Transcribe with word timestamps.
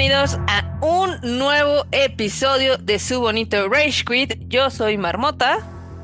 bienvenidos 0.00 0.38
a 0.46 0.78
un 0.80 1.36
nuevo 1.36 1.84
episodio 1.92 2.78
de 2.78 2.98
su 2.98 3.20
bonito 3.20 3.68
Rage 3.68 4.02
Quit. 4.02 4.48
Yo 4.48 4.70
soy 4.70 4.96
Marmota. 4.96 5.58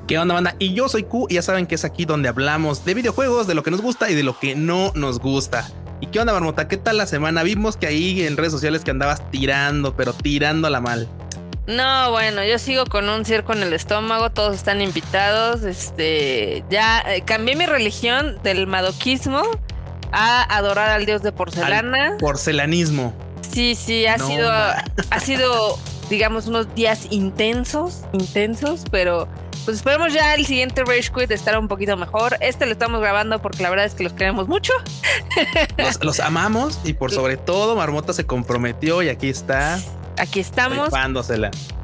¿Qué 0.06 0.18
onda, 0.18 0.34
banda? 0.34 0.54
Y 0.58 0.74
yo 0.74 0.90
soy 0.90 1.04
Q, 1.04 1.28
y 1.30 1.36
ya 1.36 1.42
saben 1.42 1.66
que 1.66 1.76
es 1.76 1.84
aquí 1.86 2.04
donde 2.04 2.28
hablamos 2.28 2.84
de 2.84 2.92
videojuegos, 2.92 3.46
de 3.46 3.54
lo 3.54 3.62
que 3.62 3.70
nos 3.70 3.80
gusta 3.80 4.10
y 4.10 4.14
de 4.14 4.22
lo 4.22 4.38
que 4.38 4.54
no 4.54 4.92
nos 4.94 5.18
gusta. 5.18 5.66
¿Y 6.02 6.08
qué 6.08 6.20
onda, 6.20 6.34
Marmota? 6.34 6.68
¿Qué 6.68 6.76
tal 6.76 6.98
la 6.98 7.06
semana? 7.06 7.42
Vimos 7.42 7.78
que 7.78 7.86
ahí 7.86 8.26
en 8.26 8.36
redes 8.36 8.52
sociales 8.52 8.84
que 8.84 8.90
andabas 8.90 9.30
tirando, 9.30 9.96
pero 9.96 10.12
tirándola 10.12 10.82
mal. 10.82 11.08
No, 11.66 12.10
bueno, 12.10 12.44
yo 12.44 12.58
sigo 12.58 12.84
con 12.84 13.08
un 13.08 13.24
circo 13.24 13.54
en 13.54 13.62
el 13.62 13.72
estómago, 13.72 14.28
todos 14.28 14.56
están 14.56 14.82
invitados. 14.82 15.62
Este, 15.62 16.64
ya 16.68 17.00
eh, 17.00 17.22
cambié 17.24 17.56
mi 17.56 17.64
religión 17.64 18.36
del 18.42 18.66
madoquismo 18.66 19.42
a 20.12 20.42
adorar 20.54 20.90
al 20.90 21.06
dios 21.06 21.22
de 21.22 21.32
porcelana. 21.32 22.08
Al 22.08 22.16
porcelanismo. 22.18 23.14
Sí, 23.56 23.74
sí, 23.74 24.04
ha 24.04 24.18
sido, 24.18 24.50
ha 24.50 25.18
sido, 25.18 25.78
digamos, 26.10 26.46
unos 26.46 26.74
días 26.74 27.06
intensos, 27.08 28.02
intensos, 28.12 28.84
pero 28.90 29.28
pues 29.64 29.78
esperemos 29.78 30.12
ya 30.12 30.34
el 30.34 30.44
siguiente 30.44 30.84
Rage 30.84 31.10
Quit 31.10 31.30
estar 31.30 31.58
un 31.58 31.66
poquito 31.66 31.96
mejor. 31.96 32.36
Este 32.40 32.66
lo 32.66 32.72
estamos 32.72 33.00
grabando 33.00 33.40
porque 33.40 33.62
la 33.62 33.70
verdad 33.70 33.86
es 33.86 33.94
que 33.94 34.04
los 34.04 34.12
queremos 34.12 34.46
mucho. 34.46 34.74
Los, 36.02 36.20
amamos 36.20 36.78
y 36.84 36.92
por 36.92 37.12
sobre 37.12 37.38
todo 37.38 37.74
Marmota 37.76 38.12
se 38.12 38.26
comprometió 38.26 39.02
y 39.02 39.08
aquí 39.08 39.30
está. 39.30 39.80
Aquí 40.18 40.40
estamos. 40.40 40.90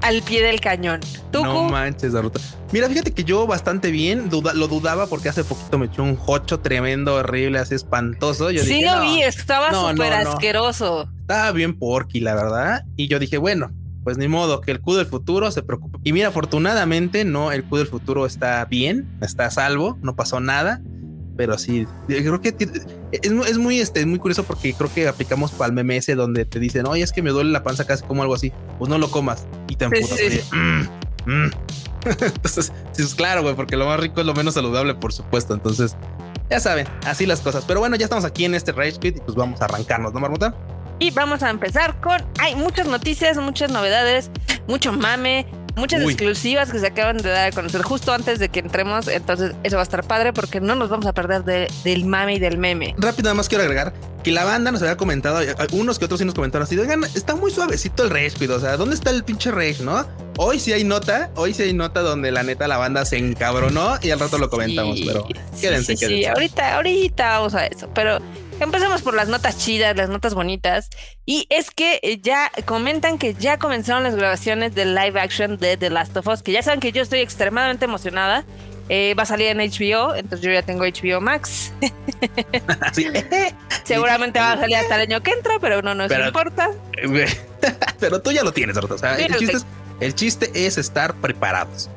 Al 0.00 0.22
pie 0.22 0.42
del 0.42 0.60
cañón. 0.60 1.00
no 1.32 1.68
manches, 1.68 2.12
Daruta. 2.12 2.40
Mira, 2.72 2.88
fíjate 2.88 3.12
que 3.12 3.24
yo 3.24 3.46
bastante 3.46 3.90
bien 3.90 4.30
lo 4.30 4.68
dudaba 4.68 5.06
porque 5.06 5.28
hace 5.28 5.44
poquito 5.44 5.78
me 5.78 5.86
echó 5.86 6.02
un 6.02 6.18
hocho 6.26 6.60
tremendo, 6.60 7.14
horrible, 7.16 7.58
así 7.58 7.74
espantoso. 7.74 8.50
Yo 8.50 8.62
sí 8.62 8.82
lo 8.82 9.02
vi, 9.02 9.22
estaba 9.22 9.72
súper 9.72 10.12
asqueroso. 10.12 11.08
Estaba 11.20 11.52
bien 11.52 11.78
porky, 11.78 12.20
la 12.20 12.34
verdad. 12.34 12.84
Y 12.96 13.08
yo 13.08 13.18
dije, 13.18 13.36
bueno, 13.36 13.70
pues 14.04 14.18
ni 14.18 14.26
modo, 14.26 14.60
que 14.60 14.72
el 14.72 14.80
Q 14.80 14.94
del 14.94 15.06
futuro 15.06 15.50
se 15.50 15.62
preocupe. 15.62 15.98
Y 16.02 16.12
mira, 16.12 16.28
afortunadamente, 16.28 17.24
no, 17.24 17.52
el 17.52 17.62
Q 17.64 17.76
del 17.76 17.86
futuro 17.86 18.26
está 18.26 18.64
bien, 18.64 19.06
está 19.20 19.46
a 19.46 19.50
salvo, 19.50 19.98
no 20.02 20.16
pasó 20.16 20.40
nada. 20.40 20.80
Pero 21.36 21.56
sí, 21.58 21.86
creo 22.06 22.40
que 22.40 22.54
es, 23.12 23.58
muy, 23.58 23.80
este, 23.80 24.04
muy 24.04 24.18
curioso 24.18 24.44
porque 24.44 24.74
creo 24.74 24.92
que 24.92 25.08
aplicamos 25.08 25.50
para 25.52 25.68
el 25.68 25.72
meme 25.72 25.96
ese 25.96 26.14
donde 26.14 26.44
te 26.44 26.58
dicen, 26.60 26.86
oye, 26.86 27.02
es 27.02 27.12
que 27.12 27.22
me 27.22 27.30
duele 27.30 27.50
la 27.50 27.62
panza 27.62 27.86
casi 27.86 28.04
como 28.04 28.22
algo 28.22 28.34
así. 28.34 28.52
Pues 28.78 28.88
no 28.90 28.98
lo 28.98 29.10
comas 29.10 29.46
y 29.68 29.76
te 29.76 29.86
empujas. 29.86 30.18
Mm, 30.52 31.30
mm". 31.30 31.50
Entonces, 32.20 32.72
sí, 32.92 33.02
es 33.02 33.14
claro, 33.14 33.42
güey, 33.42 33.54
porque 33.54 33.76
lo 33.76 33.86
más 33.86 33.98
rico 33.98 34.20
es 34.20 34.26
lo 34.26 34.34
menos 34.34 34.54
saludable, 34.54 34.94
por 34.94 35.12
supuesto. 35.12 35.54
Entonces, 35.54 35.96
ya 36.50 36.60
saben, 36.60 36.86
así 37.06 37.24
las 37.26 37.40
cosas. 37.40 37.64
Pero 37.66 37.80
bueno, 37.80 37.96
ya 37.96 38.04
estamos 38.04 38.24
aquí 38.24 38.44
en 38.44 38.54
este 38.54 38.72
Rage 38.72 38.98
Quit 38.98 39.16
y 39.16 39.20
pues 39.20 39.34
vamos 39.34 39.60
a 39.62 39.64
arrancarnos, 39.64 40.12
¿no, 40.12 40.20
Marmota? 40.20 40.54
Y 40.98 41.10
vamos 41.10 41.42
a 41.42 41.50
empezar 41.50 42.00
con. 42.00 42.20
Hay 42.38 42.54
muchas 42.56 42.86
noticias, 42.86 43.36
muchas 43.38 43.70
novedades, 43.70 44.30
mucho 44.68 44.92
mame, 44.92 45.46
muchas 45.76 46.02
exclusivas 46.02 46.70
que 46.70 46.78
se 46.78 46.86
acaban 46.86 47.18
de 47.18 47.30
dar 47.30 47.48
a 47.48 47.52
conocer 47.52 47.82
justo 47.82 48.12
antes 48.12 48.38
de 48.38 48.48
que 48.48 48.60
entremos. 48.60 49.08
Entonces, 49.08 49.52
eso 49.62 49.76
va 49.76 49.82
a 49.82 49.84
estar 49.84 50.04
padre 50.04 50.32
porque 50.32 50.60
no 50.60 50.74
nos 50.74 50.88
vamos 50.88 51.06
a 51.06 51.12
perder 51.12 51.44
del 51.44 52.04
mame 52.04 52.34
y 52.34 52.38
del 52.38 52.58
meme. 52.58 52.94
Rápido, 52.98 53.24
nada 53.24 53.34
más 53.34 53.48
quiero 53.48 53.64
agregar 53.64 53.92
que 54.22 54.30
la 54.30 54.44
banda 54.44 54.70
nos 54.70 54.80
había 54.82 54.96
comentado, 54.96 55.40
unos 55.72 55.98
que 55.98 56.04
otros 56.04 56.20
sí 56.20 56.24
nos 56.24 56.34
comentaron 56.34 56.64
así, 56.64 56.78
oigan, 56.78 57.02
está 57.14 57.34
muy 57.34 57.50
suavecito 57.50 58.04
el 58.04 58.10
rage, 58.10 58.48
o 58.48 58.60
sea, 58.60 58.76
¿dónde 58.76 58.94
está 58.94 59.10
el 59.10 59.24
pinche 59.24 59.50
rage, 59.50 59.82
no? 59.82 60.06
Hoy 60.36 60.60
sí 60.60 60.72
hay 60.72 60.84
nota, 60.84 61.30
hoy 61.34 61.52
sí 61.52 61.64
hay 61.64 61.72
nota 61.72 62.02
donde 62.02 62.30
la 62.30 62.44
neta 62.44 62.68
la 62.68 62.76
banda 62.76 63.04
se 63.04 63.18
encabronó 63.18 63.98
y 64.00 64.10
al 64.10 64.20
rato 64.20 64.38
lo 64.38 64.48
comentamos, 64.48 65.00
pero 65.04 65.26
quédense, 65.60 65.96
sí, 65.96 66.06
Sí, 66.06 66.24
ahorita, 66.24 66.76
ahorita 66.76 67.38
vamos 67.38 67.54
a 67.54 67.66
eso, 67.66 67.90
pero 67.92 68.20
Empecemos 68.60 69.02
por 69.02 69.14
las 69.14 69.28
notas 69.28 69.58
chidas, 69.58 69.96
las 69.96 70.08
notas 70.08 70.34
bonitas. 70.34 70.88
Y 71.26 71.46
es 71.50 71.70
que 71.70 72.00
eh, 72.02 72.20
ya 72.20 72.50
comentan 72.64 73.18
que 73.18 73.34
ya 73.34 73.58
comenzaron 73.58 74.02
las 74.02 74.14
grabaciones 74.14 74.74
del 74.74 74.94
live 74.94 75.20
action 75.20 75.58
de 75.58 75.76
The 75.76 75.90
Last 75.90 76.16
of 76.16 76.26
Us, 76.28 76.42
que 76.42 76.52
ya 76.52 76.62
saben 76.62 76.80
que 76.80 76.92
yo 76.92 77.02
estoy 77.02 77.20
extremadamente 77.20 77.84
emocionada. 77.84 78.44
Eh, 78.88 79.14
va 79.14 79.22
a 79.22 79.26
salir 79.26 79.46
en 79.46 79.58
HBO, 79.58 80.14
entonces 80.14 80.40
yo 80.40 80.52
ya 80.52 80.62
tengo 80.62 80.84
HBO 80.84 81.20
Max. 81.20 81.72
Seguramente 83.84 84.38
va 84.38 84.52
a 84.52 84.58
salir 84.58 84.76
hasta 84.76 84.96
el 84.96 85.02
año 85.02 85.22
que 85.22 85.30
entra, 85.30 85.58
pero 85.60 85.82
no 85.82 85.94
nos 85.94 86.10
importa. 86.10 86.70
pero 88.00 88.20
tú 88.20 88.32
ya 88.32 88.42
lo 88.42 88.52
tienes, 88.52 88.76
O 88.76 88.98
sea, 88.98 89.16
el 89.16 90.14
chiste 90.14 90.50
es 90.54 90.78
estar 90.78 91.14
preparados. 91.14 91.88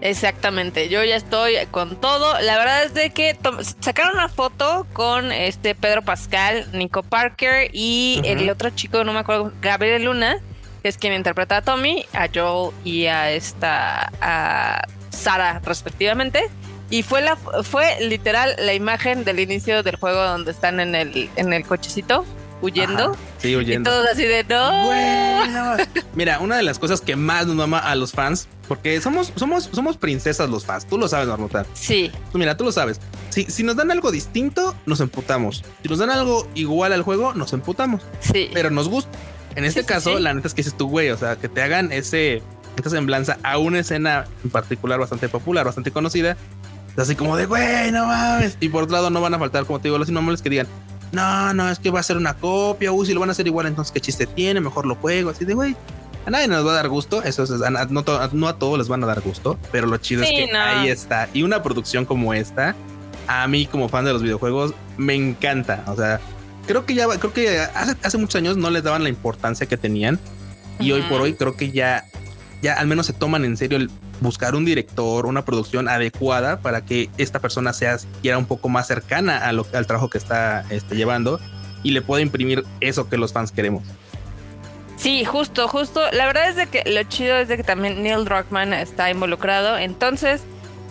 Exactamente, 0.00 0.88
yo 0.88 1.02
ya 1.04 1.16
estoy 1.16 1.54
con 1.70 1.96
todo. 2.00 2.38
La 2.40 2.58
verdad 2.58 2.84
es 2.84 2.94
de 2.94 3.10
que 3.10 3.36
sacaron 3.80 4.14
una 4.14 4.28
foto 4.28 4.86
con 4.92 5.32
este 5.32 5.74
Pedro 5.74 6.02
Pascal, 6.02 6.66
Nico 6.72 7.02
Parker 7.02 7.70
y 7.72 8.20
el 8.24 8.48
otro 8.50 8.70
chico, 8.70 9.04
no 9.04 9.12
me 9.12 9.20
acuerdo, 9.20 9.52
Gabriel 9.62 10.04
Luna, 10.04 10.38
que 10.82 10.88
es 10.88 10.98
quien 10.98 11.14
interpreta 11.14 11.58
a 11.58 11.62
Tommy, 11.62 12.04
a 12.12 12.28
Joel 12.32 12.72
y 12.84 13.06
a 13.06 13.30
esta 13.30 14.12
a 14.20 14.86
Sara 15.10 15.60
respectivamente. 15.64 16.50
Y 16.88 17.02
fue 17.02 17.22
la 17.22 17.36
fue 17.36 17.96
literal 18.00 18.54
la 18.58 18.74
imagen 18.74 19.24
del 19.24 19.40
inicio 19.40 19.82
del 19.82 19.96
juego 19.96 20.22
donde 20.22 20.52
están 20.52 20.78
en 20.78 20.94
el 20.94 21.28
en 21.34 21.52
el 21.52 21.64
cochecito 21.64 22.24
huyendo. 22.60 23.16
sí, 23.38 23.56
huyendo. 23.56 23.90
Y 23.90 23.92
todos 23.92 24.06
así 24.12 24.24
de 24.24 24.44
no. 24.44 25.76
Mira, 26.14 26.40
una 26.40 26.56
de 26.56 26.62
las 26.62 26.78
cosas 26.78 27.00
que 27.00 27.16
más 27.16 27.46
nos 27.46 27.56
mama 27.56 27.78
a 27.78 27.94
los 27.94 28.12
fans, 28.12 28.48
porque 28.68 29.00
somos, 29.00 29.32
somos, 29.36 29.70
somos 29.72 29.96
princesas 29.96 30.48
los 30.48 30.64
fans. 30.64 30.86
Tú 30.86 30.98
lo 30.98 31.08
sabes, 31.08 31.28
Marmota. 31.28 31.66
Sí. 31.74 32.10
Tú 32.32 32.38
mira, 32.38 32.56
tú 32.56 32.64
lo 32.64 32.72
sabes. 32.72 33.00
Si, 33.30 33.44
si 33.44 33.62
nos 33.62 33.76
dan 33.76 33.90
algo 33.90 34.10
distinto, 34.10 34.74
nos 34.86 35.00
emputamos. 35.00 35.64
Si 35.82 35.88
nos 35.88 35.98
dan 35.98 36.10
algo 36.10 36.48
igual 36.54 36.92
al 36.92 37.02
juego, 37.02 37.34
nos 37.34 37.52
emputamos. 37.52 38.02
Sí. 38.20 38.50
Pero 38.52 38.70
nos 38.70 38.88
gusta. 38.88 39.10
En 39.56 39.64
este 39.64 39.84
caso, 39.84 40.18
la 40.18 40.34
neta 40.34 40.48
es 40.48 40.54
que 40.54 40.60
dices 40.60 40.76
tú, 40.76 40.88
güey, 40.88 41.08
o 41.10 41.16
sea, 41.16 41.36
que 41.36 41.48
te 41.48 41.62
hagan 41.62 41.90
ese, 41.90 42.42
esa 42.78 42.90
semblanza 42.90 43.38
a 43.42 43.56
una 43.56 43.78
escena 43.78 44.26
en 44.44 44.50
particular 44.50 45.00
bastante 45.00 45.30
popular, 45.30 45.64
bastante 45.64 45.90
conocida. 45.90 46.36
Así 46.96 47.14
como 47.14 47.36
de, 47.36 47.46
güey, 47.46 47.90
no 47.90 48.06
mames. 48.06 48.56
Y 48.60 48.68
por 48.68 48.84
otro 48.84 48.96
lado, 48.96 49.10
no 49.10 49.20
van 49.20 49.32
a 49.34 49.38
faltar, 49.38 49.64
como 49.64 49.80
te 49.80 49.88
digo, 49.88 49.98
los 49.98 50.08
inmamables 50.08 50.42
que 50.42 50.50
digan, 50.50 50.66
no, 51.16 51.54
no, 51.54 51.70
es 51.70 51.78
que 51.78 51.90
va 51.90 52.00
a 52.00 52.02
ser 52.02 52.18
una 52.18 52.34
copia, 52.34 52.92
uy, 52.92 53.06
si 53.06 53.14
lo 53.14 53.20
van 53.20 53.30
a 53.30 53.32
hacer 53.32 53.46
igual, 53.46 53.66
entonces 53.66 53.90
qué 53.90 54.00
chiste 54.00 54.26
tiene, 54.26 54.60
mejor 54.60 54.84
lo 54.84 54.96
juego, 54.96 55.30
así 55.30 55.46
de, 55.46 55.54
güey. 55.54 55.74
A 56.26 56.30
nadie 56.30 56.46
nos 56.46 56.66
va 56.66 56.72
a 56.72 56.74
dar 56.74 56.88
gusto, 56.88 57.22
eso 57.22 57.44
es, 57.44 57.50
no, 57.52 58.48
a 58.48 58.58
todos 58.58 58.78
les 58.78 58.88
van 58.88 59.02
a 59.02 59.06
dar 59.06 59.20
gusto, 59.22 59.58
pero 59.72 59.86
lo 59.86 59.96
chido 59.96 60.22
es 60.24 60.28
que 60.28 60.54
ahí 60.54 60.88
está. 60.88 61.28
Y 61.32 61.42
una 61.42 61.62
producción 61.62 62.04
como 62.04 62.34
esta, 62.34 62.74
a 63.28 63.46
mí 63.48 63.66
como 63.66 63.88
fan 63.88 64.04
de 64.04 64.12
los 64.12 64.22
videojuegos, 64.22 64.74
me 64.98 65.14
encanta. 65.14 65.84
O 65.86 65.96
sea, 65.96 66.20
creo 66.66 66.84
que 66.84 66.94
ya, 66.94 67.06
creo 67.06 67.32
que 67.32 67.60
hace, 68.02 68.18
muchos 68.18 68.36
años 68.36 68.56
no 68.56 68.70
les 68.70 68.82
daban 68.82 69.04
la 69.04 69.08
importancia 69.08 69.66
que 69.66 69.76
tenían. 69.76 70.18
Y 70.78 70.92
hoy 70.92 71.02
por 71.02 71.22
hoy 71.22 71.34
creo 71.34 71.56
que 71.56 71.70
ya, 71.70 72.04
ya 72.60 72.74
al 72.74 72.86
menos 72.86 73.06
se 73.06 73.14
toman 73.14 73.44
en 73.44 73.56
serio 73.56 73.78
el 73.78 73.88
buscar 74.20 74.54
un 74.54 74.64
director, 74.64 75.26
una 75.26 75.44
producción 75.44 75.88
adecuada 75.88 76.60
para 76.60 76.84
que 76.84 77.10
esta 77.18 77.40
persona 77.40 77.72
sea 77.72 77.98
un 78.36 78.46
poco 78.46 78.68
más 78.68 78.86
cercana 78.86 79.38
a 79.38 79.52
lo, 79.52 79.66
al 79.72 79.86
trabajo 79.86 80.10
que 80.10 80.18
está 80.18 80.64
este, 80.70 80.96
llevando 80.96 81.40
y 81.82 81.90
le 81.90 82.02
pueda 82.02 82.22
imprimir 82.22 82.64
eso 82.80 83.08
que 83.08 83.16
los 83.16 83.32
fans 83.32 83.52
queremos. 83.52 83.84
Sí, 84.96 85.24
justo, 85.24 85.68
justo. 85.68 86.00
La 86.12 86.26
verdad 86.26 86.48
es 86.48 86.56
de 86.56 86.66
que 86.66 86.82
lo 86.90 87.02
chido 87.04 87.36
es 87.36 87.48
de 87.48 87.56
que 87.56 87.62
también 87.62 88.02
Neil 88.02 88.24
Druckmann 88.24 88.72
está 88.72 89.10
involucrado. 89.10 89.76
Entonces, 89.76 90.42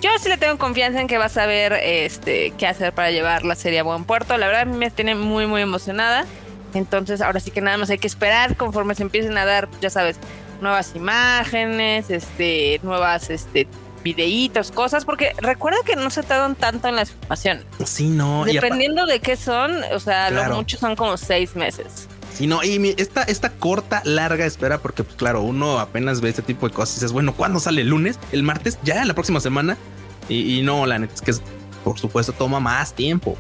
yo 0.01 0.11
sí 0.19 0.29
le 0.29 0.37
tengo 0.37 0.57
confianza 0.57 1.01
en 1.01 1.07
que 1.07 1.17
va 1.17 1.25
a 1.25 1.29
saber 1.29 1.73
este, 1.73 2.53
qué 2.57 2.67
hacer 2.67 2.93
para 2.93 3.11
llevar 3.11 3.43
la 3.43 3.55
serie 3.55 3.79
a 3.79 3.83
buen 3.83 4.03
puerto. 4.03 4.37
La 4.37 4.45
verdad 4.45 4.61
a 4.61 4.65
mí 4.65 4.77
me 4.77 4.91
tiene 4.91 5.15
muy, 5.15 5.47
muy 5.47 5.61
emocionada. 5.61 6.25
Entonces, 6.75 7.21
ahora 7.21 7.39
sí 7.39 7.51
que 7.51 7.61
nada 7.61 7.77
más 7.77 7.89
hay 7.89 7.97
que 7.97 8.07
esperar 8.07 8.55
conforme 8.55 8.93
se 8.95 9.03
empiecen 9.03 9.37
a 9.37 9.45
dar, 9.45 9.67
ya 9.81 9.89
sabes, 9.89 10.17
nuevas 10.65 10.93
imágenes, 10.95 12.09
este, 12.09 12.79
nuevas, 12.83 13.29
este, 13.29 13.67
videitos, 14.03 14.71
cosas, 14.71 15.05
porque 15.05 15.33
recuerda 15.37 15.77
que 15.85 15.95
no 15.95 16.09
se 16.09 16.23
tardan 16.23 16.55
tanto 16.55 16.87
en 16.87 16.95
las 16.95 17.11
filmaciones. 17.11 17.63
Sí, 17.85 18.07
no. 18.07 18.45
Dependiendo 18.45 19.05
de 19.05 19.19
qué 19.19 19.35
son, 19.35 19.81
o 19.93 19.99
sea, 19.99 20.29
los 20.31 20.55
muchos 20.55 20.79
son 20.79 20.95
como 20.95 21.17
seis 21.17 21.55
meses. 21.55 22.07
Sí, 22.33 22.47
no, 22.47 22.63
y 22.63 22.93
esta, 22.97 23.23
esta 23.23 23.51
corta, 23.51 24.01
larga 24.03 24.45
espera, 24.45 24.79
porque 24.79 25.03
pues 25.03 25.15
claro, 25.15 25.41
uno 25.41 25.79
apenas 25.79 26.19
ve 26.19 26.29
este 26.29 26.41
tipo 26.41 26.67
de 26.67 26.73
cosas 26.73 26.97
y 26.97 26.99
dices, 26.99 27.13
bueno, 27.13 27.33
¿cuándo 27.33 27.59
sale 27.59 27.81
el 27.81 27.87
lunes? 27.87 28.19
¿El 28.33 28.43
martes? 28.43 28.77
¿Ya? 28.83 29.05
¿La 29.05 29.13
próxima 29.13 29.39
semana? 29.39 29.77
Y, 30.27 30.59
y 30.59 30.61
no, 30.61 30.85
la 30.85 30.99
neta 30.99 31.13
es 31.13 31.21
que 31.21 31.33
por 31.83 31.97
supuesto 31.97 32.33
toma 32.33 32.59
más 32.59 32.93
tiempo. 32.93 33.37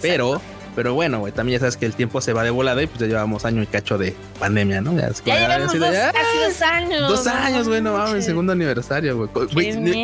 Pero 0.00 0.40
pero 0.78 0.94
bueno, 0.94 1.18
güey, 1.18 1.32
también 1.32 1.56
ya 1.56 1.58
sabes 1.58 1.76
que 1.76 1.86
el 1.86 1.94
tiempo 1.94 2.20
se 2.20 2.32
va 2.32 2.44
de 2.44 2.50
volada 2.50 2.80
y 2.80 2.86
pues 2.86 3.00
ya 3.00 3.08
llevamos 3.08 3.44
año 3.44 3.60
y 3.64 3.66
cacho 3.66 3.98
de 3.98 4.14
pandemia, 4.38 4.80
¿no? 4.80 4.94
Ya, 4.94 5.10
ya 5.26 5.40
llevamos 5.40 5.76
dos, 5.76 5.88
casi 5.90 6.38
dos 6.38 6.62
años. 6.62 7.08
Dos 7.08 7.26
años, 7.26 7.66
güey, 7.66 7.82
no 7.82 7.94
mames, 7.94 8.24
segundo 8.24 8.52
aniversario, 8.52 9.16
güey. 9.16 9.28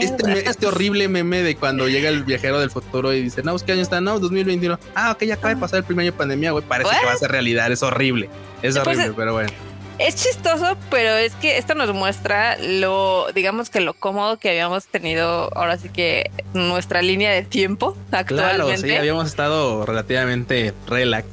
Este, 0.02 0.48
este, 0.50 0.66
horrible 0.66 1.06
meme 1.06 1.44
de 1.44 1.54
cuando 1.54 1.86
llega 1.86 2.08
el 2.08 2.24
viajero 2.24 2.58
del 2.58 2.72
futuro 2.72 3.12
y 3.12 3.22
dice, 3.22 3.44
no, 3.44 3.52
pues, 3.52 3.62
¿qué 3.62 3.70
año 3.70 3.82
está? 3.82 4.00
No, 4.00 4.18
2021. 4.18 4.76
Ah, 4.96 5.12
ok, 5.12 5.22
ya 5.22 5.34
acaba 5.34 5.54
de 5.54 5.60
pasar 5.60 5.78
el 5.78 5.84
primer 5.84 6.06
año 6.06 6.10
de 6.10 6.18
pandemia, 6.18 6.50
güey. 6.50 6.64
Parece 6.64 6.90
que 6.90 7.06
va 7.06 7.12
a 7.12 7.18
ser 7.18 7.30
realidad, 7.30 7.70
es 7.70 7.84
horrible. 7.84 8.28
Es 8.60 8.76
pues, 8.76 8.84
horrible, 8.84 9.12
pero 9.16 9.32
bueno. 9.34 9.50
Es 9.98 10.16
chistoso, 10.16 10.76
pero 10.90 11.10
es 11.10 11.34
que 11.36 11.56
esto 11.56 11.74
nos 11.74 11.92
muestra 11.94 12.56
lo, 12.58 13.26
digamos 13.32 13.70
que 13.70 13.80
lo 13.80 13.94
cómodo 13.94 14.38
que 14.38 14.50
habíamos 14.50 14.86
tenido 14.86 15.56
ahora 15.56 15.78
sí 15.78 15.88
que 15.88 16.30
nuestra 16.52 17.00
línea 17.00 17.30
de 17.30 17.42
tiempo 17.42 17.96
actualmente. 18.10 18.56
Claro, 18.56 18.76
sí, 18.76 18.96
habíamos 18.96 19.26
estado 19.26 19.86
relativamente 19.86 20.74
relax. 20.86 21.26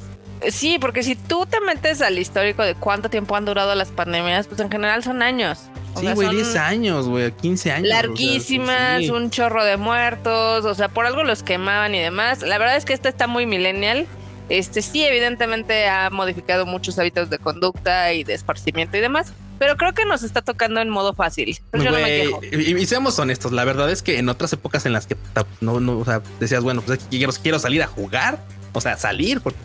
Sí, 0.48 0.78
porque 0.80 1.02
si 1.02 1.14
tú 1.16 1.46
te 1.46 1.60
metes 1.60 2.02
al 2.02 2.18
histórico 2.18 2.62
de 2.62 2.74
cuánto 2.74 3.10
tiempo 3.10 3.36
han 3.36 3.44
durado 3.44 3.74
las 3.74 3.90
pandemias, 3.90 4.46
pues 4.46 4.60
en 4.60 4.70
general 4.70 5.02
son 5.02 5.22
años. 5.22 5.60
sí, 5.98 6.06
güey, 6.14 6.30
10 6.30 6.56
años, 6.56 7.08
güey, 7.08 7.32
15 7.32 7.72
años. 7.72 7.88
Larguísimas, 7.88 9.08
un 9.10 9.30
chorro 9.30 9.64
de 9.64 9.76
muertos, 9.76 10.64
o 10.64 10.74
sea, 10.74 10.88
por 10.88 11.06
algo 11.06 11.22
los 11.24 11.42
quemaban 11.42 11.94
y 11.94 12.00
demás. 12.00 12.42
La 12.42 12.58
verdad 12.58 12.76
es 12.76 12.84
que 12.84 12.92
esta 12.92 13.08
está 13.08 13.26
muy 13.26 13.46
millennial. 13.46 14.06
Este 14.48 14.82
sí, 14.82 15.04
evidentemente 15.04 15.88
ha 15.88 16.10
modificado 16.10 16.66
muchos 16.66 16.98
hábitos 16.98 17.30
de 17.30 17.38
conducta 17.38 18.12
y 18.12 18.24
de 18.24 18.34
esparcimiento 18.34 18.96
y 18.96 19.00
demás, 19.00 19.32
pero 19.58 19.76
creo 19.76 19.94
que 19.94 20.04
nos 20.04 20.22
está 20.22 20.42
tocando 20.42 20.80
en 20.80 20.90
modo 20.90 21.14
fácil. 21.14 21.58
yo 21.72 21.84
no 21.84 21.92
me 21.92 22.04
quejo. 22.04 22.40
Y, 22.42 22.84
seamos 22.86 23.18
honestos, 23.18 23.52
la 23.52 23.64
verdad 23.64 23.90
es 23.90 24.02
que 24.02 24.18
en 24.18 24.28
otras 24.28 24.52
épocas 24.52 24.84
en 24.86 24.92
las 24.92 25.06
que 25.06 25.16
no, 25.60 25.80
no 25.80 25.98
o 25.98 26.04
sea, 26.04 26.20
decías, 26.40 26.62
bueno, 26.62 26.82
pues 26.82 27.00
quiero, 27.08 27.32
quiero 27.40 27.58
salir 27.58 27.82
a 27.82 27.86
jugar, 27.86 28.44
o 28.72 28.80
sea, 28.80 28.96
salir, 28.96 29.40
porque 29.40 29.58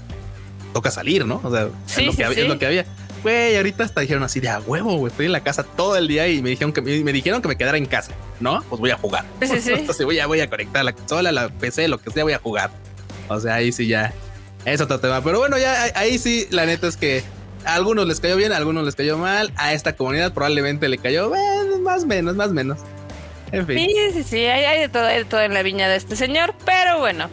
toca 0.74 0.92
salir, 0.92 1.26
¿no? 1.26 1.42
O 1.44 1.52
sea, 1.52 1.70
es, 1.98 2.06
lo 2.06 2.14
que 2.14 2.24
había, 2.24 2.44
es 2.44 2.48
lo 2.48 2.60
que 2.60 2.66
había. 2.68 2.86
Güey, 3.24 3.58
ahorita 3.58 3.84
hasta 3.84 4.02
dijeron 4.02 4.24
así 4.24 4.40
de 4.40 4.50
a 4.50 4.60
huevo, 4.60 4.96
güey. 4.98 5.12
Estoy 5.12 5.26
en 5.26 5.32
la 5.32 5.42
casa 5.42 5.64
todo 5.64 5.98
el 5.98 6.08
día 6.08 6.28
y 6.28 6.42
me 6.42 6.52
dijeron 6.52 6.72
que 6.72 6.82
me, 6.82 7.12
dijeron 7.12 7.42
que 7.42 7.48
me 7.48 7.58
quedara 7.58 7.78
en 7.78 7.88
casa, 7.88 8.12
¿no? 8.40 8.64
Pues 8.70 8.80
voy 8.80 8.92
a 8.92 8.98
jugar. 8.98 9.26
Sí, 9.42 9.60
sí. 9.60 9.74
Entonces 9.74 10.06
voy 10.06 10.20
a, 10.20 10.28
voy 10.28 10.40
a 10.40 10.50
conectar 10.50 10.86
la 10.86 10.94
consola, 10.94 11.32
la 11.32 11.50
PC, 11.50 11.88
lo 11.88 11.98
que 11.98 12.12
sea, 12.12 12.24
voy 12.24 12.34
a 12.34 12.40
jugar. 12.40 12.70
O 13.30 13.40
sea, 13.40 13.56
ahí 13.56 13.72
sí 13.72 13.88
ya 13.88 14.14
es 14.74 14.82
otro 14.82 15.00
tema. 15.00 15.22
Pero 15.24 15.40
bueno, 15.40 15.58
ya 15.58 15.92
ahí 15.96 16.18
sí, 16.18 16.48
la 16.52 16.66
neta 16.66 16.88
es 16.88 16.98
que 16.98 17.24
a 17.66 17.76
algunos 17.76 18.08
les 18.08 18.20
cayó 18.20 18.36
bien, 18.36 18.52
a 18.52 18.58
algunos 18.58 18.84
les 18.84 18.96
cayó 18.96 19.18
mal. 19.18 19.52
A 19.56 19.74
esta 19.74 19.96
comunidad 19.96 20.34
probablemente 20.34 20.90
le 20.90 20.98
cayó 20.98 21.30
bueno, 21.30 21.80
más 21.80 22.06
menos, 22.06 22.36
más 22.36 22.52
menos. 22.52 22.80
En 23.52 23.66
fin. 23.66 23.78
Sí, 23.78 23.96
sí, 24.14 24.24
sí, 24.24 24.46
hay, 24.46 24.82
de 24.82 24.90
todo, 24.90 25.06
hay 25.06 25.20
de 25.20 25.26
todo 25.26 25.42
en 25.42 25.54
la 25.54 25.64
viña 25.64 25.88
de 25.88 25.96
este 25.96 26.18
señor. 26.18 26.54
Pero 26.66 27.00
bueno, 27.00 27.30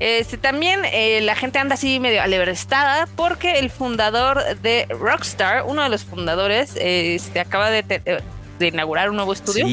este, 0.00 0.36
también 0.36 0.82
eh, 0.84 1.20
la 1.22 1.34
gente 1.34 1.58
anda 1.58 1.74
así 1.74 1.98
medio 1.98 2.22
alebrestada 2.22 3.08
porque 3.16 3.58
el 3.58 3.70
fundador 3.70 4.42
de 4.60 4.86
Rockstar, 4.90 5.64
uno 5.66 5.82
de 5.82 5.88
los 5.88 6.04
fundadores, 6.04 6.74
este, 6.76 7.40
acaba 7.40 7.70
de, 7.70 8.22
inaugurar 8.60 9.08
un 9.08 9.16
nuevo 9.16 9.32
estudio 9.32 9.66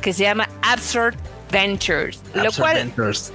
que 0.00 0.12
se 0.14 0.22
llama 0.22 0.48
Absurd 0.62 1.14
Ventures. 1.50 2.22
lo 2.34 2.50
cual, 2.52 2.76
Ventures 2.76 3.32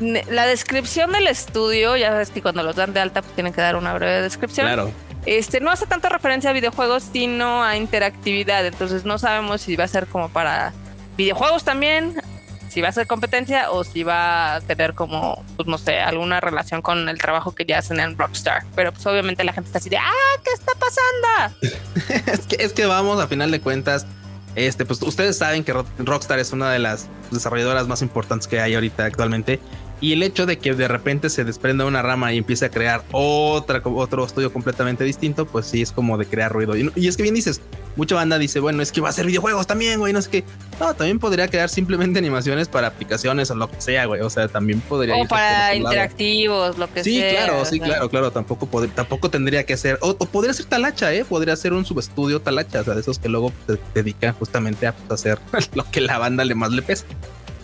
la 0.00 0.46
descripción 0.46 1.12
del 1.12 1.26
estudio, 1.26 1.96
ya 1.96 2.08
sabes 2.08 2.30
que 2.30 2.42
cuando 2.42 2.62
los 2.62 2.76
dan 2.76 2.92
de 2.92 3.00
alta 3.00 3.22
pues 3.22 3.34
tienen 3.34 3.52
que 3.52 3.60
dar 3.60 3.76
una 3.76 3.92
breve 3.94 4.22
descripción. 4.22 4.66
Claro. 4.66 4.90
Este, 5.26 5.60
no 5.60 5.70
hace 5.70 5.86
tanta 5.86 6.08
referencia 6.08 6.50
a 6.50 6.52
videojuegos, 6.52 7.04
sino 7.12 7.62
a 7.62 7.76
interactividad. 7.76 8.64
Entonces 8.66 9.04
no 9.04 9.18
sabemos 9.18 9.60
si 9.60 9.76
va 9.76 9.84
a 9.84 9.88
ser 9.88 10.06
como 10.06 10.30
para 10.30 10.72
videojuegos 11.16 11.64
también, 11.64 12.22
si 12.70 12.80
va 12.80 12.88
a 12.88 12.92
ser 12.92 13.06
competencia 13.06 13.70
o 13.70 13.84
si 13.84 14.02
va 14.02 14.56
a 14.56 14.60
tener 14.62 14.94
como, 14.94 15.44
pues 15.56 15.68
no 15.68 15.76
sé, 15.76 16.00
alguna 16.00 16.40
relación 16.40 16.80
con 16.80 17.08
el 17.08 17.18
trabajo 17.18 17.54
que 17.54 17.66
ya 17.66 17.78
hacen 17.78 18.00
en 18.00 18.16
Rockstar. 18.16 18.64
Pero 18.74 18.92
pues 18.92 19.04
obviamente 19.06 19.44
la 19.44 19.52
gente 19.52 19.68
está 19.68 19.78
así 19.78 19.90
de, 19.90 19.98
ah, 19.98 20.40
¿qué 20.42 20.50
está 20.52 20.72
pasando? 20.78 22.24
es, 22.32 22.46
que, 22.46 22.64
es 22.64 22.72
que 22.72 22.86
vamos, 22.86 23.20
a 23.20 23.26
final 23.26 23.50
de 23.50 23.60
cuentas, 23.60 24.06
este, 24.54 24.86
pues 24.86 25.02
ustedes 25.02 25.36
saben 25.36 25.64
que 25.64 25.74
Rockstar 25.98 26.38
es 26.38 26.52
una 26.52 26.72
de 26.72 26.78
las 26.78 27.08
desarrolladoras 27.30 27.86
más 27.86 28.00
importantes 28.02 28.48
que 28.48 28.60
hay 28.60 28.74
ahorita 28.74 29.04
actualmente 29.04 29.60
y 30.00 30.14
el 30.14 30.22
hecho 30.22 30.46
de 30.46 30.58
que 30.58 30.74
de 30.74 30.88
repente 30.88 31.28
se 31.28 31.44
desprenda 31.44 31.84
una 31.84 32.00
rama 32.00 32.32
y 32.32 32.38
empiece 32.38 32.64
a 32.64 32.70
crear 32.70 33.04
otra, 33.12 33.82
otro 33.84 34.24
estudio 34.24 34.52
completamente 34.52 35.04
distinto, 35.04 35.46
pues 35.46 35.66
sí 35.66 35.82
es 35.82 35.92
como 35.92 36.16
de 36.16 36.26
crear 36.26 36.50
ruido. 36.50 36.74
Y, 36.76 37.06
es 37.06 37.16
que 37.16 37.22
bien 37.22 37.34
dices, 37.34 37.60
mucha 37.96 38.14
banda 38.14 38.38
dice, 38.38 38.60
bueno, 38.60 38.82
es 38.82 38.92
que 38.92 39.02
va 39.02 39.10
a 39.10 39.12
ser 39.12 39.26
videojuegos 39.26 39.66
también, 39.66 39.98
güey, 39.98 40.14
no 40.14 40.22
sé 40.22 40.30
qué. 40.30 40.44
No, 40.80 40.94
también 40.94 41.18
podría 41.18 41.48
crear 41.48 41.68
simplemente 41.68 42.18
animaciones 42.18 42.68
para 42.68 42.88
aplicaciones 42.88 43.50
o 43.50 43.54
lo 43.54 43.70
que 43.70 43.80
sea, 43.80 44.06
güey. 44.06 44.22
O 44.22 44.30
sea, 44.30 44.48
también 44.48 44.80
podría. 44.80 45.16
O 45.16 45.28
para 45.28 45.74
interactivos, 45.74 46.78
lo 46.78 46.86
que 46.90 47.04
sea. 47.04 47.30
Sí, 47.30 47.36
claro, 47.36 47.64
sí, 47.66 47.78
claro, 47.78 48.08
claro. 48.08 48.30
Tampoco, 48.30 48.66
tampoco 48.88 49.28
tendría 49.28 49.64
que 49.64 49.76
ser. 49.76 49.98
O, 50.00 50.16
podría 50.16 50.54
ser 50.54 50.64
talacha, 50.66 51.12
¿eh? 51.12 51.26
Podría 51.26 51.54
ser 51.56 51.74
un 51.74 51.84
subestudio 51.84 52.40
talacha, 52.40 52.80
o 52.80 52.84
sea, 52.84 52.94
de 52.94 53.00
esos 53.00 53.18
que 53.18 53.28
luego 53.28 53.52
se 53.66 53.78
dedican 53.94 54.32
justamente 54.34 54.86
a 54.86 54.94
pues, 54.94 55.20
hacer 55.20 55.38
lo 55.74 55.84
que 55.90 56.00
la 56.00 56.16
banda 56.16 56.44
le 56.44 56.54
más 56.54 56.72
le 56.72 56.80
pesa. 56.80 57.04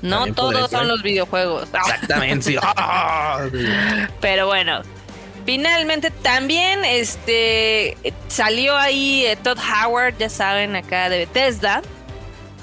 No 0.03 0.33
todos 0.35 0.71
son 0.71 0.89
los 0.89 1.03
videojuegos. 1.03 1.69
Exactamente, 1.75 2.59
Pero 4.21 4.47
bueno, 4.47 4.83
finalmente 5.45 6.11
también 6.11 6.85
este 6.85 7.97
salió 8.29 8.77
ahí 8.77 9.25
eh, 9.27 9.37
Todd 9.37 9.59
Howard, 9.59 10.17
ya 10.19 10.29
saben, 10.29 10.77
acá 10.77 11.09
de 11.09 11.19
Bethesda. 11.19 11.83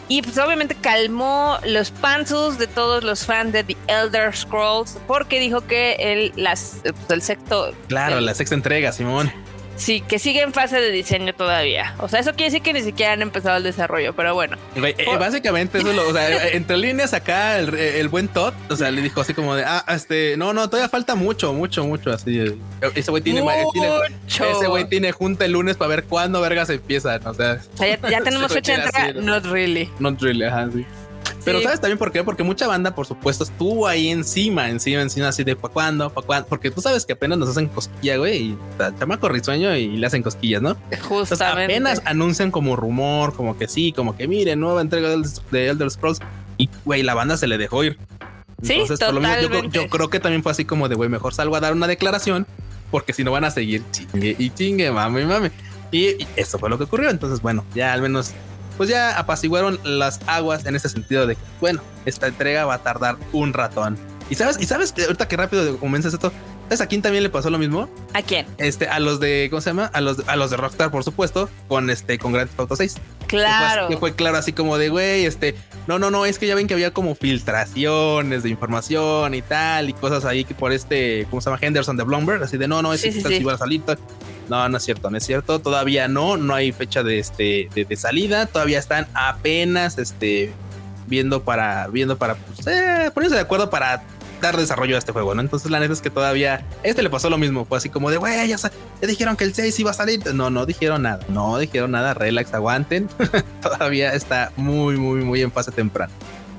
Y 0.09 0.21
pues 0.21 0.37
obviamente 0.37 0.75
calmó 0.75 1.57
los 1.65 1.91
panzos 1.91 2.57
de 2.57 2.67
todos 2.67 3.03
los 3.03 3.25
fans 3.25 3.53
de 3.53 3.63
The 3.63 3.77
Elder 3.87 4.35
Scrolls 4.35 4.97
porque 5.07 5.39
dijo 5.39 5.65
que 5.65 5.93
el, 5.93 6.33
las, 6.35 6.81
pues, 6.83 7.09
el 7.09 7.21
sexto... 7.21 7.73
Claro, 7.87 8.19
la 8.19 8.33
sexta 8.33 8.53
entrega, 8.53 8.91
Simón. 8.91 9.31
Sí, 9.75 10.01
que 10.01 10.19
sigue 10.19 10.41
en 10.41 10.53
fase 10.53 10.79
de 10.79 10.91
diseño 10.91 11.33
todavía. 11.33 11.95
O 11.99 12.07
sea, 12.07 12.19
eso 12.19 12.31
quiere 12.31 12.45
decir 12.45 12.61
que 12.61 12.73
ni 12.73 12.81
siquiera 12.81 13.13
han 13.13 13.21
empezado 13.21 13.57
el 13.57 13.63
desarrollo, 13.63 14.13
pero 14.13 14.33
bueno. 14.33 14.57
Eh, 14.75 14.95
básicamente 15.19 15.79
eso 15.79 15.93
lo, 15.93 16.07
o 16.07 16.13
sea, 16.13 16.47
entre 16.53 16.77
líneas 16.77 17.13
acá 17.13 17.57
el, 17.59 18.07
buen 18.07 18.27
Todd, 18.27 18.53
o 18.69 18.75
sea, 18.75 18.91
le 18.91 19.01
dijo 19.01 19.21
así 19.21 19.33
como 19.33 19.55
de, 19.55 19.63
ah, 19.65 19.83
este, 19.89 20.37
no, 20.37 20.53
no, 20.53 20.69
todavía 20.69 20.89
falta 20.89 21.15
mucho, 21.15 21.53
mucho, 21.53 21.85
mucho, 21.85 22.11
así. 22.11 22.39
Ese 22.95 23.11
güey 23.11 23.23
tiene, 23.23 23.43
ese 24.27 24.67
güey 24.67 24.85
tiene 24.85 25.11
junta 25.11 25.45
el 25.45 25.53
lunes 25.53 25.77
para 25.77 25.89
ver 25.89 26.03
cuándo 26.03 26.41
vergas 26.41 26.69
empiezan, 26.69 27.25
o 27.25 27.33
sea. 27.33 27.59
ya, 27.79 28.21
tenemos 28.23 28.51
fecha 28.53 28.77
de 28.77 28.83
entrega, 28.83 29.21
not 29.21 29.45
really. 29.45 29.89
Not 29.99 30.21
really, 30.21 30.45
ajá, 30.45 30.69
sí. 30.73 30.85
Pero 31.45 31.61
¿sabes 31.61 31.81
también 31.81 31.97
por 31.97 32.11
qué? 32.11 32.23
Porque 32.23 32.43
mucha 32.43 32.67
banda, 32.67 32.95
por 32.95 33.05
supuesto, 33.05 33.43
estuvo 33.43 33.87
ahí 33.87 34.09
encima, 34.09 34.69
encima, 34.69 35.01
encima, 35.01 35.27
así 35.27 35.43
de 35.43 35.55
¿para 35.55 35.73
cuándo? 35.73 36.09
¿para 36.09 36.25
cuándo? 36.25 36.47
Porque 36.47 36.71
tú 36.71 36.81
sabes 36.81 37.05
que 37.05 37.13
apenas 37.13 37.37
nos 37.37 37.49
hacen 37.49 37.67
cosquilla, 37.67 38.17
güey, 38.17 38.37
y 38.37 38.57
chamaco 38.99 39.29
risueño 39.29 39.75
y 39.75 39.97
le 39.97 40.07
hacen 40.07 40.23
cosquillas, 40.23 40.61
¿no? 40.61 40.77
Justamente. 41.01 41.73
apenas 41.75 42.01
anuncian 42.05 42.51
como 42.51 42.75
rumor, 42.75 43.33
como 43.33 43.57
que 43.57 43.67
sí, 43.67 43.91
como 43.91 44.15
que 44.15 44.27
miren, 44.27 44.59
nueva 44.59 44.81
entrega 44.81 45.09
de 45.51 45.67
Elder 45.67 45.91
Scrolls. 45.91 46.19
Y, 46.57 46.69
güey, 46.85 47.03
la 47.03 47.13
banda 47.13 47.35
se 47.35 47.47
le 47.47 47.57
dejó 47.57 47.83
ir. 47.83 47.97
Entonces, 48.61 48.97
sí, 48.97 49.05
por 49.05 49.13
lo 49.15 49.21
menos 49.21 49.71
yo, 49.71 49.89
creo 49.89 50.09
que 50.09 50.19
también 50.19 50.43
fue 50.43 50.51
así 50.51 50.63
como 50.63 50.87
de, 50.87 50.95
güey, 50.95 51.09
mejor 51.09 51.33
salgo 51.33 51.55
a 51.55 51.59
dar 51.59 51.73
una 51.73 51.87
declaración, 51.87 52.47
porque 52.91 53.11
si 53.11 53.23
no 53.23 53.31
van 53.31 53.43
a 53.43 53.51
seguir 53.51 53.83
chingue 53.91 54.35
y 54.39 54.49
chingue, 54.51 54.91
mami, 54.91 55.25
mami. 55.25 55.49
Y, 55.91 56.23
y 56.23 56.27
eso 56.37 56.57
fue 56.57 56.69
lo 56.69 56.77
que 56.77 56.85
ocurrió. 56.85 57.09
Entonces, 57.09 57.41
bueno, 57.41 57.65
ya 57.75 57.91
al 57.93 58.01
menos 58.01 58.33
pues 58.77 58.89
ya 58.89 59.17
apaciguaron 59.17 59.79
las 59.83 60.19
aguas 60.27 60.65
en 60.65 60.75
ese 60.75 60.89
sentido 60.89 61.27
de 61.27 61.35
que, 61.35 61.41
bueno, 61.59 61.81
esta 62.05 62.27
entrega 62.27 62.65
va 62.65 62.75
a 62.75 62.83
tardar 62.83 63.17
un 63.31 63.53
ratón. 63.53 63.97
Y 64.29 64.35
sabes, 64.35 64.59
y 64.59 64.65
sabes 64.65 64.91
que 64.91 65.03
ahorita 65.03 65.27
que 65.27 65.37
rápido 65.37 65.77
comienzas 65.77 66.13
esto, 66.13 66.31
¿sabes 66.63 66.81
a 66.81 66.87
quién 66.87 67.01
también 67.01 67.23
le 67.23 67.29
pasó 67.29 67.49
lo 67.49 67.59
mismo? 67.59 67.89
¿A 68.13 68.21
quién? 68.21 68.47
Este, 68.57 68.87
a 68.87 68.99
los 68.99 69.19
de, 69.19 69.47
¿cómo 69.49 69.61
se 69.61 69.69
llama? 69.71 69.85
A 69.93 70.01
los, 70.01 70.27
a 70.27 70.35
los 70.35 70.49
de 70.49 70.57
Rockstar, 70.57 70.91
por 70.91 71.03
supuesto, 71.03 71.49
con 71.67 71.89
este, 71.89 72.17
con 72.17 72.31
Grand 72.31 72.49
Theft 72.49 72.59
Auto 72.61 72.75
6. 72.75 72.95
Claro. 73.27 73.89
Que 73.89 73.97
fue, 73.97 74.15
claro, 74.15 74.37
así 74.37 74.53
como 74.53 74.77
de, 74.77 74.89
güey, 74.89 75.25
este, 75.25 75.55
no, 75.87 75.99
no, 75.99 76.09
no, 76.09 76.25
es 76.25 76.39
que 76.39 76.47
ya 76.47 76.55
ven 76.55 76.67
que 76.67 76.73
había 76.73 76.91
como 76.93 77.15
filtraciones 77.15 78.43
de 78.43 78.49
información 78.49 79.33
y 79.33 79.41
tal, 79.41 79.89
y 79.89 79.93
cosas 79.93 80.25
ahí 80.25 80.45
que 80.45 80.55
por 80.55 80.71
este, 80.71 81.27
¿cómo 81.29 81.41
se 81.41 81.49
llama? 81.49 81.59
Henderson 81.61 81.97
de 81.97 82.03
Bloomberg, 82.03 82.41
así 82.43 82.57
de, 82.57 82.67
no, 82.67 82.81
no, 82.81 82.93
es 82.93 83.03
que 83.03 83.11
sí, 83.11 83.49
a 83.49 83.57
salir. 83.57 83.83
No, 84.49 84.67
no 84.69 84.77
es 84.77 84.83
cierto, 84.83 85.09
no 85.09 85.17
es 85.17 85.25
cierto. 85.25 85.59
Todavía 85.59 86.07
no, 86.07 86.37
no 86.37 86.53
hay 86.53 86.71
fecha 86.71 87.03
de 87.03 87.19
este 87.19 87.69
de, 87.73 87.95
salida. 87.95 88.45
Todavía 88.45 88.79
están 88.79 89.07
apenas 89.13 89.97
este 89.97 90.53
viendo 91.07 91.43
para 91.43 91.87
viendo 91.87 92.17
para 92.17 92.35
pues, 92.35 92.65
eh, 92.67 93.11
ponerse 93.13 93.35
de 93.35 93.41
acuerdo 93.41 93.69
para 93.69 94.03
dar 94.41 94.57
desarrollo 94.57 94.95
a 94.95 94.99
este 94.99 95.11
juego, 95.11 95.33
¿no? 95.33 95.41
Entonces 95.41 95.71
la 95.71 95.79
neta 95.79 95.93
es 95.93 96.01
que 96.01 96.09
todavía 96.09 96.65
este 96.83 97.01
le 97.01 97.09
pasó 97.09 97.29
lo 97.29 97.37
mismo, 97.37 97.65
fue 97.65 97.77
así 97.77 97.89
como 97.89 98.11
de, 98.11 98.17
güey, 98.17 98.47
ya, 98.47 98.57
ya, 98.57 98.71
dijeron 99.07 99.37
que 99.37 99.45
el 99.45 99.53
6 99.53 99.79
iba 99.79 99.91
a 99.91 99.93
salir. 99.93 100.21
No, 100.33 100.49
no 100.49 100.65
dijeron 100.65 101.03
nada, 101.03 101.25
no 101.29 101.57
dijeron 101.57 101.91
nada, 101.91 102.13
relax, 102.13 102.53
aguanten. 102.53 103.07
todavía 103.61 104.13
está 104.13 104.51
muy, 104.57 104.97
muy, 104.97 105.21
muy 105.21 105.41
en 105.41 105.51
fase 105.51 105.71
temprana. 105.71 106.11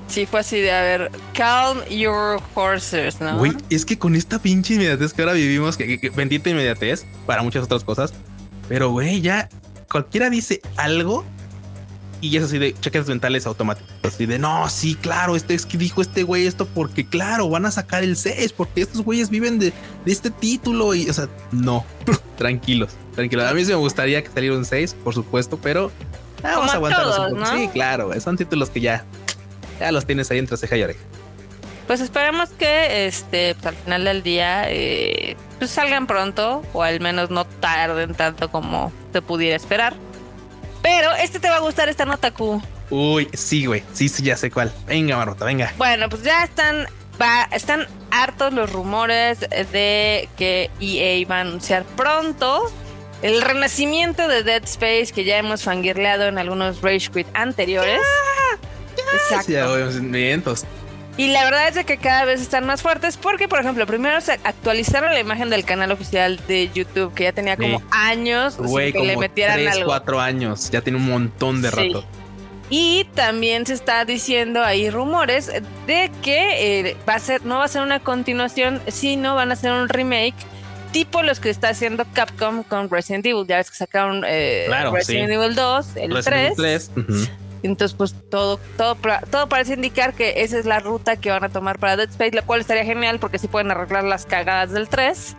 Sí, 0.07 0.25
fue 0.25 0.41
así 0.41 0.59
de, 0.59 0.71
a 0.71 0.81
ver, 0.81 1.11
calm 1.33 1.83
your 1.89 2.39
horses, 2.53 3.19
¿no? 3.19 3.37
Güey, 3.37 3.53
es 3.69 3.85
que 3.85 3.97
con 3.97 4.15
esta 4.15 4.39
pinche 4.39 4.75
inmediatez 4.75 5.13
que 5.13 5.21
ahora 5.21 5.33
vivimos, 5.33 5.77
que, 5.77 6.11
bendita 6.15 6.49
inmediatez 6.49 7.05
para 7.25 7.41
muchas 7.41 7.63
otras 7.63 7.83
cosas, 7.83 8.13
pero 8.69 8.91
güey, 8.91 9.21
ya 9.21 9.49
cualquiera 9.89 10.29
dice 10.29 10.61
algo 10.77 11.25
y 12.21 12.37
es 12.37 12.43
así 12.43 12.57
de 12.57 12.73
cheques 12.79 13.07
mentales 13.07 13.45
automáticos. 13.45 13.91
Así 14.03 14.25
de 14.25 14.39
no, 14.39 14.69
sí, 14.69 14.95
claro, 14.95 15.35
este 15.35 15.53
es 15.53 15.65
que 15.65 15.77
dijo 15.77 16.01
este 16.01 16.23
güey 16.23 16.47
esto 16.47 16.65
porque, 16.65 17.05
claro, 17.05 17.49
van 17.49 17.65
a 17.65 17.71
sacar 17.71 18.03
el 18.03 18.15
6 18.15 18.53
porque 18.53 18.81
estos 18.81 19.01
güeyes 19.01 19.29
viven 19.29 19.59
de, 19.59 19.73
este 20.05 20.29
título 20.29 20.93
y, 20.95 21.09
o 21.09 21.13
sea, 21.13 21.27
no, 21.51 21.85
tranquilos, 22.37 22.91
tranquilos. 23.15 23.45
A 23.45 23.53
mí 23.53 23.65
sí 23.65 23.71
me 23.71 23.77
gustaría 23.77 24.23
que 24.23 24.29
saliera 24.29 24.55
un 24.55 24.65
6, 24.65 24.95
por 25.03 25.13
supuesto, 25.13 25.59
pero 25.61 25.91
vamos 26.41 26.71
a 26.71 26.75
aguantar. 26.75 27.05
Sí, 27.53 27.69
claro, 27.73 28.11
son 28.21 28.37
títulos 28.37 28.69
que 28.69 28.81
ya 28.81 29.05
ya 29.79 29.91
los 29.91 30.05
tienes 30.05 30.29
ahí 30.31 30.39
entre 30.39 30.57
ceja 30.57 30.77
y 30.77 30.83
oreja. 30.83 30.99
Pues 31.87 32.01
esperemos 32.01 32.49
que 32.49 33.05
este 33.05 33.53
pues, 33.55 33.67
al 33.67 33.75
final 33.75 34.05
del 34.05 34.23
día 34.23 34.65
eh, 34.67 35.37
pues 35.59 35.69
salgan 35.71 36.07
pronto 36.07 36.63
o 36.73 36.81
al 36.81 36.99
menos 36.99 37.29
no 37.29 37.45
tarden 37.45 38.15
tanto 38.15 38.49
como 38.49 38.91
se 39.13 39.21
pudiera 39.21 39.55
esperar. 39.55 39.93
Pero 40.81 41.13
este 41.13 41.39
te 41.39 41.49
va 41.49 41.57
a 41.57 41.59
gustar 41.59 41.89
esta 41.89 42.05
nota 42.05 42.31
Q. 42.31 42.61
Uy, 42.89 43.27
sí, 43.33 43.65
güey. 43.65 43.83
Sí, 43.93 44.09
sí, 44.09 44.23
ya 44.23 44.37
sé 44.37 44.51
cuál. 44.51 44.71
Venga, 44.87 45.17
Marota, 45.17 45.45
venga. 45.45 45.73
Bueno, 45.77 46.09
pues 46.09 46.23
ya 46.23 46.43
están 46.43 46.87
va, 47.21 47.47
están 47.51 47.87
hartos 48.11 48.53
los 48.53 48.71
rumores 48.71 49.39
de 49.39 50.29
que 50.37 50.69
EA 50.79 51.27
va 51.27 51.37
a 51.37 51.41
anunciar 51.41 51.83
pronto 51.95 52.71
el 53.21 53.41
renacimiento 53.41 54.27
de 54.27 54.43
Dead 54.43 54.63
Space 54.63 55.07
que 55.13 55.23
ya 55.23 55.37
hemos 55.37 55.63
fangirleado 55.63 56.25
en 56.25 56.37
algunos 56.37 56.81
Rage 56.81 57.09
Quit 57.11 57.27
anteriores. 57.33 58.01
Exacto. 59.13 59.51
Y 61.17 61.29
la 61.29 61.45
verdad 61.45 61.77
es 61.77 61.85
que 61.85 61.97
cada 61.97 62.25
vez 62.25 62.41
están 62.41 62.65
más 62.65 62.81
fuertes 62.81 63.15
porque, 63.15 63.47
por 63.47 63.61
ejemplo, 63.61 63.85
primero 63.85 64.19
se 64.19 64.33
actualizaron 64.33 65.13
la 65.13 65.19
imagen 65.19 65.49
del 65.49 65.63
canal 65.63 65.91
oficial 65.91 66.39
de 66.47 66.69
YouTube 66.73 67.13
que 67.13 67.23
ya 67.23 67.31
tenía 67.31 67.55
como 67.55 67.81
años 67.91 68.57
que 68.57 68.99
le 69.01 69.15
metieran 69.15 69.57
tres, 69.57 69.79
cuatro 69.85 70.19
años. 70.19 70.69
Ya 70.71 70.81
tiene 70.81 70.99
un 70.99 71.09
montón 71.09 71.61
de 71.61 71.71
rato. 71.71 72.05
Y 72.69 73.05
también 73.13 73.65
se 73.65 73.73
está 73.73 74.03
diciendo 74.05 74.63
ahí 74.63 74.89
rumores 74.89 75.51
de 75.85 76.11
que 76.23 76.89
eh, 76.89 76.97
va 77.07 77.15
a 77.15 77.19
ser, 77.19 77.45
no 77.45 77.59
va 77.59 77.65
a 77.65 77.67
ser 77.67 77.83
una 77.83 77.99
continuación, 77.99 78.81
sino 78.87 79.35
van 79.35 79.51
a 79.51 79.55
ser 79.55 79.71
un 79.71 79.87
remake 79.87 80.35
tipo 80.91 81.21
los 81.21 81.39
que 81.39 81.49
está 81.49 81.69
haciendo 81.69 82.05
Capcom 82.13 82.63
con 82.63 82.89
Resident 82.89 83.25
Evil. 83.25 83.45
Ya 83.47 83.57
ves 83.57 83.69
que 83.69 83.77
sacaron 83.77 84.23
eh, 84.27 84.67
Resident 84.91 85.31
Evil 85.31 85.53
2, 85.53 85.87
el 85.97 86.23
3. 86.23 86.91
Entonces, 87.65 87.95
pues 87.95 88.15
todo, 88.29 88.59
todo, 88.77 88.97
todo 89.29 89.49
parece 89.49 89.73
indicar 89.73 90.13
que 90.13 90.43
esa 90.43 90.57
es 90.57 90.65
la 90.65 90.79
ruta 90.79 91.17
que 91.17 91.29
van 91.29 91.43
a 91.43 91.49
tomar 91.49 91.79
para 91.79 91.97
Dead 91.97 92.09
Space, 92.09 92.35
lo 92.35 92.45
cual 92.45 92.61
estaría 92.61 92.85
genial 92.85 93.19
porque 93.19 93.39
sí 93.39 93.47
pueden 93.47 93.71
arreglar 93.71 94.03
las 94.03 94.25
cagadas 94.25 94.71
del 94.71 94.87
3. 94.87 95.35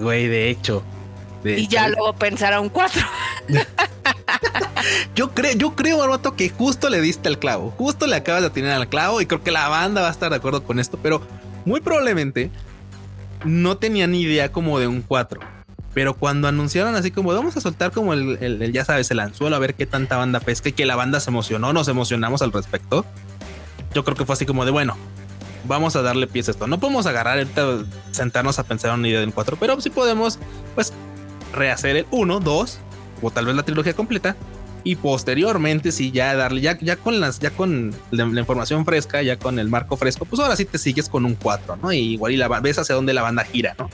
Güey, 0.00 0.26
de 0.28 0.50
hecho. 0.50 0.82
y 1.44 1.68
ya 1.68 1.88
luego 1.88 2.14
pensar 2.14 2.52
a 2.52 2.60
un 2.60 2.68
4. 2.68 3.02
yo 5.14 5.30
creo, 5.34 5.52
yo 5.52 5.74
creo, 5.74 5.98
Barbato, 5.98 6.36
que 6.36 6.48
justo 6.48 6.88
le 6.88 7.00
diste 7.00 7.28
el 7.28 7.38
clavo. 7.38 7.70
Justo 7.78 8.06
le 8.06 8.16
acabas 8.16 8.42
de 8.42 8.50
tener 8.50 8.72
al 8.72 8.88
clavo 8.88 9.20
y 9.20 9.26
creo 9.26 9.42
que 9.42 9.50
la 9.50 9.68
banda 9.68 10.02
va 10.02 10.08
a 10.08 10.12
estar 10.12 10.30
de 10.30 10.36
acuerdo 10.36 10.64
con 10.64 10.78
esto, 10.78 10.98
pero 11.02 11.22
muy 11.64 11.80
probablemente 11.80 12.50
no 13.44 13.76
tenía 13.76 14.06
ni 14.06 14.22
idea 14.22 14.50
como 14.50 14.78
de 14.80 14.86
un 14.88 15.02
4 15.02 15.57
pero 15.94 16.14
cuando 16.14 16.48
anunciaron 16.48 16.94
así 16.94 17.10
como 17.10 17.32
vamos 17.32 17.56
a 17.56 17.60
soltar 17.60 17.90
como 17.90 18.12
el, 18.12 18.72
ya 18.72 18.84
sabes, 18.84 19.10
el 19.10 19.20
anzuelo 19.20 19.56
a 19.56 19.58
ver 19.58 19.74
qué 19.74 19.86
tanta 19.86 20.16
banda 20.16 20.40
pesca 20.40 20.68
y 20.68 20.72
que 20.72 20.86
la 20.86 20.96
banda 20.96 21.20
se 21.20 21.30
emocionó, 21.30 21.72
nos 21.72 21.88
emocionamos 21.88 22.42
al 22.42 22.52
respecto. 22.52 23.04
Yo 23.94 24.04
creo 24.04 24.16
que 24.16 24.24
fue 24.24 24.34
así 24.34 24.46
como 24.46 24.64
de 24.64 24.70
bueno, 24.70 24.96
vamos 25.66 25.96
a 25.96 26.02
darle 26.02 26.26
pies 26.26 26.48
a 26.48 26.50
esto. 26.52 26.66
No 26.66 26.78
podemos 26.78 27.06
agarrar 27.06 27.38
ahorita, 27.38 27.84
sentarnos 28.10 28.58
a 28.58 28.64
pensar 28.64 28.92
una 28.94 29.08
idea 29.08 29.20
del 29.20 29.32
4, 29.32 29.56
pero 29.58 29.80
sí 29.80 29.90
podemos, 29.90 30.38
pues, 30.74 30.92
rehacer 31.52 31.96
el 31.96 32.06
1, 32.10 32.40
2 32.40 32.78
o 33.22 33.30
tal 33.30 33.46
vez 33.46 33.56
la 33.56 33.62
trilogía 33.62 33.94
completa 33.94 34.36
y 34.84 34.96
posteriormente 34.96 35.92
sí 35.92 36.12
ya 36.12 36.34
darle 36.34 36.60
ya, 36.60 36.78
ya 36.80 36.96
con 36.96 37.20
las 37.20 37.40
ya 37.40 37.50
con 37.50 37.94
la, 38.10 38.24
información 38.24 38.84
fresca 38.84 39.22
ya 39.22 39.38
con 39.38 39.58
el 39.58 39.68
marco 39.68 39.96
fresco 39.96 40.24
pues 40.24 40.40
ahora 40.40 40.56
sí 40.56 40.64
te 40.64 40.78
sigues 40.78 41.08
con 41.08 41.24
un 41.24 41.34
4 41.34 41.78
no 41.82 41.92
y 41.92 41.98
igual 41.98 42.32
y 42.32 42.36
la 42.36 42.48
ves 42.60 42.78
hacia 42.78 42.94
dónde 42.94 43.12
la 43.12 43.22
banda 43.22 43.44
gira 43.44 43.74
no 43.78 43.90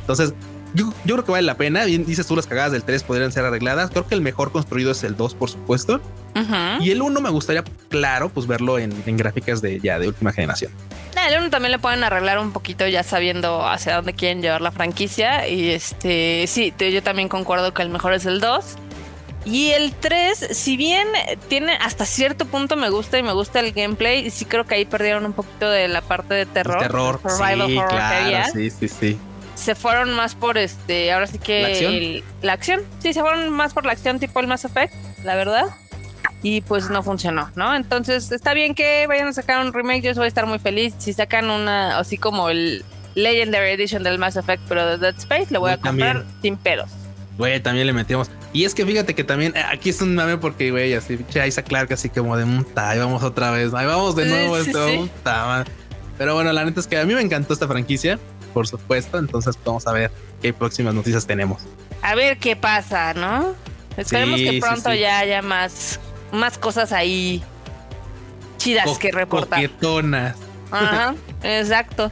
entonces 0.00 0.34
yo, 0.74 0.92
creo 1.04 1.24
que 1.24 1.32
vale 1.32 1.46
la 1.46 1.56
pena. 1.56 1.84
Bien, 1.84 2.04
dices 2.04 2.26
tú, 2.26 2.36
las 2.36 2.46
cagadas 2.46 2.72
del 2.72 2.82
3 2.82 3.02
podrían 3.02 3.32
ser 3.32 3.44
arregladas. 3.44 3.90
Creo 3.90 4.06
que 4.06 4.14
el 4.14 4.20
mejor 4.20 4.52
construido 4.52 4.92
es 4.92 5.02
el 5.04 5.16
2, 5.16 5.34
por 5.34 5.50
supuesto. 5.50 6.00
Y 6.80 6.90
el 6.92 7.02
1 7.02 7.20
me 7.20 7.30
gustaría, 7.30 7.64
claro, 7.88 8.28
pues 8.28 8.46
verlo 8.46 8.78
en, 8.78 9.16
gráficas 9.16 9.60
de 9.60 9.80
ya 9.80 9.98
de 9.98 10.06
última 10.06 10.32
generación. 10.32 10.70
el 11.28 11.38
1 11.38 11.50
también 11.50 11.72
le 11.72 11.78
pueden 11.80 12.04
arreglar 12.04 12.38
un 12.38 12.52
poquito 12.52 12.86
ya 12.86 13.02
sabiendo 13.02 13.66
hacia 13.66 13.96
dónde 13.96 14.12
quieren 14.12 14.40
llevar 14.40 14.60
la 14.60 14.70
franquicia. 14.70 15.48
Y 15.48 15.70
este, 15.70 16.44
sí, 16.46 16.72
yo 16.78 17.02
también 17.02 17.28
concuerdo 17.28 17.74
que 17.74 17.82
el 17.82 17.88
mejor 17.88 18.12
es 18.12 18.26
el 18.26 18.40
2. 18.40 18.76
Y 19.44 19.70
el 19.70 19.92
3, 19.94 20.48
si 20.52 20.76
bien 20.76 21.08
tiene 21.48 21.72
hasta 21.80 22.04
cierto 22.04 22.44
punto 22.44 22.76
me 22.76 22.90
gusta 22.90 23.18
y 23.18 23.22
me 23.22 23.32
gusta 23.32 23.60
el 23.60 23.72
gameplay, 23.72 24.30
sí 24.30 24.44
creo 24.44 24.66
que 24.66 24.74
ahí 24.74 24.84
perdieron 24.84 25.24
un 25.24 25.32
poquito 25.32 25.70
de 25.70 25.88
la 25.88 26.02
parte 26.02 26.34
de 26.34 26.44
terror. 26.44 26.80
terror, 26.80 27.20
sí, 27.24 27.80
claro, 27.88 28.52
sí, 28.52 28.70
sí, 28.70 28.88
sí 28.88 29.18
se 29.58 29.74
fueron 29.74 30.14
más 30.14 30.34
por 30.34 30.56
este, 30.56 31.12
ahora 31.12 31.26
sí 31.26 31.38
que 31.38 32.22
¿La 32.42 32.52
acción? 32.52 32.80
Sí, 33.00 33.12
se 33.12 33.20
fueron 33.20 33.50
más 33.50 33.74
por 33.74 33.84
la 33.84 33.92
acción 33.92 34.18
tipo 34.18 34.40
el 34.40 34.46
Mass 34.46 34.64
Effect, 34.64 34.94
la 35.24 35.34
verdad. 35.34 35.66
Y 36.42 36.60
pues 36.60 36.88
no 36.88 37.02
funcionó, 37.02 37.50
¿no? 37.56 37.74
Entonces 37.74 38.30
está 38.30 38.54
bien 38.54 38.74
que 38.74 39.06
vayan 39.08 39.28
a 39.28 39.32
sacar 39.32 39.64
un 39.64 39.72
remake, 39.72 40.02
yo 40.02 40.14
voy 40.14 40.26
a 40.26 40.28
estar 40.28 40.46
muy 40.46 40.60
feliz. 40.60 40.94
Si 40.98 41.12
sacan 41.12 41.50
una, 41.50 41.98
así 41.98 42.16
como 42.16 42.48
el 42.48 42.84
Legendary 43.16 43.70
Edition 43.70 44.04
del 44.04 44.18
Mass 44.18 44.36
Effect, 44.36 44.62
pero 44.68 44.86
de 44.86 44.98
Dead 44.98 45.16
Space, 45.18 45.48
le 45.50 45.58
voy 45.58 45.72
a 45.72 45.78
comprar 45.78 46.24
sin 46.40 46.56
pelos. 46.56 46.90
Güey, 47.36 47.60
también 47.60 47.86
le 47.86 47.92
metimos. 47.92 48.30
Y 48.52 48.64
es 48.64 48.74
que 48.74 48.86
fíjate 48.86 49.14
que 49.14 49.24
también 49.24 49.56
eh, 49.56 49.62
aquí 49.68 49.90
es 49.90 50.00
un 50.00 50.14
mame 50.14 50.38
porque, 50.38 50.70
güey, 50.70 50.94
así, 50.94 51.18
Isaac 51.46 51.66
Clark, 51.66 51.92
así 51.92 52.08
como 52.08 52.36
de 52.36 52.46
puta, 52.46 52.90
ahí 52.90 52.98
vamos 52.98 53.22
otra 53.22 53.50
vez, 53.50 53.74
ahí 53.74 53.86
vamos 53.86 54.14
de 54.14 54.26
nuevo, 54.26 54.56
esto, 54.56 55.08
Pero 56.16 56.34
bueno, 56.34 56.52
la 56.52 56.64
neta 56.64 56.80
es 56.80 56.86
que 56.86 56.98
a 56.98 57.04
mí 57.04 57.14
me 57.14 57.20
encantó 57.20 57.52
esta 57.52 57.66
franquicia 57.66 58.18
por 58.58 58.66
supuesto. 58.66 59.18
Entonces 59.18 59.56
vamos 59.64 59.86
a 59.86 59.92
ver 59.92 60.10
qué 60.42 60.52
próximas 60.52 60.92
noticias 60.92 61.24
tenemos. 61.24 61.62
A 62.02 62.16
ver 62.16 62.38
qué 62.38 62.56
pasa, 62.56 63.14
¿no? 63.14 63.54
Esperemos 63.96 64.40
que 64.40 64.58
pronto 64.60 64.92
ya 64.94 65.20
haya 65.20 65.42
más, 65.42 66.00
más 66.32 66.58
cosas 66.58 66.90
ahí 66.90 67.40
chidas 68.56 68.98
que 68.98 69.12
reportar. 69.12 69.62
Coquetonas. 69.62 70.34
Ajá, 70.72 71.14
exacto. 71.44 72.10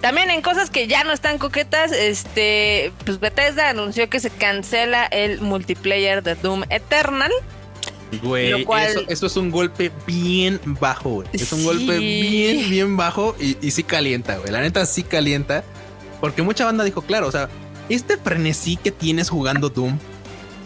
También 0.00 0.30
en 0.30 0.40
cosas 0.40 0.70
que 0.70 0.86
ya 0.86 1.04
no 1.04 1.12
están 1.12 1.36
coquetas, 1.36 1.92
este, 1.92 2.90
pues 3.04 3.20
Bethesda 3.20 3.68
anunció 3.68 4.08
que 4.08 4.18
se 4.18 4.30
cancela 4.30 5.04
el 5.04 5.42
multiplayer 5.42 6.22
de 6.22 6.36
Doom 6.36 6.62
Eternal. 6.70 7.30
Güey, 8.22 8.66
eso, 9.08 9.26
es 9.26 9.36
un 9.36 9.50
golpe 9.50 9.92
bien 10.06 10.58
bajo, 10.64 11.10
güey. 11.10 11.28
Es 11.34 11.52
un 11.52 11.64
golpe 11.64 11.98
bien, 11.98 12.70
bien 12.70 12.96
bajo 12.96 13.36
y, 13.38 13.58
y 13.60 13.70
sí 13.72 13.82
calienta, 13.82 14.38
güey. 14.38 14.50
La 14.50 14.60
neta 14.60 14.86
sí 14.86 15.02
calienta. 15.02 15.64
Porque 16.22 16.40
mucha 16.42 16.64
banda 16.64 16.84
dijo, 16.84 17.02
claro, 17.02 17.26
o 17.26 17.32
sea, 17.32 17.48
este 17.88 18.16
frenesí 18.16 18.76
que 18.76 18.92
tienes 18.92 19.28
jugando 19.28 19.70
Doom, 19.70 19.98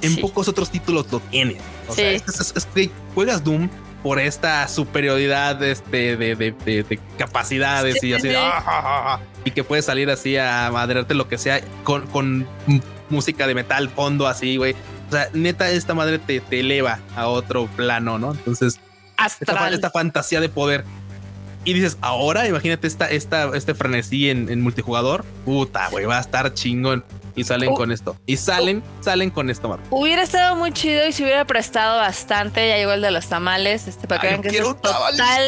en 0.03 0.17
pocos 0.21 0.49
otros 0.49 0.69
títulos 0.71 1.07
lo 1.11 1.19
tienes. 1.19 1.63
O 1.89 1.95
sea, 1.95 2.13
es, 2.13 2.69
que 2.75 2.91
juegas 3.15 3.43
Doom 3.43 3.71
por 4.03 4.19
esta 4.21 4.69
superioridad 4.69 5.63
este, 5.63 6.19
de, 6.19 6.37
de, 6.37 6.53
de, 6.53 7.01
capacidades 7.17 8.05
y 8.05 8.13
así, 8.13 8.29
ah, 8.37 9.19
y 9.47 9.51
que 9.51 9.65
puedes 9.65 9.87
salir 9.87 10.11
así 10.11 10.37
a 10.37 10.69
madrearte 10.71 11.15
lo 11.15 11.27
que 11.27 11.39
sea 11.39 11.63
con, 11.85 12.07
con 12.09 12.47
música 13.09 13.47
de 13.47 13.55
metal 13.55 13.89
fondo 13.89 14.27
así, 14.27 14.59
güey. 14.59 14.77
O 15.09 15.13
sea, 15.13 15.31
neta, 15.33 15.71
esta 15.71 15.95
madre 15.95 16.19
te, 16.19 16.41
te 16.41 16.61
eleva 16.61 17.01
a 17.17 17.29
otro 17.29 17.67
plano, 17.69 18.19
¿no? 18.19 18.33
Entonces, 18.33 18.79
esta, 19.41 19.71
esta, 19.71 19.91
fantasía 19.91 20.43
de 20.43 20.51
poder. 20.51 20.85
Y 21.67 21.73
dices, 21.75 21.99
ahora 22.01 22.47
imagínate 22.47 22.87
esta, 22.87 23.11
esta, 23.11 23.51
este 23.57 23.75
frenesí 23.75 24.31
en, 24.31 24.61
multijugador. 24.63 25.25
Puta, 25.45 25.89
güey, 25.89 26.05
va 26.05 26.19
a 26.19 26.21
estar 26.21 26.55
chingón. 26.55 27.05
Y 27.35 27.43
salen 27.43 27.71
oh. 27.71 27.75
con 27.75 27.91
esto. 27.91 28.17
Y 28.25 28.37
salen, 28.37 28.85
salen 29.01 29.31
con 29.31 29.51
esto, 29.51 29.69
Marco. 29.69 29.85
Hubiera 29.91 30.23
estado 30.23 30.55
muy 30.55 30.73
chido 30.73 31.07
y 31.07 31.13
se 31.13 31.25
hubiera 31.25 31.45
prestado 31.45 31.99
bastante. 31.99 32.69
Ya 32.69 32.77
llegó 32.77 32.93
el 32.93 33.03
de 33.03 33.11
los 33.11 33.27
tamales. 33.27 33.89
Este, 33.89 34.07
para 34.07 34.21
que 34.21 34.29
vean 34.29 34.43
que 34.43 34.49
es 34.51 34.63
total, 34.63 35.43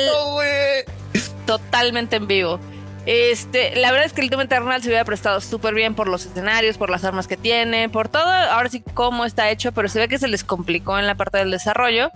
totalmente 1.47 2.17
en 2.17 2.27
vivo. 2.27 2.59
Este, 3.07 3.77
la 3.77 3.93
verdad 3.93 4.05
es 4.05 4.13
que 4.13 4.21
el 4.21 4.29
Doom 4.29 4.43
Eternal 4.43 4.83
se 4.83 4.89
hubiera 4.89 5.05
prestado 5.05 5.41
súper 5.41 5.73
bien 5.75 5.95
por 5.95 6.09
los 6.09 6.27
escenarios, 6.27 6.77
por 6.79 6.91
las 6.91 7.05
armas 7.05 7.29
que 7.29 7.37
tiene, 7.37 7.89
por 7.89 8.09
todo. 8.09 8.29
Ahora 8.29 8.69
sí, 8.69 8.83
cómo 8.93 9.25
está 9.25 9.49
hecho, 9.51 9.71
pero 9.71 9.89
se 9.89 10.01
ve 10.01 10.09
que 10.09 10.19
se 10.19 10.27
les 10.27 10.43
complicó 10.43 10.99
en 10.99 11.07
la 11.07 11.15
parte 11.15 11.39
del 11.39 11.53
desarrollo. 11.53 12.11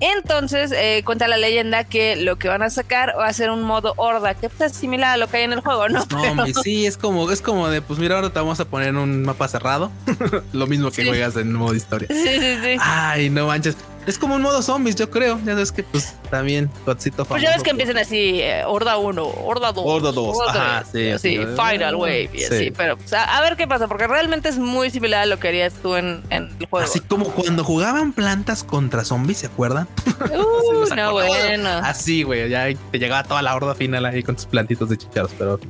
Entonces, 0.00 0.72
eh, 0.72 1.02
cuenta 1.04 1.26
la 1.26 1.38
leyenda 1.38 1.84
que 1.84 2.16
lo 2.16 2.36
que 2.36 2.48
van 2.48 2.62
a 2.62 2.70
sacar 2.70 3.14
va 3.18 3.26
a 3.26 3.32
ser 3.32 3.50
un 3.50 3.62
modo 3.62 3.94
horda, 3.96 4.34
que 4.34 4.50
pues, 4.50 4.72
es 4.72 4.76
similar 4.76 5.14
a 5.14 5.16
lo 5.16 5.26
que 5.28 5.38
hay 5.38 5.44
en 5.44 5.54
el 5.54 5.60
juego, 5.60 5.88
¿no? 5.88 6.04
No, 6.10 6.46
sí, 6.62 6.86
es 6.86 6.98
como, 6.98 7.30
es 7.30 7.40
como 7.40 7.68
de, 7.68 7.80
pues 7.80 7.98
mira, 7.98 8.16
ahora 8.16 8.30
te 8.30 8.38
vamos 8.38 8.60
a 8.60 8.66
poner 8.66 8.94
un 8.94 9.22
mapa 9.22 9.48
cerrado. 9.48 9.90
lo 10.52 10.66
mismo 10.66 10.90
que 10.90 11.06
juegas 11.06 11.36
en 11.36 11.52
modo 11.52 11.74
historia. 11.74 12.08
Sí, 12.10 12.40
sí, 12.40 12.56
sí. 12.62 12.76
Ay, 12.80 13.30
no 13.30 13.46
manches. 13.46 13.76
Es 14.06 14.18
como 14.18 14.36
un 14.36 14.42
modo 14.42 14.62
zombies, 14.62 14.94
yo 14.94 15.10
creo. 15.10 15.38
Ya 15.44 15.52
sabes 15.52 15.72
que, 15.72 15.82
pues, 15.82 16.14
también, 16.30 16.70
Godzito 16.86 17.24
Pues 17.24 17.42
ya 17.42 17.50
ves 17.50 17.64
que 17.64 17.70
empiezan 17.70 17.98
así, 17.98 18.40
eh, 18.40 18.62
Horda 18.64 18.98
1, 18.98 19.24
Horda 19.24 19.72
2. 19.72 19.84
Horda 19.84 20.12
2, 20.12 20.36
ajá, 20.48 20.84
sí. 20.84 21.18
Sí, 21.18 21.38
Final 21.38 21.96
Wave 21.96 22.30
y 22.32 22.44
así. 22.44 22.70
Pero, 22.70 22.96
pues, 22.96 23.12
a, 23.12 23.40
ver 23.40 23.56
qué 23.56 23.66
pasa, 23.66 23.88
porque 23.88 24.06
realmente 24.06 24.48
es 24.48 24.58
muy 24.58 24.90
similar 24.90 25.22
a 25.22 25.26
lo 25.26 25.40
que 25.40 25.48
harías 25.48 25.74
tú 25.82 25.96
en, 25.96 26.22
en 26.30 26.54
el 26.60 26.66
juego. 26.66 26.86
Así 26.86 27.00
como 27.00 27.32
cuando 27.32 27.64
jugaban 27.64 28.12
plantas 28.12 28.62
contra 28.62 29.04
zombies, 29.04 29.38
¿se 29.38 29.46
acuerdan? 29.46 29.88
Uh, 30.26 30.94
no, 30.94 31.12
bueno. 31.12 31.68
Así, 31.68 32.22
güey, 32.22 32.48
ya 32.48 32.66
te 32.90 32.98
llegaba 32.98 33.22
toda 33.22 33.42
la 33.42 33.54
horda 33.54 33.74
final 33.74 34.04
ahí 34.06 34.22
con 34.22 34.34
tus 34.34 34.46
plantitos 34.46 34.88
de 34.88 34.96
chicharos, 34.96 35.30
pero... 35.38 35.60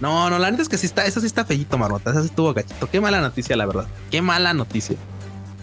No, 0.00 0.28
no, 0.28 0.38
la 0.38 0.50
neta 0.50 0.62
es 0.62 0.68
que 0.68 0.78
sí 0.78 0.86
está, 0.86 1.06
eso 1.06 1.20
sí 1.20 1.26
está 1.26 1.44
feíto, 1.44 1.78
Marmota. 1.78 2.10
Eso 2.10 2.22
sí 2.22 2.26
estuvo 2.26 2.52
gachito. 2.52 2.90
Qué 2.90 3.00
mala 3.00 3.20
noticia, 3.20 3.56
la 3.56 3.66
verdad. 3.66 3.86
Qué 4.10 4.20
mala 4.20 4.52
noticia. 4.52 4.96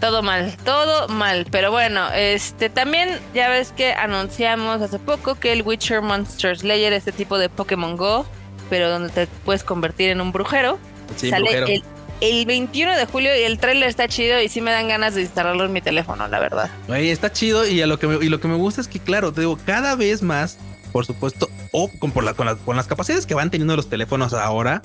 Todo 0.00 0.22
mal, 0.22 0.56
todo 0.64 1.08
mal. 1.08 1.46
Pero 1.50 1.70
bueno, 1.70 2.10
este 2.12 2.70
también 2.70 3.18
ya 3.34 3.50
ves 3.50 3.72
que 3.76 3.92
anunciamos 3.92 4.80
hace 4.80 4.98
poco 4.98 5.34
que 5.34 5.52
el 5.52 5.62
Witcher 5.62 6.00
Monster 6.00 6.58
Slayer, 6.58 6.92
este 6.94 7.12
tipo 7.12 7.38
de 7.38 7.50
Pokémon 7.50 7.96
Go, 7.96 8.24
pero 8.70 8.88
donde 8.88 9.10
te 9.10 9.26
puedes 9.44 9.62
convertir 9.62 10.10
en 10.10 10.22
un 10.22 10.32
brujero, 10.32 10.78
sale 11.16 11.82
El, 12.20 12.46
21 12.46 12.96
de 12.96 13.06
julio 13.06 13.36
y 13.36 13.42
el 13.42 13.58
trailer 13.58 13.88
está 13.88 14.08
chido 14.08 14.40
y 14.40 14.48
sí 14.48 14.60
me 14.60 14.70
dan 14.70 14.88
ganas 14.88 15.14
de 15.14 15.22
instalarlo 15.22 15.64
en 15.64 15.72
mi 15.72 15.82
teléfono, 15.82 16.28
la 16.28 16.38
verdad. 16.38 16.70
está 16.88 17.30
chido 17.30 17.66
y 17.66 17.82
a 17.82 17.86
lo 17.86 17.98
que 17.98 18.06
me, 18.06 18.24
y 18.24 18.28
lo 18.30 18.40
que 18.40 18.48
me 18.48 18.56
gusta 18.56 18.80
es 18.80 18.88
que, 18.88 19.00
claro, 19.00 19.32
te 19.32 19.42
digo, 19.42 19.58
cada 19.66 19.96
vez 19.96 20.22
más 20.22 20.58
por 20.92 21.06
supuesto, 21.06 21.48
o 21.72 21.90
con, 21.98 22.12
por 22.12 22.34
con, 22.34 22.76
las 22.76 22.86
capacidades 22.86 23.26
que 23.26 23.34
van 23.34 23.50
teniendo 23.50 23.76
los 23.76 23.88
teléfonos 23.88 24.32
ahora, 24.32 24.82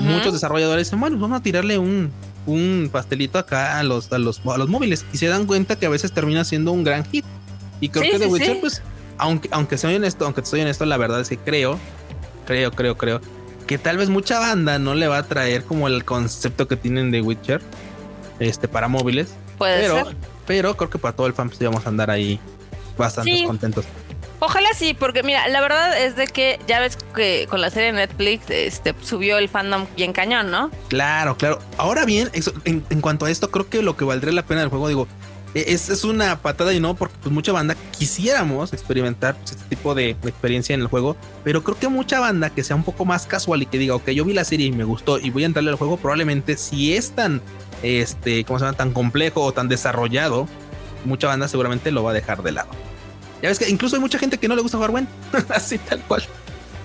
muchos 0.00 0.32
desarrolladores 0.32 0.86
dicen, 0.86 1.00
bueno, 1.00 1.18
vamos 1.18 1.40
a 1.40 1.42
tirarle 1.42 1.78
un, 1.78 2.10
un 2.46 2.88
pastelito 2.92 3.38
acá 3.38 3.78
a 3.78 3.82
los, 3.82 4.12
a 4.12 4.18
los, 4.18 4.40
a 4.44 4.58
los 4.58 4.68
móviles 4.68 5.04
y 5.12 5.18
se 5.18 5.26
dan 5.26 5.46
cuenta 5.46 5.76
que 5.76 5.86
a 5.86 5.88
veces 5.88 6.12
termina 6.12 6.44
siendo 6.44 6.72
un 6.72 6.84
gran 6.84 7.04
hit. 7.04 7.24
Y 7.80 7.88
creo 7.88 8.10
que 8.10 8.18
The 8.18 8.26
Witcher, 8.26 8.60
pues, 8.60 8.82
aunque, 9.18 9.48
aunque 9.52 9.78
soy 9.78 9.94
honesto, 9.94 10.24
aunque 10.24 10.40
estoy 10.40 10.60
honesto, 10.60 10.84
la 10.86 10.96
verdad 10.96 11.20
es 11.20 11.28
que 11.28 11.38
creo, 11.38 11.78
creo, 12.46 12.70
creo, 12.70 12.96
creo 12.96 13.20
que 13.66 13.78
tal 13.78 13.96
vez 13.96 14.08
mucha 14.08 14.38
banda 14.38 14.78
no 14.78 14.94
le 14.94 15.08
va 15.08 15.18
a 15.18 15.22
traer 15.22 15.64
como 15.64 15.88
el 15.88 16.04
concepto 16.04 16.68
que 16.68 16.76
tienen 16.76 17.10
de 17.10 17.22
Witcher 17.22 17.62
este 18.38 18.68
para 18.68 18.88
móviles. 18.88 19.34
Puede 19.58 19.80
pero, 19.80 20.04
ser. 20.04 20.16
Pero 20.46 20.76
creo 20.76 20.90
que 20.90 20.98
para 20.98 21.16
todo 21.16 21.26
el 21.26 21.32
fan 21.32 21.48
pues 21.48 21.60
íbamos 21.60 21.86
a 21.86 21.88
andar 21.88 22.10
ahí 22.10 22.38
bastante 22.98 23.44
contentos. 23.44 23.84
Ojalá 24.44 24.68
sí, 24.74 24.92
porque 24.92 25.22
mira, 25.22 25.48
la 25.48 25.62
verdad 25.62 25.98
es 25.98 26.16
de 26.16 26.26
que 26.26 26.60
ya 26.66 26.78
ves 26.78 26.98
que 27.14 27.46
con 27.48 27.62
la 27.62 27.70
serie 27.70 27.92
de 27.92 28.06
Netflix 28.06 28.50
este, 28.50 28.94
subió 29.00 29.38
el 29.38 29.48
fandom 29.48 29.86
bien 29.96 30.12
cañón, 30.12 30.50
¿no? 30.50 30.70
Claro, 30.88 31.38
claro. 31.38 31.60
Ahora 31.78 32.04
bien, 32.04 32.30
en, 32.64 32.84
en, 32.90 33.00
cuanto 33.00 33.24
a 33.24 33.30
esto, 33.30 33.50
creo 33.50 33.70
que 33.70 33.80
lo 33.80 33.96
que 33.96 34.04
valdría 34.04 34.34
la 34.34 34.44
pena 34.44 34.60
del 34.60 34.68
juego, 34.68 34.88
digo, 34.88 35.08
e, 35.54 35.64
es, 35.68 35.88
es 35.88 36.04
una 36.04 36.42
patada 36.42 36.74
y 36.74 36.80
no, 36.80 36.94
porque 36.94 37.14
pues 37.22 37.32
mucha 37.32 37.52
banda 37.52 37.74
quisiéramos 37.96 38.74
experimentar 38.74 39.34
pues, 39.36 39.52
este 39.52 39.64
tipo 39.76 39.94
de, 39.94 40.10
experiencia 40.10 40.74
en 40.74 40.82
el 40.82 40.88
juego, 40.88 41.16
pero 41.42 41.64
creo 41.64 41.78
que 41.78 41.88
mucha 41.88 42.20
banda 42.20 42.50
que 42.50 42.62
sea 42.62 42.76
un 42.76 42.84
poco 42.84 43.06
más 43.06 43.26
casual 43.26 43.62
y 43.62 43.66
que 43.66 43.78
diga, 43.78 43.94
ok, 43.94 44.10
yo 44.10 44.26
vi 44.26 44.34
la 44.34 44.44
serie 44.44 44.66
y 44.66 44.72
me 44.72 44.84
gustó 44.84 45.18
y 45.18 45.30
voy 45.30 45.44
a 45.44 45.46
entrarle 45.46 45.70
al 45.70 45.76
juego, 45.76 45.96
probablemente 45.96 46.58
si 46.58 46.94
es 46.94 47.12
tan, 47.12 47.40
este, 47.82 48.44
¿cómo 48.44 48.58
se 48.58 48.66
llama? 48.66 48.76
Tan 48.76 48.92
complejo 48.92 49.42
o 49.42 49.52
tan 49.52 49.68
desarrollado, 49.68 50.46
mucha 51.06 51.28
banda 51.28 51.48
seguramente 51.48 51.90
lo 51.92 52.02
va 52.02 52.10
a 52.10 52.14
dejar 52.14 52.42
de 52.42 52.52
lado. 52.52 52.68
Ya 53.44 53.50
ves 53.50 53.58
que 53.58 53.68
incluso 53.68 53.96
hay 53.96 54.00
mucha 54.00 54.18
gente 54.18 54.38
que 54.38 54.48
no 54.48 54.56
le 54.56 54.62
gusta 54.62 54.78
jugar 54.78 54.90
Gwen. 54.90 55.06
Así 55.50 55.76
tal 55.76 56.00
cual. 56.04 56.24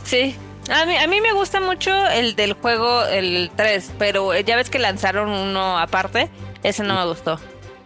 Sí. 0.03 0.35
A 0.69 0.85
mí, 0.85 0.97
a 0.97 1.07
mí 1.07 1.21
me 1.21 1.31
gusta 1.31 1.61
mucho 1.61 1.89
el 2.07 2.35
del 2.35 2.51
juego, 2.51 3.05
el 3.05 3.49
3, 3.55 3.93
pero 3.97 4.37
ya 4.37 4.57
ves 4.57 4.69
que 4.69 4.77
lanzaron 4.77 5.29
uno 5.29 5.79
aparte. 5.79 6.29
Ese 6.61 6.83
no 6.83 6.95
me 6.95 7.05
gustó. 7.05 7.39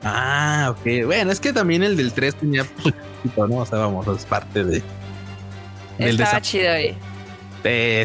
Ah, 0.04 0.70
ok. 0.72 1.06
Bueno, 1.06 1.32
es 1.32 1.40
que 1.40 1.54
también 1.54 1.84
el 1.84 1.96
del 1.96 2.14
3 2.14 2.34
tenía 2.34 2.66
¿no? 3.38 3.58
O 3.58 3.66
sea, 3.68 3.78
vamos, 3.78 4.08
es 4.08 4.26
parte 4.26 4.64
de. 4.64 4.82
Estaba 6.00 6.42
chido 6.42 6.72
ahí. 6.72 6.98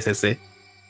Sí, 0.03 0.13
sí, 0.15 0.39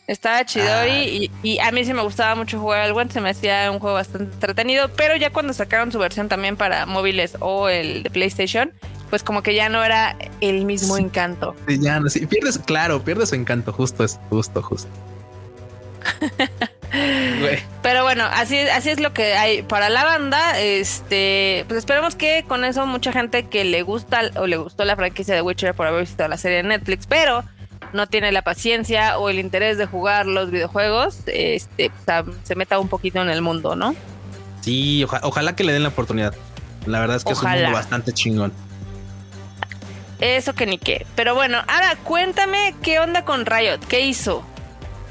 Estaba 0.09 0.43
chido 0.47 0.73
ah. 0.73 0.89
y, 0.89 1.31
y, 1.43 1.59
a 1.59 1.71
mí 1.71 1.85
sí 1.85 1.93
me 1.93 2.01
gustaba 2.01 2.35
mucho 2.35 2.59
jugar 2.59 2.81
al 2.81 2.93
One, 2.93 3.11
se 3.11 3.21
me 3.21 3.29
hacía 3.29 3.71
un 3.71 3.79
juego 3.79 3.95
bastante 3.95 4.33
entretenido, 4.33 4.89
pero 4.89 5.15
ya 5.17 5.31
cuando 5.31 5.53
sacaron 5.53 5.93
su 5.93 5.99
versión 5.99 6.31
también 6.31 6.57
para 6.57 6.87
móviles 6.87 7.37
o 7.41 7.69
el 7.69 8.03
de 8.05 8.09
PlayStation, 8.09 8.73
pues 9.11 9.23
como 9.23 9.43
que 9.43 9.55
ya 9.55 9.69
no 9.69 9.85
era 9.85 10.17
el 10.41 10.65
mismo 10.65 10.97
encanto. 10.97 11.55
Ya 11.69 12.01
no, 12.01 12.09
sí, 12.09 12.27
pierdes, 12.27 12.59
claro, 12.59 13.05
pierdes 13.05 13.29
su 13.29 13.35
encanto, 13.35 13.71
justo 13.71 14.03
es, 14.03 14.19
justo, 14.31 14.63
justo. 14.63 14.89
Pero 17.83 18.03
bueno, 18.03 18.25
así, 18.25 18.57
así 18.61 18.89
es 18.89 19.01
lo 19.01 19.13
que 19.13 19.35
hay 19.35 19.61
para 19.61 19.91
la 19.91 20.05
banda. 20.05 20.59
Este, 20.59 21.67
pues 21.69 21.79
esperemos 21.79 22.15
que 22.15 22.47
con 22.49 22.65
eso 22.65 22.87
mucha 22.87 23.13
gente 23.13 23.43
que 23.43 23.65
le 23.65 23.83
gusta 23.83 24.23
o 24.37 24.47
le 24.47 24.57
gustó 24.57 24.87
la 24.87 24.97
franquicia 24.97 25.35
de 25.35 25.43
Witcher 25.43 25.75
por 25.75 25.87
haber 25.87 26.01
visto 26.01 26.27
la 26.27 26.39
serie 26.39 26.59
de 26.59 26.63
Netflix, 26.63 27.07
pero 27.07 27.45
no 27.93 28.07
tiene 28.07 28.33
la 28.33 28.43
paciencia 28.43 29.19
o 29.19 29.29
el 29.29 29.39
interés 29.39 29.79
de 29.79 29.87
jugar 29.87 30.27
los 30.27 30.51
videojuegos, 30.51 31.21
este, 31.27 31.91
pues, 32.05 32.37
se 32.43 32.55
meta 32.55 32.79
un 32.79 32.89
poquito 32.89 33.21
en 33.21 33.31
el 33.31 33.43
mundo, 33.43 33.77
¿no? 33.77 33.95
Sí, 34.61 35.05
ojalá 35.23 35.57
que 35.57 35.65
le 35.65 35.73
den 35.73 35.83
la 35.83 35.89
oportunidad. 35.91 36.35
La 36.87 37.01
verdad 37.01 37.17
es 37.17 37.25
que 37.25 37.33
es 37.33 37.43
un 37.43 37.51
mundo 37.51 37.73
bastante 37.73 38.13
chingón. 38.13 38.53
Eso 40.21 40.55
que 40.55 40.67
ni 40.67 40.79
qué. 40.79 41.07
Pero 41.15 41.35
bueno, 41.35 41.59
ahora 41.69 41.97
cuéntame 42.03 42.75
qué 42.83 42.99
onda 42.99 43.25
con 43.25 43.47
Riot, 43.47 43.79
qué 43.89 44.01
hizo. 44.01 44.43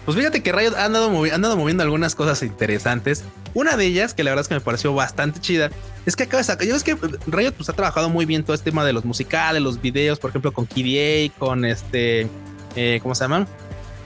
Pues 0.05 0.17
fíjate 0.17 0.41
que 0.41 0.51
Riot 0.51 0.75
ha 0.75 0.85
andado, 0.85 1.09
moviendo 1.09 1.83
algunas 1.83 2.15
cosas 2.15 2.41
interesantes. 2.41 3.23
Una 3.53 3.75
de 3.75 3.85
ellas, 3.85 4.13
que 4.13 4.23
la 4.23 4.31
verdad 4.31 4.43
es 4.43 4.47
que 4.47 4.55
me 4.55 4.61
pareció 4.61 4.93
bastante 4.93 5.39
chida, 5.39 5.69
es 6.05 6.15
que 6.15 6.23
acaba 6.23 6.37
de 6.39 6.43
sacar. 6.45 6.67
Yo 6.67 6.75
es 6.75 6.83
que 6.83 6.95
Riot 7.27 7.53
pues, 7.53 7.67
ha 7.69 7.73
trabajado 7.73 8.09
muy 8.09 8.25
bien 8.25 8.43
todo 8.43 8.53
este 8.53 8.69
tema 8.69 8.85
de 8.85 8.93
los 8.93 9.03
musicales, 9.03 9.61
los 9.61 9.81
videos, 9.81 10.19
por 10.19 10.29
ejemplo, 10.29 10.53
con 10.53 10.65
KDA, 10.65 11.33
con 11.37 11.65
este. 11.65 12.29
Eh, 12.77 12.99
¿Cómo 13.03 13.13
se 13.15 13.25
llaman? 13.25 13.47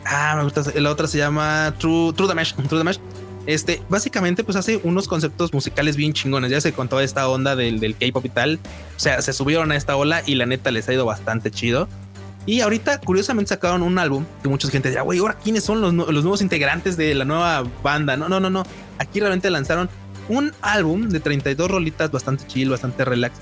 Ah, 0.05 0.33
me 0.35 0.43
gusta. 0.43 0.63
La 0.79 0.89
otra 0.89 1.07
se 1.07 1.19
llama 1.19 1.75
True, 1.77 2.13
True 2.13 2.27
Damage. 2.27 2.55
True 2.67 2.79
Damage 2.79 2.99
este, 3.47 3.81
básicamente, 3.89 4.43
pues 4.43 4.55
hace 4.55 4.79
unos 4.83 5.07
conceptos 5.07 5.53
musicales 5.53 5.95
bien 5.95 6.13
chingones. 6.13 6.51
Ya 6.51 6.61
se 6.61 6.73
con 6.73 6.87
toda 6.87 7.03
esta 7.03 7.27
onda 7.27 7.55
del, 7.55 7.95
K-pop 7.95 8.25
y 8.25 8.29
tal. 8.29 8.59
O 8.95 8.99
sea, 8.99 9.21
se 9.21 9.33
subieron 9.33 9.71
a 9.71 9.75
esta 9.75 9.95
ola 9.95 10.21
y 10.25 10.35
la 10.35 10.45
neta 10.45 10.71
les 10.71 10.87
ha 10.89 10.93
ido 10.93 11.05
bastante 11.05 11.51
chido. 11.51 11.87
Y 12.45 12.61
ahorita, 12.61 12.99
curiosamente, 13.01 13.49
sacaron 13.49 13.83
un 13.83 13.99
álbum 13.99 14.25
que 14.41 14.49
mucha 14.49 14.67
gente 14.69 14.89
decía, 14.89 15.03
güey, 15.03 15.19
ahora 15.19 15.37
quiénes 15.43 15.63
son 15.63 15.79
los, 15.81 15.93
los, 15.93 16.23
nuevos 16.23 16.41
integrantes 16.41 16.97
de 16.97 17.13
la 17.13 17.25
nueva 17.25 17.63
banda. 17.83 18.17
No, 18.17 18.29
no, 18.29 18.39
no, 18.39 18.49
no. 18.49 18.63
Aquí 18.97 19.19
realmente 19.19 19.49
lanzaron 19.49 19.89
un 20.27 20.53
álbum 20.61 21.09
de 21.09 21.19
32 21.19 21.69
rolitas 21.69 22.11
bastante 22.11 22.45
chill, 22.47 22.69
bastante 22.69 23.05
relax. 23.05 23.39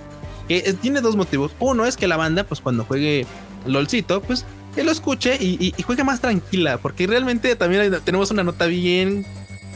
Que 0.47 0.73
tiene 0.81 1.01
dos 1.01 1.15
motivos. 1.15 1.53
Uno 1.59 1.85
es 1.85 1.95
que 1.95 2.07
la 2.07 2.17
banda, 2.17 2.43
pues 2.43 2.59
cuando 2.61 2.83
juegue 2.83 3.25
LOLcito, 3.65 4.21
pues 4.21 4.45
que 4.75 4.84
lo 4.84 4.91
escuche 4.91 5.38
y, 5.39 5.73
y 5.75 5.82
juegue 5.84 6.03
más 6.03 6.21
tranquila. 6.21 6.77
Porque 6.77 7.08
realmente 7.08 7.55
también 7.55 7.97
tenemos 8.03 8.32
una 8.32 8.43
nota 8.43 8.65
bien 8.65 9.25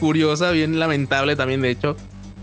curiosa, 0.00 0.50
bien 0.50 0.78
lamentable 0.78 1.36
también, 1.36 1.62
de 1.62 1.70
hecho, 1.70 1.96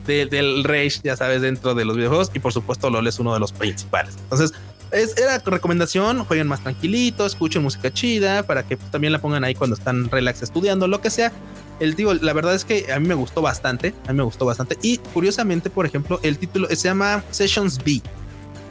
del 0.06 0.64
Rage, 0.64 1.00
ya 1.04 1.16
sabes, 1.16 1.42
dentro 1.42 1.76
de 1.76 1.86
los 1.86 1.96
videojuegos. 1.96 2.32
Y 2.34 2.40
por 2.40 2.54
supuesto, 2.54 2.90
LOL 2.90 3.08
es 3.08 3.20
uno 3.20 3.34
de 3.34 3.40
los 3.40 3.52
principales. 3.52 4.16
Entonces, 4.18 4.54
es, 4.92 5.18
era 5.18 5.38
recomendación, 5.38 6.26
jueguen 6.26 6.48
más 6.48 6.62
tranquilito, 6.62 7.26
escuchen 7.26 7.64
música 7.64 7.94
chida 7.94 8.44
para 8.44 8.64
que 8.64 8.76
también 8.76 9.14
la 9.14 9.20
pongan 9.22 9.44
ahí 9.44 9.56
cuando 9.56 9.76
están 9.76 10.10
relax 10.10 10.42
estudiando, 10.42 10.88
lo 10.88 11.02
que 11.02 11.10
sea. 11.10 11.32
El 11.80 11.96
tío, 11.96 12.14
la 12.14 12.34
verdad 12.34 12.54
es 12.54 12.66
que 12.66 12.92
a 12.92 13.00
mí 13.00 13.08
me 13.08 13.16
gustó 13.16 13.42
bastante, 13.42 13.94
a 14.08 14.12
mí 14.12 14.18
me 14.18 14.24
gustó 14.24 14.46
bastante. 14.46 14.78
Y 14.82 14.98
curiosamente, 14.98 15.70
por 15.70 15.86
ejemplo, 15.86 16.20
el 16.24 16.38
título 16.38 16.68
se 16.68 16.76
llama 16.76 17.24
Sessions 17.32 17.84
B. 17.84 18.02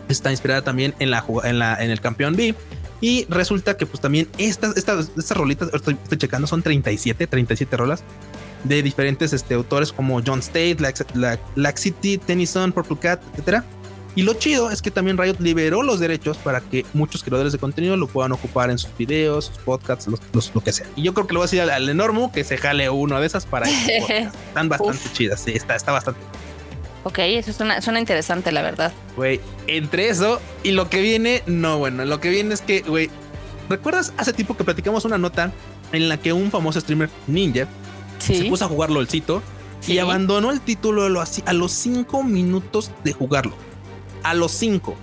Está 0.08 0.30
inspirada 0.30 0.62
también 0.62 0.94
en, 0.98 1.10
la, 1.10 1.24
en, 1.44 1.58
la, 1.58 1.82
en 1.82 1.90
el 1.90 2.00
campeón 2.00 2.36
B. 2.36 2.54
Y 3.00 3.26
resulta 3.28 3.76
que 3.76 3.86
pues 3.86 4.00
también 4.00 4.28
estas, 4.38 4.76
estas, 4.76 5.10
estas 5.16 5.36
rolitas, 5.36 5.70
estoy, 5.72 5.96
estoy 6.02 6.18
checando, 6.18 6.46
son 6.46 6.62
37, 6.62 7.26
37 7.26 7.76
rolas 7.76 8.02
de 8.64 8.82
diferentes 8.82 9.32
este, 9.32 9.54
autores 9.54 9.92
como 9.92 10.20
John 10.24 10.40
State, 10.40 10.76
Laxity, 11.56 12.18
Tennyson, 12.18 12.72
Purple 12.72 12.98
Cat, 12.98 13.22
etcétera. 13.32 13.64
Y 14.16 14.22
lo 14.22 14.34
chido 14.34 14.70
es 14.70 14.82
que 14.82 14.90
también 14.90 15.16
Riot 15.16 15.36
liberó 15.38 15.82
los 15.82 16.00
derechos 16.00 16.36
para 16.36 16.60
que 16.60 16.84
muchos 16.94 17.22
creadores 17.22 17.52
de 17.52 17.58
contenido 17.58 17.96
lo 17.96 18.08
puedan 18.08 18.32
ocupar 18.32 18.68
en 18.70 18.76
sus 18.76 18.94
videos, 18.96 19.46
sus 19.46 19.58
podcasts, 19.58 20.08
lo 20.08 20.60
que 20.60 20.72
sea. 20.72 20.86
Y 20.96 21.02
yo 21.02 21.14
creo 21.14 21.26
que 21.28 21.32
le 21.32 21.38
voy 21.38 21.44
a 21.44 21.46
decir 21.46 21.60
al, 21.60 21.88
enorme 21.88 22.28
que 22.34 22.42
se 22.42 22.58
jale 22.58 22.90
uno 22.90 23.20
de 23.20 23.26
esas 23.26 23.46
para 23.46 23.68
Están 24.48 24.68
bastante 24.68 25.12
chidas, 25.12 25.40
sí, 25.40 25.52
está, 25.52 25.76
está 25.76 25.92
bastante. 25.92 26.20
Ok, 27.04 27.18
eso 27.20 27.52
suena, 27.52 27.80
suena 27.80 27.98
interesante, 27.98 28.52
la 28.52 28.62
verdad. 28.62 28.92
Güey, 29.16 29.40
entre 29.66 30.08
eso 30.08 30.40
y 30.62 30.72
lo 30.72 30.90
que 30.90 31.00
viene, 31.00 31.42
no, 31.46 31.78
bueno, 31.78 32.04
lo 32.04 32.20
que 32.20 32.28
viene 32.28 32.52
es 32.52 32.60
que, 32.60 32.82
güey, 32.82 33.10
¿recuerdas 33.68 34.12
hace 34.16 34.32
tiempo 34.32 34.56
que 34.56 34.64
platicamos 34.64 35.04
una 35.04 35.16
nota 35.16 35.52
en 35.92 36.08
la 36.08 36.18
que 36.18 36.32
un 36.32 36.50
famoso 36.50 36.80
streamer, 36.80 37.10
Ninja, 37.26 37.66
se 38.18 38.44
puso 38.44 38.64
a 38.64 38.68
jugar 38.68 38.90
LOLcito 38.90 39.42
y 39.86 39.98
abandonó 39.98 40.50
el 40.50 40.60
título 40.60 41.04
a 41.04 41.52
los 41.52 41.72
5 41.72 42.22
minutos 42.22 42.90
de 43.02 43.12
jugarlo. 43.12 43.54
A 44.22 44.34
los 44.34 44.52
5. 44.52 44.94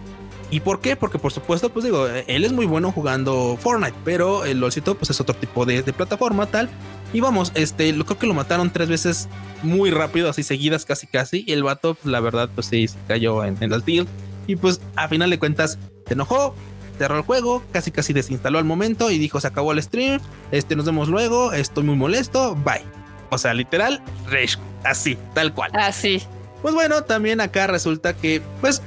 ¿Y 0.49 0.61
por 0.61 0.79
qué? 0.79 0.95
Porque 0.95 1.19
por 1.19 1.33
supuesto, 1.33 1.69
pues 1.69 1.83
digo, 1.83 2.07
él 2.07 2.45
es 2.45 2.53
muy 2.53 2.65
bueno 2.65 2.91
jugando 2.91 3.57
Fortnite, 3.59 3.97
pero 4.05 4.45
el 4.45 4.59
LOLcito 4.59 4.95
pues 4.95 5.09
es 5.09 5.19
otro 5.19 5.35
tipo 5.35 5.65
de, 5.65 5.83
plataforma 5.83 6.45
tal. 6.45 6.69
Y 7.13 7.21
vamos, 7.21 7.51
este, 7.55 7.91
lo 7.93 8.05
creo 8.05 8.19
que 8.19 8.27
lo 8.27 8.33
mataron 8.33 8.71
tres 8.71 8.89
veces 8.89 9.29
muy 9.63 9.91
rápido, 9.91 10.29
así 10.29 10.43
seguidas 10.43 10.85
casi 10.85 11.07
casi. 11.07 11.43
Y 11.47 11.53
el 11.53 11.63
vato, 11.63 11.95
pues, 11.95 12.11
la 12.11 12.19
verdad, 12.19 12.49
pues 12.53 12.67
sí, 12.67 12.87
se 12.87 12.97
cayó 13.07 13.43
en, 13.43 13.57
el 13.61 13.83
tilt. 13.83 14.09
Y 14.45 14.55
pues 14.55 14.81
a 14.95 15.07
final 15.07 15.29
de 15.29 15.39
cuentas 15.39 15.77
se 16.05 16.13
enojó, 16.13 16.55
cerró 16.97 17.17
el 17.17 17.23
juego, 17.23 17.63
casi 17.71 17.91
casi 17.91 18.13
desinstaló 18.13 18.59
al 18.59 18.65
momento 18.65 19.11
y 19.11 19.17
dijo 19.17 19.41
se 19.41 19.47
acabó 19.47 19.73
el 19.73 19.83
stream, 19.83 20.21
este 20.51 20.77
nos 20.77 20.85
vemos 20.85 21.09
luego, 21.09 21.51
estoy 21.51 21.83
muy 21.83 21.95
molesto, 21.95 22.55
bye. 22.55 22.83
O 23.29 23.37
sea, 23.37 23.53
literal, 23.53 24.01
Rage, 24.29 24.57
así, 24.85 25.17
tal 25.33 25.53
cual. 25.53 25.71
Así. 25.73 26.21
Pues 26.61 26.73
bueno, 26.73 27.03
también 27.03 27.41
acá 27.41 27.67
resulta 27.67 28.15
que, 28.15 28.41
pues, 28.61 28.81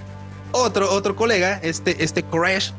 otro, 0.52 0.90
otro 0.90 1.14
colega, 1.14 1.60
este, 1.62 2.02
este 2.02 2.22
Crash, 2.22 2.70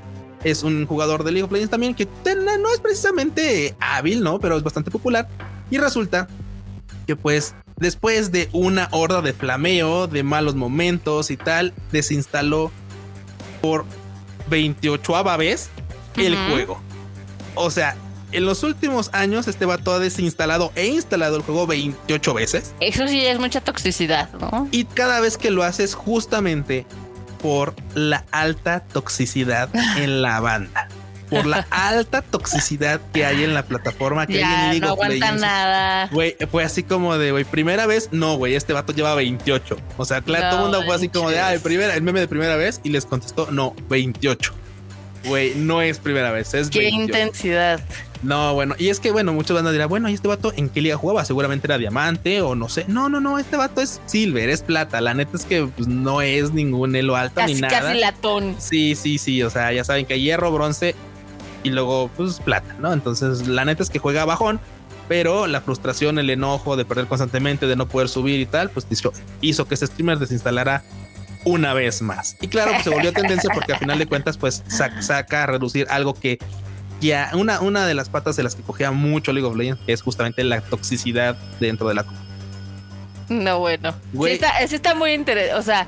es 0.43 0.63
un 0.63 0.85
jugador 0.85 1.23
de 1.23 1.31
League 1.31 1.43
of 1.43 1.51
Legends 1.51 1.71
también 1.71 1.93
que 1.93 2.07
no 2.25 2.73
es 2.73 2.79
precisamente 2.79 3.75
hábil, 3.79 4.23
¿no? 4.23 4.39
Pero 4.39 4.57
es 4.57 4.63
bastante 4.63 4.91
popular. 4.91 5.27
Y 5.69 5.77
resulta 5.77 6.27
que, 7.07 7.15
pues, 7.15 7.55
después 7.77 8.31
de 8.31 8.49
una 8.51 8.89
horda 8.91 9.21
de 9.21 9.33
flameo, 9.33 10.07
de 10.07 10.23
malos 10.23 10.55
momentos 10.55 11.31
y 11.31 11.37
tal, 11.37 11.73
desinstaló 11.91 12.71
por 13.61 13.85
28 14.49 15.37
vez 15.37 15.69
el 16.17 16.35
juego. 16.49 16.81
O 17.55 17.69
sea, 17.71 17.95
en 18.31 18.45
los 18.45 18.63
últimos 18.63 19.09
años, 19.13 19.47
este 19.47 19.65
vato 19.65 19.91
ha 19.91 19.99
desinstalado 19.99 20.71
e 20.75 20.87
instalado 20.87 21.35
el 21.37 21.43
juego 21.43 21.67
28 21.67 22.33
veces. 22.33 22.73
Eso 22.79 23.07
sí 23.07 23.25
es 23.25 23.39
mucha 23.39 23.61
toxicidad, 23.61 24.31
¿no? 24.33 24.67
Y 24.71 24.85
cada 24.85 25.19
vez 25.19 25.37
que 25.37 25.51
lo 25.51 25.63
haces 25.63 25.95
justamente 25.95 26.85
por 27.41 27.75
la 27.95 28.25
alta 28.31 28.81
toxicidad 28.81 29.69
en 29.97 30.21
la 30.21 30.39
banda. 30.39 30.87
por 31.29 31.45
la 31.45 31.65
alta 31.71 32.21
toxicidad 32.21 32.99
que 33.13 33.25
hay 33.25 33.45
en 33.45 33.53
la 33.53 33.63
plataforma 33.63 34.27
que 34.27 34.43
hay 34.43 34.53
en 34.53 34.69
League 34.71 34.79
no 34.81 34.93
of 34.93 34.99
aguanta 35.01 35.31
nada. 35.31 36.09
Güey, 36.11 36.35
fue 36.51 36.63
así 36.65 36.83
como 36.83 37.17
de, 37.17 37.31
güey, 37.31 37.45
primera 37.45 37.85
vez, 37.85 38.09
no, 38.11 38.35
güey, 38.35 38.55
este 38.55 38.73
vato 38.73 38.91
lleva 38.91 39.15
28. 39.15 39.77
O 39.97 40.03
sea, 40.03 40.21
claro, 40.21 40.49
todo 40.49 40.57
el 40.57 40.71
mundo 40.71 40.85
fue 40.85 40.93
así 40.93 41.07
como 41.07 41.29
de, 41.29 41.39
ah, 41.39 41.53
el, 41.53 41.61
primera, 41.61 41.95
el 41.95 42.01
meme 42.01 42.19
de 42.19 42.27
primera 42.27 42.57
vez 42.57 42.81
y 42.83 42.89
les 42.89 43.05
contestó, 43.05 43.49
no, 43.49 43.73
28. 43.87 44.53
Güey, 45.25 45.55
no 45.55 45.81
es 45.81 45.99
primera 45.99 46.31
vez, 46.31 46.53
es 46.53 46.69
Qué 46.69 46.89
intensidad. 46.89 47.79
No, 48.23 48.53
bueno, 48.53 48.75
y 48.77 48.89
es 48.89 48.99
que, 48.99 49.11
bueno, 49.11 49.33
muchos 49.33 49.55
van 49.55 49.65
a 49.65 49.71
decir, 49.71 49.87
bueno, 49.87 50.07
¿y 50.07 50.13
este 50.13 50.27
vato 50.27 50.53
en 50.55 50.69
qué 50.69 50.81
liga 50.81 50.95
jugaba? 50.95 51.25
Seguramente 51.25 51.67
era 51.67 51.77
diamante 51.77 52.41
o 52.41 52.53
no 52.55 52.69
sé. 52.69 52.85
No, 52.87 53.09
no, 53.09 53.19
no, 53.19 53.39
este 53.39 53.57
vato 53.57 53.81
es 53.81 53.99
silver, 54.05 54.49
es 54.49 54.61
plata. 54.61 55.01
La 55.01 55.13
neta 55.13 55.35
es 55.35 55.45
que 55.45 55.65
pues, 55.65 55.87
no 55.87 56.21
es 56.21 56.53
ningún 56.53 56.95
elo 56.95 57.15
alto 57.15 57.43
ni 57.45 57.55
nada. 57.55 57.79
Casi 57.79 57.99
latón. 57.99 58.55
Sí, 58.59 58.95
sí, 58.95 59.17
sí. 59.17 59.41
O 59.43 59.49
sea, 59.49 59.73
ya 59.73 59.83
saben 59.83 60.05
que 60.05 60.19
hierro, 60.19 60.51
bronce 60.51 60.95
y 61.63 61.69
luego, 61.71 62.09
pues, 62.15 62.39
plata, 62.39 62.75
¿no? 62.79 62.93
Entonces, 62.93 63.47
la 63.47 63.65
neta 63.65 63.81
es 63.81 63.89
que 63.89 63.99
juega 63.99 64.23
bajón, 64.25 64.59
pero 65.07 65.47
la 65.47 65.61
frustración, 65.61 66.19
el 66.19 66.29
enojo 66.29 66.77
de 66.77 66.85
perder 66.85 67.07
constantemente, 67.07 67.65
de 67.65 67.75
no 67.75 67.87
poder 67.87 68.07
subir 68.07 68.39
y 68.39 68.45
tal, 68.45 68.69
pues 68.69 68.85
hizo, 68.89 69.13
hizo 69.41 69.65
que 69.65 69.75
ese 69.75 69.87
streamer 69.87 70.19
desinstalara 70.19 70.83
una 71.43 71.73
vez 71.73 72.01
más. 72.01 72.37
Y 72.39 72.47
claro, 72.47 72.71
pues 72.71 72.83
se 72.83 72.91
volvió 72.91 73.11
tendencia 73.11 73.49
porque 73.51 73.73
al 73.73 73.79
final 73.79 73.97
de 73.97 74.05
cuentas, 74.05 74.37
pues 74.37 74.63
saca 74.67 75.43
a 75.43 75.45
reducir 75.47 75.87
algo 75.89 76.13
que 76.13 76.37
ya 77.01 77.31
una, 77.33 77.59
una 77.59 77.85
de 77.85 77.93
las 77.93 78.07
patas 78.07 78.37
de 78.37 78.43
las 78.43 78.55
que 78.55 78.61
cogía 78.61 78.91
mucho 78.91 79.33
League 79.33 79.47
of 79.47 79.57
Legends 79.57 79.81
es 79.87 80.01
justamente 80.01 80.43
la 80.43 80.61
toxicidad 80.61 81.35
dentro 81.59 81.89
de 81.89 81.95
la 81.95 82.05
no, 83.31 83.59
bueno. 83.59 83.95
Sí 84.11 84.31
está, 84.31 84.59
está, 84.59 84.93
muy 84.93 85.13
interesante. 85.13 85.57
O 85.57 85.61
sea, 85.61 85.87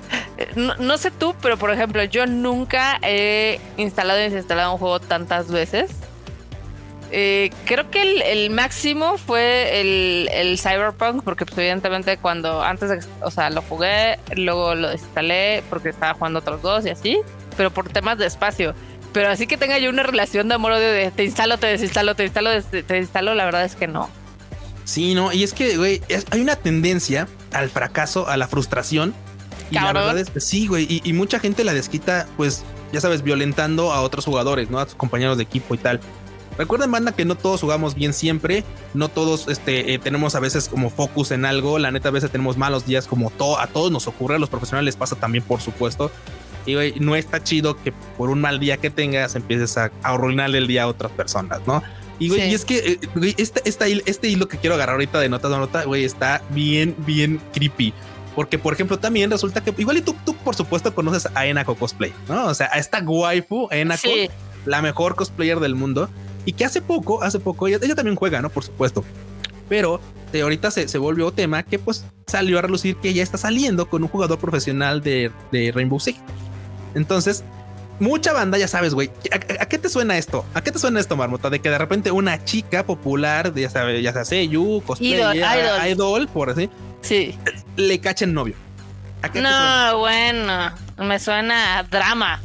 no, 0.56 0.98
sé 0.98 1.12
tú, 1.12 1.36
pero 1.42 1.58
por 1.58 1.72
ejemplo, 1.72 2.02
yo 2.06 2.26
nunca 2.26 3.00
he 3.02 3.60
instalado 3.76 4.18
y 4.22 4.24
desinstalado 4.24 4.72
un 4.72 4.78
juego 4.80 5.02
tantas 5.02 5.52
veces. 5.52 5.92
Eh, 7.12 7.52
creo 7.66 7.92
que 7.92 8.32
el, 8.32 8.50
máximo 8.50 9.18
fue 9.18 9.82
el, 9.82 10.30
el, 10.32 10.58
Cyberpunk, 10.58 11.22
porque 11.24 11.46
pues, 11.46 11.58
evidentemente 11.58 12.18
cuando 12.18 12.64
antes 12.64 12.90
de, 12.90 13.00
o 13.22 13.30
sea, 13.30 13.50
lo 13.50 13.62
jugué, 13.62 14.18
luego 14.38 14.74
lo 14.74 14.90
desinstalé 14.90 15.64
porque 15.70 15.90
estaba 15.90 16.14
jugando 16.14 16.40
otros 16.40 16.62
dos 16.62 16.86
y 16.86 16.92
así, 16.92 17.20
pero 17.58 17.72
por 17.72 17.90
temas 17.90 18.18
de 18.18 18.26
espacio. 18.26 18.74
Pero 19.14 19.30
así 19.30 19.48
que 19.48 19.58
tenga 19.58 19.78
yo 19.78 19.90
una 19.90 20.04
relación 20.04 20.48
de 20.48 20.56
amor-odio 20.56 20.92
de 20.92 21.12
te 21.12 21.24
instalo, 21.24 21.58
te 21.60 21.68
desinstalo, 21.68 22.16
te 22.16 22.24
instalo, 22.24 22.50
te 22.64 22.98
instalo, 22.98 23.36
la 23.36 23.46
verdad 23.46 23.64
es 23.64 23.76
que 23.76 23.88
no. 23.88 24.10
Sí, 24.86 25.16
no, 25.16 25.32
y 25.32 25.44
es 25.44 25.54
que, 25.54 25.78
güey, 25.78 26.02
hay 26.32 26.42
una 26.42 26.56
tendencia 26.56 27.28
al 27.52 27.70
fracaso, 27.70 28.28
a 28.28 28.38
la 28.38 28.48
frustración. 28.48 29.14
Y 29.70 29.76
la 29.76 29.94
verdad 29.94 30.18
es 30.20 30.30
que 30.30 30.40
sí, 30.40 30.68
güey, 30.68 31.02
y, 31.04 31.14
mucha 31.14 31.40
gente 31.40 31.64
la 31.64 31.74
desquita, 31.74 32.28
pues, 32.38 32.64
ya 32.92 33.02
sabes, 33.02 33.24
violentando 33.24 33.94
a 33.94 34.02
otros 34.02 34.26
jugadores, 34.26 34.70
¿no? 34.70 34.80
A 34.80 34.86
sus 34.86 34.96
compañeros 34.96 35.38
de 35.38 35.44
equipo 35.44 35.74
y 35.74 35.78
tal. 35.78 36.00
Recuerden, 36.58 36.92
banda, 36.92 37.12
que 37.14 37.26
no 37.26 37.36
todos 37.36 37.62
jugamos 37.62 37.96
bien 37.96 38.14
siempre, 38.14 38.64
no 38.94 39.10
todos 39.10 39.48
este, 39.48 39.94
eh, 39.94 40.00
tenemos 40.00 40.36
a 40.36 40.40
veces 40.40 40.70
como 40.70 40.92
focus 40.92 41.32
en 41.32 41.46
algo, 41.46 41.80
la 41.80 41.90
neta 41.90 42.10
a 42.10 42.12
veces 42.12 42.30
tenemos 42.30 42.58
malos 42.58 42.86
días 42.86 43.08
como 43.08 43.32
a 43.58 43.68
todos 43.68 43.92
nos 43.92 44.06
ocurre, 44.06 44.36
a 44.36 44.40
los 44.40 44.50
profesionales 44.50 44.96
pasa 44.96 45.16
también, 45.16 45.44
por 45.44 45.62
supuesto. 45.62 46.12
Y 46.66 47.00
no 47.00 47.16
está 47.16 47.44
chido 47.44 47.82
que 47.82 47.92
por 48.18 48.30
un 48.30 48.42
mal 48.42 48.60
día 48.60 48.78
que 48.78 48.90
tengas 48.90 49.36
empieces 49.36 49.78
a, 49.78 49.92
arruinarle 50.02 50.60
el 50.60 50.68
día 50.68 50.84
a 50.84 50.88
otras 50.88 51.12
personas, 51.12 51.62
¿no? 51.68 51.84
Y, 52.20 52.30
güey, 52.30 52.52
y 52.52 52.54
es 52.54 52.64
que 52.64 53.00
eh, 53.02 53.36
este, 53.38 53.62
este, 53.66 54.30
hilo 54.30 54.48
que 54.48 54.58
quiero 54.58 54.76
agarrar 54.76 54.94
ahorita 54.94 55.20
de 55.20 55.30
notas 55.30 55.52
de 55.52 55.58
nota, 55.58 55.84
güey, 55.84 56.06
está 56.06 56.42
bien, 56.52 56.96
bien 57.00 57.42
creepy. 57.54 57.94
Porque, 58.36 58.58
por 58.58 58.74
ejemplo, 58.74 58.98
también 58.98 59.30
resulta 59.30 59.64
que 59.64 59.74
igual 59.78 59.98
y 59.98 60.02
tú, 60.02 60.16
tú 60.26 60.36
por 60.36 60.56
supuesto, 60.56 60.94
conoces 60.96 61.28
a 61.36 61.46
Enako 61.46 61.76
Cosplay, 61.76 62.14
¿no? 62.28 62.48
O 62.48 62.54
sea, 62.54 62.70
a 62.72 62.78
esta 62.78 63.00
waifu, 63.00 63.68
Enako, 63.72 64.10
la 64.66 64.82
mejor 64.82 65.16
cosplayer 65.16 65.60
del 65.60 65.76
mundo. 65.76 66.10
Y 66.46 66.54
que 66.54 66.66
hace 66.66 66.82
poco, 66.82 67.24
hace 67.24 67.40
poco, 67.40 67.68
ella, 67.68 67.80
también 67.96 68.16
juega, 68.16 68.42
¿no? 68.42 68.50
Por 68.50 68.64
supuesto. 68.64 69.04
Pero 69.70 70.02
de 70.32 70.42
ahorita 70.42 70.72
se, 70.72 70.88
se, 70.88 70.98
volvió 70.98 71.32
tema 71.32 71.64
que 71.64 71.80
pues 71.80 72.06
salió 72.28 72.60
a 72.60 72.62
relucir 72.62 72.96
que 72.98 73.10
ella 73.10 73.24
está 73.24 73.38
saliendo 73.38 73.88
con 73.88 74.04
un 74.04 74.10
jugador 74.10 74.40
profesional 74.40 75.02
de, 75.02 75.32
de 75.52 75.72
Rainbow 75.72 76.00
Six. 76.00 76.20
Entonces, 76.96 77.44
mucha 78.00 78.34
banda, 78.34 78.58
ya 78.58 78.68
sabes, 78.68 78.94
güey. 78.94 79.12
¿A, 79.32 79.66
qué 79.66 79.78
te 79.78 79.90
suena 79.90 80.18
esto? 80.18 80.46
¿A 80.54 80.62
qué 80.62 80.72
te 80.72 80.80
suena 80.80 81.00
esto, 81.00 81.16
Marmota? 81.16 81.50
De 81.50 81.60
que 81.60 81.70
de 81.70 81.78
repente 81.78 82.12
una 82.12 82.44
chica 82.44 82.86
popular, 82.86 83.54
ya 83.56 83.70
sabes, 83.70 84.02
ya 84.02 84.14
sea 84.14 84.26
Seiyu, 84.26 84.82
cosplayer, 84.86 85.36
idol, 85.36 85.88
idol. 85.88 86.28
por 86.28 86.50
así, 86.50 86.70
sí. 87.02 87.38
le 87.76 88.00
cachen 88.00 88.34
novio. 88.34 88.56
¿A 89.22 89.32
qué 89.32 89.42
no, 89.42 90.00
bueno, 90.00 90.72
me 90.98 91.20
suena 91.20 91.80
a 91.80 91.84
drama. 91.84 92.42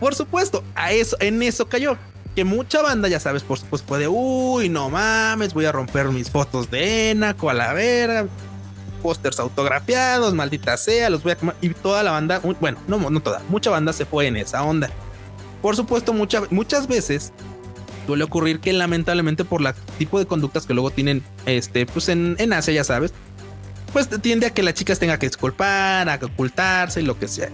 Por 0.00 0.14
supuesto, 0.14 0.64
a 0.74 0.92
eso, 0.92 1.16
en 1.20 1.42
eso 1.42 1.68
cayó. 1.68 1.96
Que 2.34 2.44
mucha 2.44 2.82
banda, 2.82 3.06
ya 3.06 3.20
sabes, 3.20 3.44
por 3.44 3.58
supuesto, 3.58 3.86
fue 3.86 4.00
de 4.00 4.08
uy, 4.08 4.68
no 4.68 4.90
mames, 4.90 5.54
voy 5.54 5.66
a 5.66 5.72
romper 5.72 6.08
mis 6.08 6.30
fotos 6.30 6.68
de 6.68 7.10
Enaco 7.10 7.48
a 7.48 7.54
la 7.54 7.72
vera 7.74 8.26
pósters 9.04 9.38
autografiados, 9.38 10.32
maldita 10.32 10.78
sea, 10.78 11.10
los 11.10 11.22
voy 11.22 11.32
a 11.32 11.36
quemar. 11.36 11.56
Y 11.60 11.68
toda 11.68 12.02
la 12.02 12.10
banda, 12.10 12.40
bueno, 12.58 12.78
no, 12.88 13.10
no 13.10 13.20
toda, 13.20 13.42
mucha 13.50 13.68
banda 13.68 13.92
se 13.92 14.06
fue 14.06 14.28
en 14.28 14.38
esa 14.38 14.62
onda. 14.62 14.88
Por 15.60 15.76
supuesto, 15.76 16.14
muchas 16.14 16.88
veces 16.88 17.30
suele 18.06 18.24
ocurrir 18.24 18.60
que 18.60 18.72
lamentablemente 18.72 19.44
por 19.44 19.60
el 19.60 19.74
tipo 19.98 20.18
de 20.18 20.24
conductas 20.24 20.64
que 20.64 20.72
luego 20.72 20.90
tienen, 20.90 21.22
este, 21.44 21.84
pues 21.84 22.08
en, 22.08 22.36
en 22.38 22.54
Asia, 22.54 22.72
ya 22.72 22.82
sabes, 22.82 23.12
pues 23.92 24.08
tiende 24.22 24.46
a 24.46 24.50
que 24.50 24.62
las 24.62 24.72
chicas 24.72 24.98
tengan 24.98 25.18
que 25.18 25.26
disculpar, 25.26 26.08
a 26.08 26.18
ocultarse 26.22 27.02
y 27.02 27.04
lo 27.04 27.18
que 27.18 27.28
sea. 27.28 27.50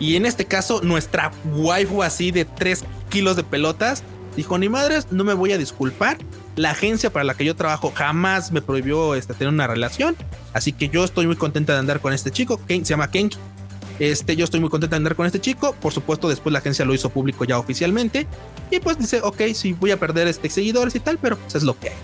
Y 0.00 0.16
en 0.16 0.26
este 0.26 0.46
caso, 0.46 0.80
nuestra 0.82 1.30
waifu 1.54 2.02
así 2.02 2.32
de 2.32 2.44
3 2.44 2.82
kilos 3.08 3.36
de 3.36 3.44
pelotas 3.44 4.02
dijo: 4.38 4.56
Ni 4.56 4.68
madres, 4.68 5.08
no 5.10 5.24
me 5.24 5.34
voy 5.34 5.52
a 5.52 5.58
disculpar. 5.58 6.16
La 6.56 6.70
agencia 6.70 7.10
para 7.10 7.24
la 7.24 7.34
que 7.34 7.44
yo 7.44 7.54
trabajo 7.54 7.92
jamás 7.94 8.52
me 8.52 8.62
prohibió 8.62 9.14
este, 9.14 9.34
tener 9.34 9.52
una 9.52 9.66
relación. 9.66 10.16
Así 10.52 10.72
que 10.72 10.88
yo 10.88 11.04
estoy 11.04 11.26
muy 11.26 11.36
contenta 11.36 11.74
de 11.74 11.80
andar 11.80 12.00
con 12.00 12.12
este 12.12 12.30
chico. 12.30 12.60
se 12.68 12.82
llama 12.82 13.10
Kenki. 13.10 13.36
Este, 13.98 14.36
yo 14.36 14.44
estoy 14.44 14.60
muy 14.60 14.70
contenta 14.70 14.94
de 14.94 14.98
andar 14.98 15.16
con 15.16 15.26
este 15.26 15.40
chico. 15.40 15.74
Por 15.74 15.92
supuesto, 15.92 16.28
después 16.28 16.52
la 16.52 16.60
agencia 16.60 16.84
lo 16.84 16.94
hizo 16.94 17.10
público 17.10 17.44
ya 17.44 17.58
oficialmente. 17.58 18.26
Y 18.70 18.78
pues 18.78 18.98
dice, 18.98 19.20
ok, 19.22 19.42
sí, 19.54 19.72
voy 19.72 19.90
a 19.90 19.98
perder 19.98 20.28
este 20.28 20.48
seguidores 20.48 20.94
y 20.94 21.00
tal, 21.00 21.18
pero 21.18 21.36
pues 21.36 21.56
es 21.56 21.64
lo 21.64 21.78
que 21.78 21.90
hay. 21.90 21.96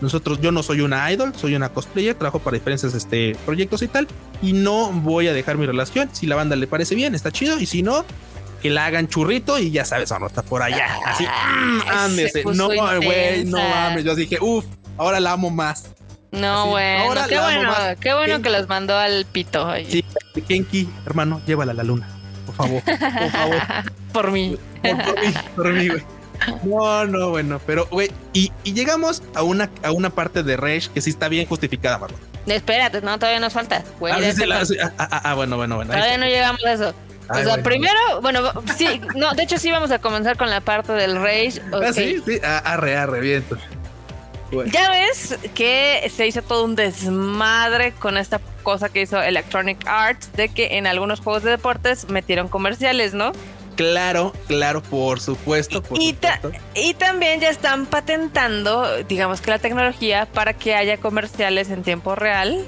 Nosotros, 0.00 0.40
yo 0.40 0.50
no 0.50 0.62
soy 0.62 0.80
una 0.80 1.12
idol, 1.12 1.34
soy 1.36 1.54
una 1.56 1.68
cosplayer, 1.68 2.14
trabajo 2.14 2.38
para 2.38 2.54
diferentes 2.54 2.94
este, 2.94 3.36
proyectos 3.44 3.82
y 3.82 3.88
tal. 3.88 4.06
Y 4.40 4.52
no 4.52 4.92
voy 4.92 5.26
a 5.26 5.32
dejar 5.32 5.58
mi 5.58 5.66
relación. 5.66 6.08
Si 6.12 6.26
la 6.26 6.36
banda 6.36 6.56
le 6.56 6.66
parece 6.66 6.94
bien, 6.94 7.14
está 7.14 7.30
chido. 7.30 7.58
Y 7.58 7.66
si 7.66 7.82
no, 7.82 8.04
que 8.60 8.70
la 8.70 8.86
hagan 8.86 9.08
churrito 9.08 9.58
y 9.58 9.70
ya 9.70 9.84
sabes, 9.84 10.12
no 10.18 10.26
está 10.26 10.42
por 10.42 10.62
allá. 10.62 10.86
Así, 11.04 11.24
mm, 11.24 11.80
ándese. 11.88 12.44
No, 12.44 12.68
güey, 12.68 13.44
no 13.44 13.58
mames. 13.58 14.04
Yo 14.04 14.14
dije, 14.14 14.38
uff, 14.40 14.64
ahora 14.96 15.20
la 15.20 15.32
amo 15.32 15.50
más. 15.50 15.90
No, 16.30 16.68
bueno, 16.68 17.26
qué 17.28 17.40
bueno, 17.40 17.72
qué 18.00 18.14
bueno 18.14 18.40
que 18.40 18.50
los 18.50 18.68
mandó 18.68 18.96
al 18.96 19.24
pito. 19.24 19.68
Sí, 19.88 20.04
Kenki, 20.46 20.88
hermano, 21.04 21.40
llévala 21.46 21.72
a 21.72 21.74
la 21.74 21.82
luna. 21.82 22.08
Por 22.46 22.54
favor, 22.54 22.82
por 22.82 23.30
favor. 23.30 23.58
por 24.12 24.30
mí. 24.30 24.56
Por, 24.82 25.20
mí, 25.20 25.34
por 25.56 25.72
mí, 25.72 25.88
güey. 25.88 26.04
No, 26.64 27.04
no, 27.04 27.30
bueno, 27.30 27.60
pero, 27.66 27.86
güey, 27.86 28.10
y, 28.32 28.50
llegamos 28.64 29.22
a 29.34 29.42
una, 29.42 29.70
a 29.82 29.90
una 29.90 30.10
parte 30.10 30.42
de 30.42 30.56
Rage 30.56 30.88
que 30.94 31.00
sí 31.00 31.10
está 31.10 31.28
bien 31.28 31.46
justificada, 31.46 31.98
Marlon. 31.98 32.20
Espérate, 32.46 33.02
no, 33.02 33.18
todavía 33.18 33.40
nos 33.40 33.52
falta. 33.52 33.84
Ah, 34.00 34.18
ah, 34.18 34.90
ah, 34.98 35.20
ah, 35.24 35.34
bueno, 35.34 35.56
bueno, 35.56 35.76
bueno. 35.76 35.92
Todavía 35.92 36.16
no 36.16 36.26
llegamos 36.26 36.64
a 36.64 36.72
eso 36.72 36.94
o 37.32 37.44
sea, 37.44 37.62
primero, 37.62 38.20
bueno, 38.22 38.52
sí, 38.76 39.00
no, 39.14 39.32
de 39.34 39.44
hecho 39.44 39.58
sí 39.58 39.70
vamos 39.70 39.90
a 39.90 39.98
comenzar 40.00 40.36
con 40.36 40.50
la 40.50 40.60
parte 40.60 40.92
del 40.92 41.16
Rage. 41.16 41.62
Ah, 41.72 41.92
sí, 41.92 42.20
sí, 42.24 42.40
arre, 42.42 42.96
arre, 42.96 43.20
bien. 43.20 43.44
Ya 44.66 44.90
ves 44.90 45.38
que 45.54 46.10
se 46.14 46.26
hizo 46.26 46.42
todo 46.42 46.64
un 46.64 46.74
desmadre 46.74 47.92
con 47.92 48.16
esta 48.16 48.40
cosa 48.62 48.88
que 48.88 49.02
hizo 49.02 49.20
Electronic 49.22 49.86
Arts 49.86 50.32
de 50.32 50.48
que 50.48 50.76
en 50.76 50.86
algunos 50.86 51.20
juegos 51.20 51.44
de 51.44 51.50
deportes 51.50 52.08
metieron 52.08 52.48
comerciales, 52.48 53.14
¿no? 53.14 53.32
Claro, 53.76 54.34
claro, 54.48 54.82
por 54.82 55.20
supuesto. 55.20 55.82
Por 55.82 56.02
y, 56.02 56.18
y, 56.74 56.94
también 56.94 57.40
ya 57.40 57.48
están 57.48 57.86
patentando, 57.86 58.96
digamos 59.04 59.40
que 59.40 59.50
la 59.50 59.58
tecnología 59.58 60.26
para 60.26 60.52
que 60.52 60.74
haya 60.74 60.98
comerciales 60.98 61.70
en 61.70 61.82
tiempo 61.82 62.14
real 62.14 62.66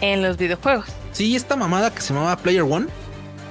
en 0.00 0.22
los 0.22 0.36
videojuegos. 0.36 0.86
Sí, 1.12 1.36
esta 1.36 1.54
mamada 1.54 1.94
que 1.94 2.00
se 2.00 2.14
llamaba 2.14 2.36
Player 2.36 2.62
One 2.62 2.86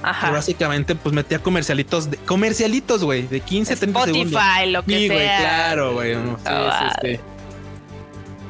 Ajá. 0.04 0.30
básicamente, 0.30 0.94
pues 0.94 1.14
metía 1.14 1.38
comercialitos, 1.38 2.10
de, 2.10 2.16
comercialitos, 2.18 3.02
güey, 3.02 3.26
de 3.26 3.40
15, 3.40 3.76
30 3.76 4.04
segundos. 4.04 4.32
Spotify, 4.32 4.70
lo 4.70 4.84
que 4.84 5.08
sea. 5.08 5.38
claro, 5.38 5.94
güey. 5.94 6.16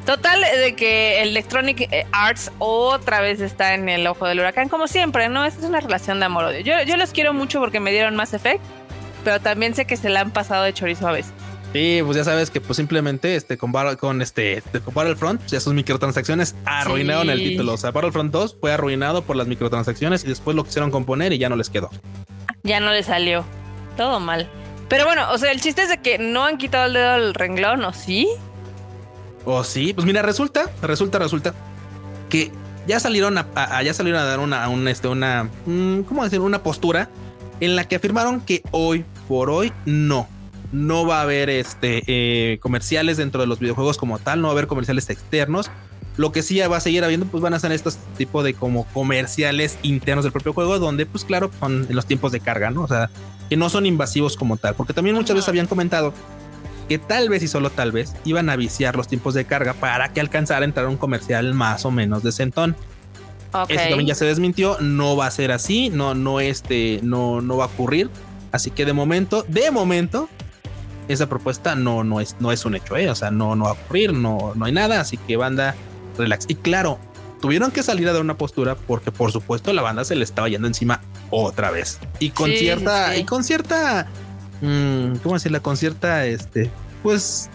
Total, 0.05 0.39
de 0.39 0.75
que 0.75 1.23
Electronic 1.23 1.81
eh, 1.91 2.05
Arts 2.11 2.51
otra 2.59 3.21
vez 3.21 3.41
está 3.41 3.73
en 3.73 3.89
el 3.89 4.05
ojo 4.05 4.27
del 4.27 4.39
huracán, 4.39 4.69
como 4.69 4.87
siempre, 4.87 5.29
¿no? 5.29 5.45
Esta 5.45 5.61
es 5.61 5.65
una 5.65 5.79
relación 5.79 6.19
de 6.19 6.25
amor-odio. 6.25 6.59
Yo, 6.59 6.83
yo 6.83 6.95
los 6.95 7.11
quiero 7.11 7.33
mucho 7.33 7.59
porque 7.59 7.79
me 7.79 7.91
dieron 7.91 8.15
más 8.15 8.35
efecto, 8.35 8.67
pero 9.23 9.39
también 9.39 9.73
sé 9.73 9.85
que 9.85 9.97
se 9.97 10.09
la 10.09 10.21
han 10.21 10.29
pasado 10.29 10.63
de 10.63 10.73
chorizo 10.73 11.07
a 11.07 11.11
veces. 11.11 11.33
Sí, 11.73 11.99
pues 12.05 12.15
ya 12.15 12.23
sabes 12.23 12.51
que 12.51 12.61
pues 12.61 12.77
simplemente 12.77 13.35
este 13.35 13.57
con, 13.57 13.73
con 13.97 14.21
este 14.21 14.63
con 14.83 14.93
Battlefront, 14.93 15.41
pues 15.41 15.51
ya 15.51 15.59
sus 15.59 15.73
microtransacciones 15.73 16.55
arruinaron 16.65 17.29
el 17.29 17.39
título. 17.39 17.73
O 17.73 17.77
sea, 17.77 17.91
Battlefront 17.91 18.31
2 18.31 18.57
fue 18.59 18.71
arruinado 18.71 19.23
por 19.23 19.35
las 19.35 19.47
microtransacciones 19.47 20.23
y 20.23 20.27
después 20.27 20.55
lo 20.55 20.63
quisieron 20.63 20.91
componer 20.91 21.33
y 21.33 21.37
ya 21.37 21.49
no 21.49 21.55
les 21.55 21.69
quedó. 21.69 21.89
Ya 22.63 22.79
no 22.79 22.91
les 22.91 23.07
salió. 23.07 23.43
Todo 23.97 24.19
mal. 24.19 24.49
Pero 24.87 25.05
bueno, 25.05 25.31
o 25.31 25.37
sea, 25.37 25.51
el 25.51 25.61
chiste 25.61 25.83
es 25.83 25.89
de 25.89 26.01
que 26.01 26.17
no 26.17 26.45
han 26.45 26.57
quitado 26.57 26.85
el 26.85 26.93
dedo 26.93 27.13
del 27.13 27.33
renglón, 27.33 27.83
¿o 27.83 27.93
sí? 27.93 28.27
¿O 29.43 29.63
sí? 29.63 29.93
Pues 29.93 30.05
mira, 30.05 30.21
resulta, 30.21 30.71
resulta, 30.81 31.19
resulta 31.19 31.53
que 32.29 32.51
ya 32.87 32.99
salieron 32.99 33.37
a, 33.37 33.81
ya 33.83 33.93
salieron 33.93 34.21
a 34.21 34.25
dar 34.25 34.39
una, 34.39 34.67
una, 34.69 34.91
este, 34.91 35.07
una, 35.07 35.49
mm, 35.65 36.01
¿cómo 36.01 36.23
decir? 36.23 36.39
Una 36.39 36.63
postura 36.63 37.09
en 37.59 37.75
la 37.75 37.85
que 37.85 37.95
afirmaron 37.95 38.41
que 38.41 38.61
hoy 38.71 39.05
por 39.27 39.49
hoy 39.49 39.71
no, 39.85 40.27
no 40.71 41.05
va 41.05 41.19
a 41.19 41.21
haber 41.23 41.49
este 41.49 42.03
eh, 42.07 42.59
comerciales 42.59 43.17
dentro 43.17 43.41
de 43.41 43.47
los 43.47 43.59
videojuegos 43.59 43.97
como 43.97 44.19
tal, 44.19 44.41
no 44.41 44.47
va 44.47 44.51
a 44.51 44.55
haber 44.55 44.67
comerciales 44.67 45.09
externos. 45.09 45.69
Lo 46.17 46.31
que 46.31 46.41
sí 46.41 46.59
va 46.59 46.77
a 46.77 46.79
seguir 46.79 47.03
habiendo, 47.03 47.25
pues 47.25 47.41
van 47.43 47.53
a 47.53 47.59
ser 47.59 47.73
estos 47.73 47.97
tipos 48.17 48.43
de 48.45 48.53
como 48.53 48.85
comerciales 48.93 49.77
internos 49.83 50.23
del 50.23 50.31
propio 50.31 50.53
juego, 50.53 50.79
donde, 50.79 51.05
pues 51.05 51.25
claro, 51.25 51.51
son 51.59 51.85
en 51.89 51.95
los 51.95 52.05
tiempos 52.05 52.31
de 52.31 52.39
carga, 52.39 52.71
¿no? 52.71 52.83
O 52.83 52.87
sea, 52.87 53.09
que 53.49 53.57
no 53.57 53.69
son 53.69 53.85
invasivos 53.85 54.37
como 54.37 54.55
tal, 54.55 54.75
porque 54.75 54.93
también 54.93 55.15
muchas 55.15 55.35
veces 55.35 55.49
habían 55.49 55.67
comentado 55.67 56.13
que 56.87 56.99
tal 56.99 57.29
vez 57.29 57.43
y 57.43 57.47
solo 57.47 57.69
tal 57.69 57.91
vez 57.91 58.13
iban 58.25 58.49
a 58.49 58.55
viciar 58.55 58.95
los 58.95 59.07
tiempos 59.07 59.33
de 59.33 59.45
carga 59.45 59.73
para 59.73 60.13
que 60.13 60.21
alcanzara 60.21 60.61
a 60.61 60.65
entrar 60.65 60.87
un 60.87 60.97
comercial 60.97 61.53
más 61.53 61.85
o 61.85 61.91
menos 61.91 62.23
de 62.23 62.31
centón. 62.31 62.75
Okay. 63.51 63.77
Eso 63.77 63.89
también 63.89 64.07
ya 64.07 64.15
se 64.15 64.25
desmintió, 64.25 64.77
no 64.81 65.15
va 65.15 65.27
a 65.27 65.31
ser 65.31 65.51
así, 65.51 65.89
no, 65.89 66.13
no, 66.13 66.39
este, 66.39 66.99
no, 67.03 67.41
no 67.41 67.57
va 67.57 67.65
a 67.65 67.67
ocurrir. 67.67 68.09
Así 68.51 68.71
que 68.71 68.85
de 68.85 68.93
momento, 68.93 69.43
de 69.47 69.71
momento, 69.71 70.29
esa 71.07 71.27
propuesta 71.27 71.75
no, 71.75 72.03
no, 72.03 72.21
es, 72.21 72.35
no 72.39 72.51
es 72.51 72.65
un 72.65 72.75
hecho, 72.75 72.97
¿eh? 72.97 73.09
o 73.09 73.15
sea, 73.15 73.31
no, 73.31 73.55
no 73.55 73.65
va 73.65 73.71
a 73.71 73.73
ocurrir, 73.73 74.13
no, 74.13 74.53
no 74.55 74.65
hay 74.65 74.71
nada, 74.71 74.99
así 74.99 75.17
que 75.17 75.37
banda, 75.37 75.75
relax. 76.17 76.45
Y 76.47 76.55
claro, 76.55 76.99
tuvieron 77.41 77.71
que 77.71 77.83
salir 77.83 78.07
a 78.09 78.13
dar 78.13 78.21
una 78.21 78.37
postura 78.37 78.75
porque 78.75 79.11
por 79.11 79.31
supuesto 79.31 79.71
la 79.73 79.81
banda 79.81 80.03
se 80.03 80.15
le 80.15 80.23
estaba 80.23 80.49
yendo 80.49 80.67
encima 80.67 81.01
otra 81.29 81.71
vez. 81.71 81.99
Y 82.19 82.31
con 82.31 82.49
cierta, 82.51 83.15
y 83.17 83.23
con 83.23 83.43
cierta 83.43 84.07
Mm, 84.61 85.17
¿cómo 85.17 85.35
decirla? 85.35 85.59
Con 85.59 85.77
cierta, 85.77 86.25
este, 86.25 86.69
pues, 87.03 87.49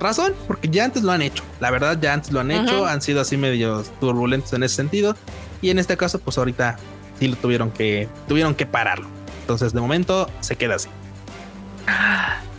razón, 0.00 0.34
porque 0.46 0.68
ya 0.68 0.84
antes 0.84 1.02
lo 1.02 1.12
han 1.12 1.22
hecho. 1.22 1.44
La 1.60 1.70
verdad, 1.70 1.98
ya 2.00 2.12
antes 2.12 2.32
lo 2.32 2.40
han 2.40 2.50
hecho, 2.50 2.86
han 2.86 3.02
sido 3.02 3.20
así 3.20 3.36
medio 3.36 3.82
turbulentos 4.00 4.52
en 4.52 4.62
ese 4.62 4.76
sentido. 4.76 5.16
Y 5.62 5.70
en 5.70 5.78
este 5.78 5.96
caso, 5.96 6.18
pues 6.18 6.38
ahorita 6.38 6.76
sí 7.18 7.28
lo 7.28 7.36
tuvieron 7.36 7.70
que, 7.70 8.08
tuvieron 8.28 8.54
que 8.54 8.66
pararlo. 8.66 9.06
Entonces, 9.40 9.72
de 9.72 9.80
momento, 9.80 10.28
se 10.40 10.56
queda 10.56 10.76
así. 10.76 10.88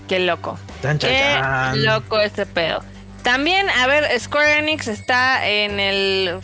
Qué 0.10 0.20
loco. 0.20 0.60
Qué 0.82 1.40
loco 1.76 2.20
este 2.20 2.46
pedo. 2.46 2.84
También, 3.24 3.70
a 3.70 3.88
ver, 3.88 4.20
Square 4.20 4.60
Enix 4.60 4.88
está 4.88 5.48
en 5.48 5.80
el 5.80 6.40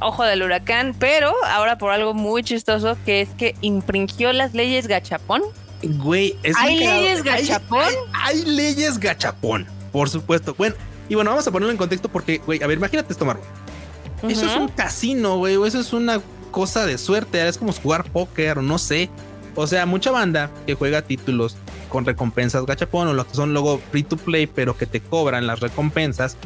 ojo 0.00 0.24
del 0.24 0.42
huracán, 0.42 0.94
pero 0.98 1.32
ahora 1.46 1.78
por 1.78 1.90
algo 1.90 2.14
muy 2.14 2.44
chistoso 2.44 2.96
que 3.04 3.20
es 3.22 3.30
que 3.30 3.56
infringió 3.62 4.32
las 4.32 4.54
leyes 4.54 4.86
gachapón 4.86 5.42
Güey, 5.82 6.36
es 6.42 6.56
¿Hay 6.58 6.78
leyes 6.78 7.22
gachapón? 7.22 7.86
Hay, 8.12 8.44
leyes 8.44 8.98
gachapón, 8.98 9.66
por 9.92 10.08
supuesto. 10.08 10.54
Bueno, 10.58 10.74
y 11.08 11.14
bueno, 11.14 11.30
vamos 11.30 11.46
a 11.46 11.50
ponerlo 11.50 11.70
en 11.70 11.78
contexto 11.78 12.08
porque, 12.08 12.38
güey, 12.38 12.62
a 12.62 12.66
ver, 12.66 12.78
imagínate 12.78 13.12
esto, 13.12 13.24
Marvel. 13.24 13.44
Eso 14.28 14.46
es 14.46 14.56
un 14.56 14.68
casino, 14.68 15.36
güey, 15.36 15.54
eso 15.66 15.78
es 15.78 15.92
una 15.92 16.20
cosa 16.50 16.84
de 16.84 16.98
suerte, 16.98 17.46
es 17.46 17.56
como 17.56 17.72
jugar 17.72 18.10
póker, 18.10 18.58
no 18.58 18.78
sé. 18.78 19.08
O 19.54 19.66
sea, 19.66 19.86
mucha 19.86 20.10
banda 20.10 20.50
que 20.66 20.74
juega 20.74 21.02
títulos 21.02 21.56
con 21.88 22.04
recompensas 22.04 22.64
gachapón 22.66 23.08
o 23.08 23.14
lo 23.14 23.26
que 23.26 23.34
son 23.34 23.52
luego 23.52 23.80
free 23.90 24.02
to 24.02 24.16
play, 24.16 24.46
pero 24.46 24.76
que 24.76 24.86
te 24.86 25.00
cobran 25.00 25.46
las 25.46 25.60
recompensas, 25.60 26.36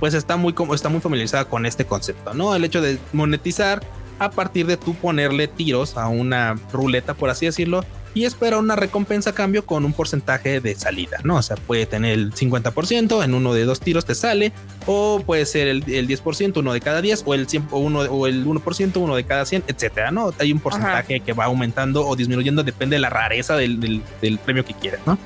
pues 0.00 0.14
está 0.14 0.36
muy, 0.36 0.54
está 0.74 0.88
muy 0.88 1.00
familiarizada 1.00 1.44
con 1.44 1.66
este 1.66 1.84
concepto, 1.84 2.34
¿no? 2.34 2.54
El 2.54 2.64
hecho 2.64 2.80
de 2.80 2.98
monetizar 3.12 3.82
a 4.18 4.30
partir 4.30 4.66
de 4.66 4.76
tú 4.76 4.94
ponerle 4.94 5.48
tiros 5.48 5.96
a 5.96 6.08
una 6.08 6.56
ruleta, 6.72 7.14
por 7.14 7.30
así 7.30 7.46
decirlo, 7.46 7.84
y 8.14 8.24
espera 8.24 8.58
una 8.58 8.76
recompensa 8.76 9.30
a 9.30 9.32
cambio 9.34 9.64
con 9.64 9.84
un 9.84 9.92
porcentaje 9.92 10.60
de 10.60 10.74
salida, 10.74 11.18
¿no? 11.24 11.36
O 11.36 11.42
sea, 11.42 11.56
puede 11.56 11.86
tener 11.86 12.12
el 12.12 12.32
50% 12.32 13.24
en 13.24 13.34
uno 13.34 13.54
de 13.54 13.64
dos 13.64 13.80
tiros 13.80 14.04
te 14.04 14.14
sale, 14.14 14.52
o 14.86 15.22
puede 15.24 15.46
ser 15.46 15.68
el, 15.68 15.84
10%, 15.84 16.58
uno 16.58 16.72
de 16.72 16.80
cada 16.80 17.00
10, 17.00 17.22
o 17.26 17.34
el, 17.34 17.48
100, 17.48 17.68
o 17.70 17.78
uno, 17.78 18.00
o 18.00 18.26
el 18.26 18.46
1%, 18.46 18.96
uno 18.96 19.16
de 19.16 19.24
cada 19.24 19.46
100, 19.46 19.64
etcétera, 19.66 20.10
¿no? 20.10 20.32
Hay 20.38 20.52
un 20.52 20.60
porcentaje 20.60 21.20
que 21.20 21.32
va 21.32 21.46
aumentando 21.46 22.06
o 22.06 22.16
disminuyendo, 22.16 22.62
depende 22.62 22.96
de 22.96 23.00
la 23.00 23.10
rareza 23.10 23.56
del, 23.56 24.02
premio 24.44 24.64
que 24.64 24.74
quieras, 24.74 25.00
¿no? 25.06 25.18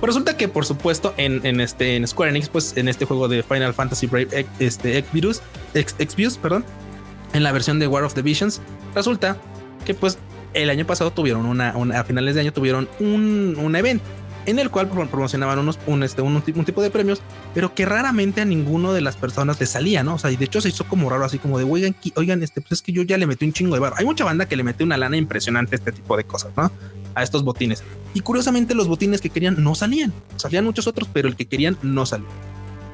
Pues 0.00 0.08
resulta 0.08 0.36
que, 0.36 0.48
por 0.48 0.64
supuesto, 0.64 1.12
en, 1.18 1.60
este 1.60 1.96
en 1.96 2.08
Square 2.08 2.30
Enix, 2.30 2.48
pues 2.48 2.76
en 2.76 2.88
este 2.88 3.04
juego 3.04 3.28
de 3.28 3.42
Final 3.42 3.74
Fantasy 3.74 4.06
Brave 4.06 4.46
este, 4.58 4.96
Exvius, 4.96 5.42
Exvius, 5.74 6.38
perdón, 6.38 6.64
en 7.34 7.42
la 7.42 7.52
versión 7.52 7.78
de 7.78 7.86
War 7.86 8.04
of 8.04 8.14
the 8.14 8.22
Visions, 8.22 8.60
resulta 8.94 9.36
que 9.84 9.94
pues 9.94 10.18
el 10.54 10.70
año 10.70 10.86
pasado 10.86 11.10
tuvieron 11.10 11.46
una, 11.46 11.70
a 11.70 12.04
finales 12.04 12.34
de 12.34 12.42
año 12.42 12.52
tuvieron 12.52 12.88
un, 12.98 13.56
un 13.58 13.76
evento 13.76 14.04
en 14.46 14.58
el 14.58 14.70
cual 14.70 14.88
promocionaban 14.88 15.58
unos, 15.58 15.78
un, 15.86 16.02
este, 16.02 16.22
un, 16.22 16.42
tipo 16.42 16.82
de 16.82 16.90
premios, 16.90 17.20
pero 17.54 17.74
que 17.74 17.84
raramente 17.84 18.40
a 18.40 18.44
ninguno 18.44 18.92
de 18.92 19.00
las 19.00 19.16
personas 19.16 19.60
le 19.60 19.66
salía, 19.66 20.02
¿no? 20.02 20.14
O 20.14 20.18
sea, 20.18 20.30
y 20.30 20.36
de 20.36 20.46
hecho 20.46 20.60
se 20.60 20.68
hizo 20.68 20.84
como 20.84 21.10
raro, 21.10 21.24
así 21.24 21.38
como 21.38 21.58
de, 21.58 21.64
oigan, 21.64 21.94
oigan, 22.16 22.42
este, 22.42 22.60
pues 22.60 22.72
es 22.72 22.82
que 22.82 22.92
yo 22.92 23.02
ya 23.02 23.18
le 23.18 23.26
metí 23.26 23.44
un 23.44 23.52
chingo 23.52 23.74
de 23.74 23.80
barro. 23.80 23.96
Hay 23.98 24.04
mucha 24.04 24.24
banda 24.24 24.46
que 24.46 24.56
le 24.56 24.62
mete 24.62 24.82
una 24.82 24.96
lana 24.96 25.16
impresionante 25.16 25.74
a 25.74 25.78
este 25.78 25.92
tipo 25.92 26.16
de 26.16 26.24
cosas, 26.24 26.52
¿no? 26.56 26.70
A 27.14 27.22
estos 27.22 27.44
botines. 27.44 27.82
Y 28.14 28.20
curiosamente 28.20 28.74
los 28.74 28.88
botines 28.88 29.20
que 29.20 29.30
querían 29.30 29.62
no 29.62 29.74
salían. 29.74 30.12
Salían 30.36 30.64
muchos 30.64 30.86
otros, 30.86 31.08
pero 31.12 31.28
el 31.28 31.36
que 31.36 31.46
querían 31.46 31.76
no 31.82 32.06
salía. 32.06 32.28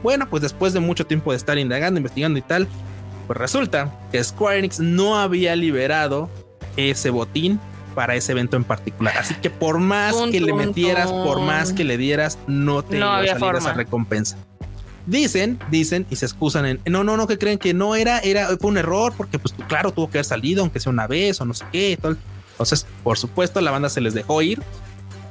Bueno, 0.02 0.28
pues 0.28 0.42
después 0.42 0.72
de 0.72 0.80
mucho 0.80 1.06
tiempo 1.06 1.30
de 1.30 1.36
estar 1.36 1.58
indagando, 1.58 1.98
investigando 1.98 2.38
y 2.38 2.42
tal, 2.42 2.68
pues 3.26 3.38
resulta 3.38 3.98
que 4.12 4.22
Square 4.22 4.58
Enix 4.58 4.80
no 4.80 5.18
había 5.18 5.56
liberado 5.56 6.28
ese 6.76 7.10
botín 7.10 7.60
para 7.94 8.14
ese 8.14 8.32
evento 8.32 8.56
en 8.56 8.64
particular. 8.64 9.16
Así 9.18 9.34
que 9.34 9.50
por 9.50 9.78
más 9.78 10.14
que 10.30 10.40
le 10.40 10.52
metieras, 10.52 11.10
por 11.10 11.40
más 11.40 11.72
que 11.72 11.84
le 11.84 11.96
dieras, 11.96 12.38
no 12.46 12.82
te 12.84 12.98
iba 12.98 13.20
a 13.20 13.26
salir 13.26 13.56
esa 13.56 13.72
recompensa. 13.72 14.36
Dicen, 15.06 15.58
dicen 15.70 16.04
y 16.10 16.16
se 16.16 16.26
excusan 16.26 16.66
en 16.66 16.80
no, 16.86 17.04
no, 17.04 17.16
no, 17.16 17.28
que 17.28 17.38
creen 17.38 17.58
que 17.58 17.72
no 17.72 17.94
era, 17.94 18.18
era, 18.18 18.48
fue 18.58 18.70
un 18.70 18.76
error 18.76 19.14
porque 19.16 19.38
pues 19.38 19.54
claro, 19.68 19.92
tuvo 19.92 20.10
que 20.10 20.18
haber 20.18 20.24
salido, 20.24 20.62
aunque 20.62 20.80
sea 20.80 20.90
una 20.90 21.06
vez 21.06 21.40
o 21.40 21.44
no 21.44 21.54
sé 21.54 21.64
qué. 21.70 21.92
Entonces, 21.92 22.86
por 23.04 23.16
supuesto, 23.16 23.60
la 23.60 23.70
banda 23.70 23.88
se 23.88 24.00
les 24.00 24.14
dejó 24.14 24.42
ir 24.42 24.60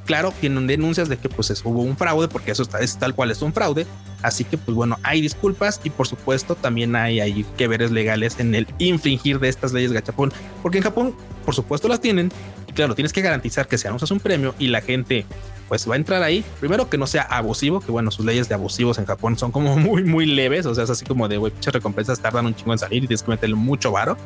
claro, 0.06 0.32
tienen 0.40 0.66
denuncias 0.66 1.10
de 1.10 1.18
que 1.18 1.28
pues 1.28 1.50
hubo 1.64 1.82
un 1.82 1.96
fraude, 1.96 2.28
porque 2.28 2.52
eso 2.52 2.62
está, 2.62 2.78
es 2.78 2.96
tal 2.96 3.14
cual 3.14 3.30
es 3.30 3.42
un 3.42 3.52
fraude. 3.52 3.86
Así 4.22 4.44
que 4.44 4.56
pues 4.56 4.74
bueno, 4.74 4.98
hay 5.02 5.20
disculpas 5.20 5.80
y 5.84 5.90
por 5.90 6.06
supuesto 6.06 6.54
también 6.54 6.96
hay, 6.96 7.20
hay 7.20 7.44
que 7.58 7.68
veres 7.68 7.90
legales 7.90 8.40
en 8.40 8.54
el 8.54 8.66
infringir 8.78 9.38
de 9.38 9.50
estas 9.50 9.74
leyes 9.74 9.92
gachapón, 9.92 10.32
porque 10.62 10.78
en 10.78 10.84
Japón 10.84 11.14
por 11.46 11.54
supuesto 11.54 11.88
las 11.88 12.00
tienen. 12.02 12.30
claro, 12.74 12.94
tienes 12.94 13.14
que 13.14 13.22
garantizar 13.22 13.66
que 13.68 13.78
si 13.78 13.86
anuncias 13.86 14.10
un 14.10 14.20
premio 14.20 14.54
y 14.58 14.66
la 14.66 14.82
gente 14.82 15.24
pues 15.68 15.88
va 15.88 15.94
a 15.94 15.96
entrar 15.96 16.22
ahí. 16.22 16.44
Primero 16.60 16.90
que 16.90 16.98
no 16.98 17.06
sea 17.06 17.22
abusivo, 17.22 17.80
que 17.80 17.90
bueno, 17.90 18.10
sus 18.10 18.24
leyes 18.24 18.48
de 18.48 18.54
abusivos 18.54 18.98
en 18.98 19.06
Japón 19.06 19.38
son 19.38 19.52
como 19.52 19.76
muy, 19.78 20.04
muy 20.04 20.26
leves. 20.26 20.66
O 20.66 20.74
sea, 20.74 20.84
es 20.84 20.90
así 20.90 21.06
como 21.06 21.28
de, 21.28 21.38
güey, 21.38 21.52
muchas 21.52 21.72
recompensas 21.72 22.20
tardan 22.20 22.46
un 22.46 22.54
chingo 22.54 22.72
en 22.72 22.78
salir 22.78 23.04
y 23.04 23.06
tienes 23.06 23.22
que 23.22 23.30
meterle 23.30 23.56
mucho 23.56 23.92
varo. 23.92 24.16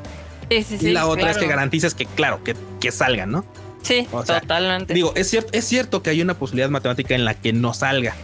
Sí, 0.51 0.63
sí, 0.65 0.79
sí, 0.79 0.89
y 0.89 0.91
la 0.91 1.07
otra 1.07 1.31
es 1.31 1.39
que 1.39 1.47
garantices 1.47 1.95
que, 1.95 2.07
claro, 2.07 2.43
que, 2.43 2.57
que 2.81 2.91
salgan, 2.91 3.31
¿no? 3.31 3.45
Sí, 3.83 4.07
totalmente. 4.11 4.93
Digo, 4.93 5.13
es 5.15 5.31
cierto, 5.31 5.51
es 5.53 5.65
cierto 5.65 6.03
que 6.03 6.11
hay 6.11 6.21
una 6.21 6.35
posibilidad 6.35 6.69
matemática 6.71 7.15
en 7.15 7.25
la 7.25 7.35
que 7.35 7.53
no 7.53 7.73
salga, 7.73 8.15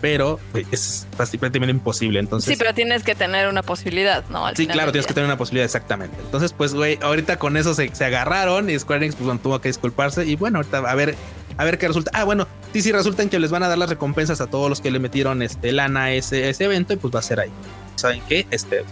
pero 0.00 0.38
es 0.70 1.06
prácticamente 1.16 1.70
imposible. 1.70 2.20
Entonces, 2.20 2.52
sí, 2.52 2.56
pero 2.58 2.74
tienes 2.74 3.02
que 3.02 3.14
tener 3.14 3.48
una 3.48 3.62
posibilidad, 3.62 4.24
¿no? 4.30 4.48
sí, 4.54 4.66
claro, 4.66 4.92
tienes 4.92 5.06
que 5.06 5.14
tener 5.14 5.26
una 5.26 5.38
posibilidad, 5.38 5.64
exactamente. 5.64 6.16
Entonces, 6.20 6.52
pues, 6.52 6.74
güey, 6.74 6.98
ahorita 7.02 7.38
con 7.38 7.56
eso 7.56 7.74
se, 7.74 7.90
agarraron 8.04 8.70
y 8.70 8.78
Square 8.78 9.04
Enix 9.04 9.16
pues, 9.16 9.42
tuvo 9.42 9.60
que 9.60 9.68
disculparse. 9.68 10.26
Y 10.26 10.36
bueno, 10.36 10.58
ahorita 10.58 10.78
a 10.78 10.94
ver, 10.94 11.14
a 11.56 11.64
ver 11.64 11.78
qué 11.78 11.88
resulta. 11.88 12.10
Ah, 12.14 12.24
bueno, 12.24 12.46
sí, 12.72 12.82
sí, 12.82 12.92
resulta 12.92 13.28
que 13.28 13.38
les 13.38 13.50
van 13.50 13.62
a 13.62 13.68
dar 13.68 13.78
las 13.78 13.90
recompensas 13.90 14.40
a 14.40 14.46
todos 14.46 14.68
los 14.68 14.80
que 14.80 14.90
le 14.90 14.98
metieron 14.98 15.42
este 15.42 15.72
lana 15.72 16.04
a 16.04 16.12
ese, 16.12 16.48
ese 16.48 16.64
evento 16.64 16.92
y 16.92 16.96
pues 16.96 17.14
va 17.14 17.18
a 17.20 17.22
ser 17.22 17.40
ahí. 17.40 17.50
¿Saben 17.96 18.22
qué? 18.28 18.46
Este 18.50 18.84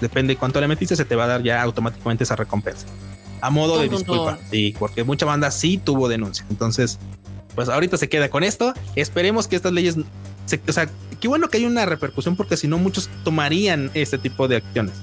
depende 0.00 0.34
de 0.34 0.38
cuánto 0.38 0.60
le 0.60 0.68
metiste, 0.68 0.96
se 0.96 1.04
te 1.04 1.14
va 1.14 1.24
a 1.24 1.26
dar 1.26 1.42
ya 1.42 1.60
automáticamente 1.60 2.24
esa 2.24 2.34
recompensa 2.34 2.86
a 3.40 3.50
modo 3.50 3.80
de 3.80 3.88
disculpa. 3.88 4.38
Sí, 4.50 4.74
porque 4.78 5.04
mucha 5.04 5.26
banda 5.26 5.50
sí 5.50 5.78
tuvo 5.78 6.08
denuncia. 6.08 6.44
Entonces, 6.50 6.98
pues 7.54 7.68
ahorita 7.68 7.96
se 7.96 8.08
queda 8.08 8.28
con 8.28 8.44
esto. 8.44 8.74
Esperemos 8.96 9.48
que 9.48 9.56
estas 9.56 9.72
leyes, 9.72 9.96
o 10.66 10.72
sea, 10.72 10.88
qué 11.20 11.28
bueno 11.28 11.48
que 11.48 11.58
hay 11.58 11.66
una 11.66 11.86
repercusión 11.86 12.36
porque 12.36 12.56
si 12.56 12.66
no 12.68 12.78
muchos 12.78 13.08
tomarían 13.24 13.90
este 13.94 14.18
tipo 14.18 14.48
de 14.48 14.56
acciones. 14.56 14.94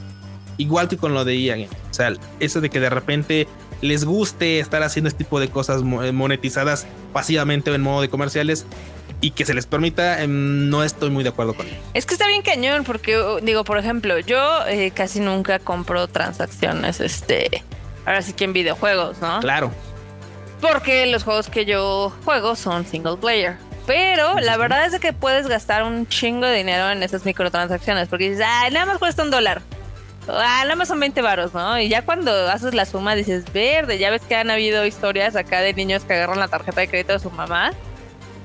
Igual 0.57 0.87
que 0.87 0.97
con 0.97 1.13
lo 1.13 1.23
de 1.23 1.35
EA 1.35 1.67
O 1.91 1.93
sea, 1.93 2.13
eso 2.39 2.61
de 2.61 2.71
que 2.71 2.79
de 2.79 2.89
repente 2.89 3.47
les 3.81 4.05
guste 4.05 4.59
estar 4.59 4.81
haciendo 4.81 5.07
este 5.07 5.23
tipo 5.23 5.39
de 5.39 5.49
cosas 5.49 5.81
eh, 5.81 6.11
monetizadas 6.11 6.87
pasivamente 7.13 7.69
o 7.69 7.75
en 7.75 7.81
modo 7.81 8.01
de 8.01 8.09
comerciales 8.09 8.65
y 9.21 9.31
que 9.31 9.45
se 9.45 9.53
les 9.53 9.65
permita, 9.65 10.21
em, 10.21 10.69
no 10.69 10.83
estoy 10.83 11.09
muy 11.09 11.23
de 11.23 11.29
acuerdo 11.29 11.55
con 11.55 11.67
ello. 11.67 11.77
Es 11.93 12.05
que 12.05 12.13
está 12.13 12.27
bien 12.27 12.41
cañón 12.41 12.83
porque, 12.83 13.17
digo, 13.41 13.63
por 13.63 13.77
ejemplo, 13.77 14.19
yo 14.19 14.65
eh, 14.67 14.91
casi 14.91 15.19
nunca 15.19 15.59
compro 15.59 16.07
transacciones, 16.07 16.99
este, 16.99 17.63
ahora 18.05 18.21
sí 18.21 18.33
que 18.33 18.43
en 18.43 18.53
videojuegos, 18.53 19.19
¿no? 19.19 19.39
Claro. 19.39 19.71
Porque 20.61 21.07
los 21.07 21.23
juegos 21.23 21.49
que 21.49 21.65
yo 21.65 22.11
juego 22.25 22.55
son 22.55 22.85
single 22.85 23.17
player. 23.17 23.57
Pero 23.87 24.39
la 24.39 24.57
verdad 24.57 24.85
es 24.85 24.99
que 24.99 25.13
puedes 25.13 25.47
gastar 25.47 25.83
un 25.83 26.07
chingo 26.07 26.45
de 26.45 26.57
dinero 26.57 26.91
en 26.91 27.01
esas 27.01 27.25
microtransacciones. 27.25 28.09
Porque 28.09 28.29
dices, 28.29 28.45
ah, 28.45 28.69
nada 28.69 28.85
más 28.85 28.99
cuesta 28.99 29.23
un 29.23 29.31
dólar. 29.31 29.61
Ah, 30.27 30.61
nada 30.63 30.75
más 30.75 30.89
son 30.89 30.99
20 30.99 31.21
varos, 31.21 31.53
¿no? 31.53 31.79
Y 31.79 31.87
ya 31.87 32.03
cuando 32.03 32.31
haces 32.49 32.73
la 32.73 32.85
suma 32.85 33.15
dices, 33.15 33.45
verde, 33.53 33.97
ya 33.97 34.11
ves 34.11 34.21
que 34.23 34.35
han 34.35 34.51
habido 34.51 34.85
historias 34.85 35.37
acá 35.37 35.61
de 35.61 35.73
niños 35.73 36.03
que 36.03 36.13
agarran 36.13 36.37
la 36.37 36.49
tarjeta 36.49 36.81
de 36.81 36.89
crédito 36.89 37.13
de 37.13 37.19
su 37.19 37.31
mamá 37.31 37.71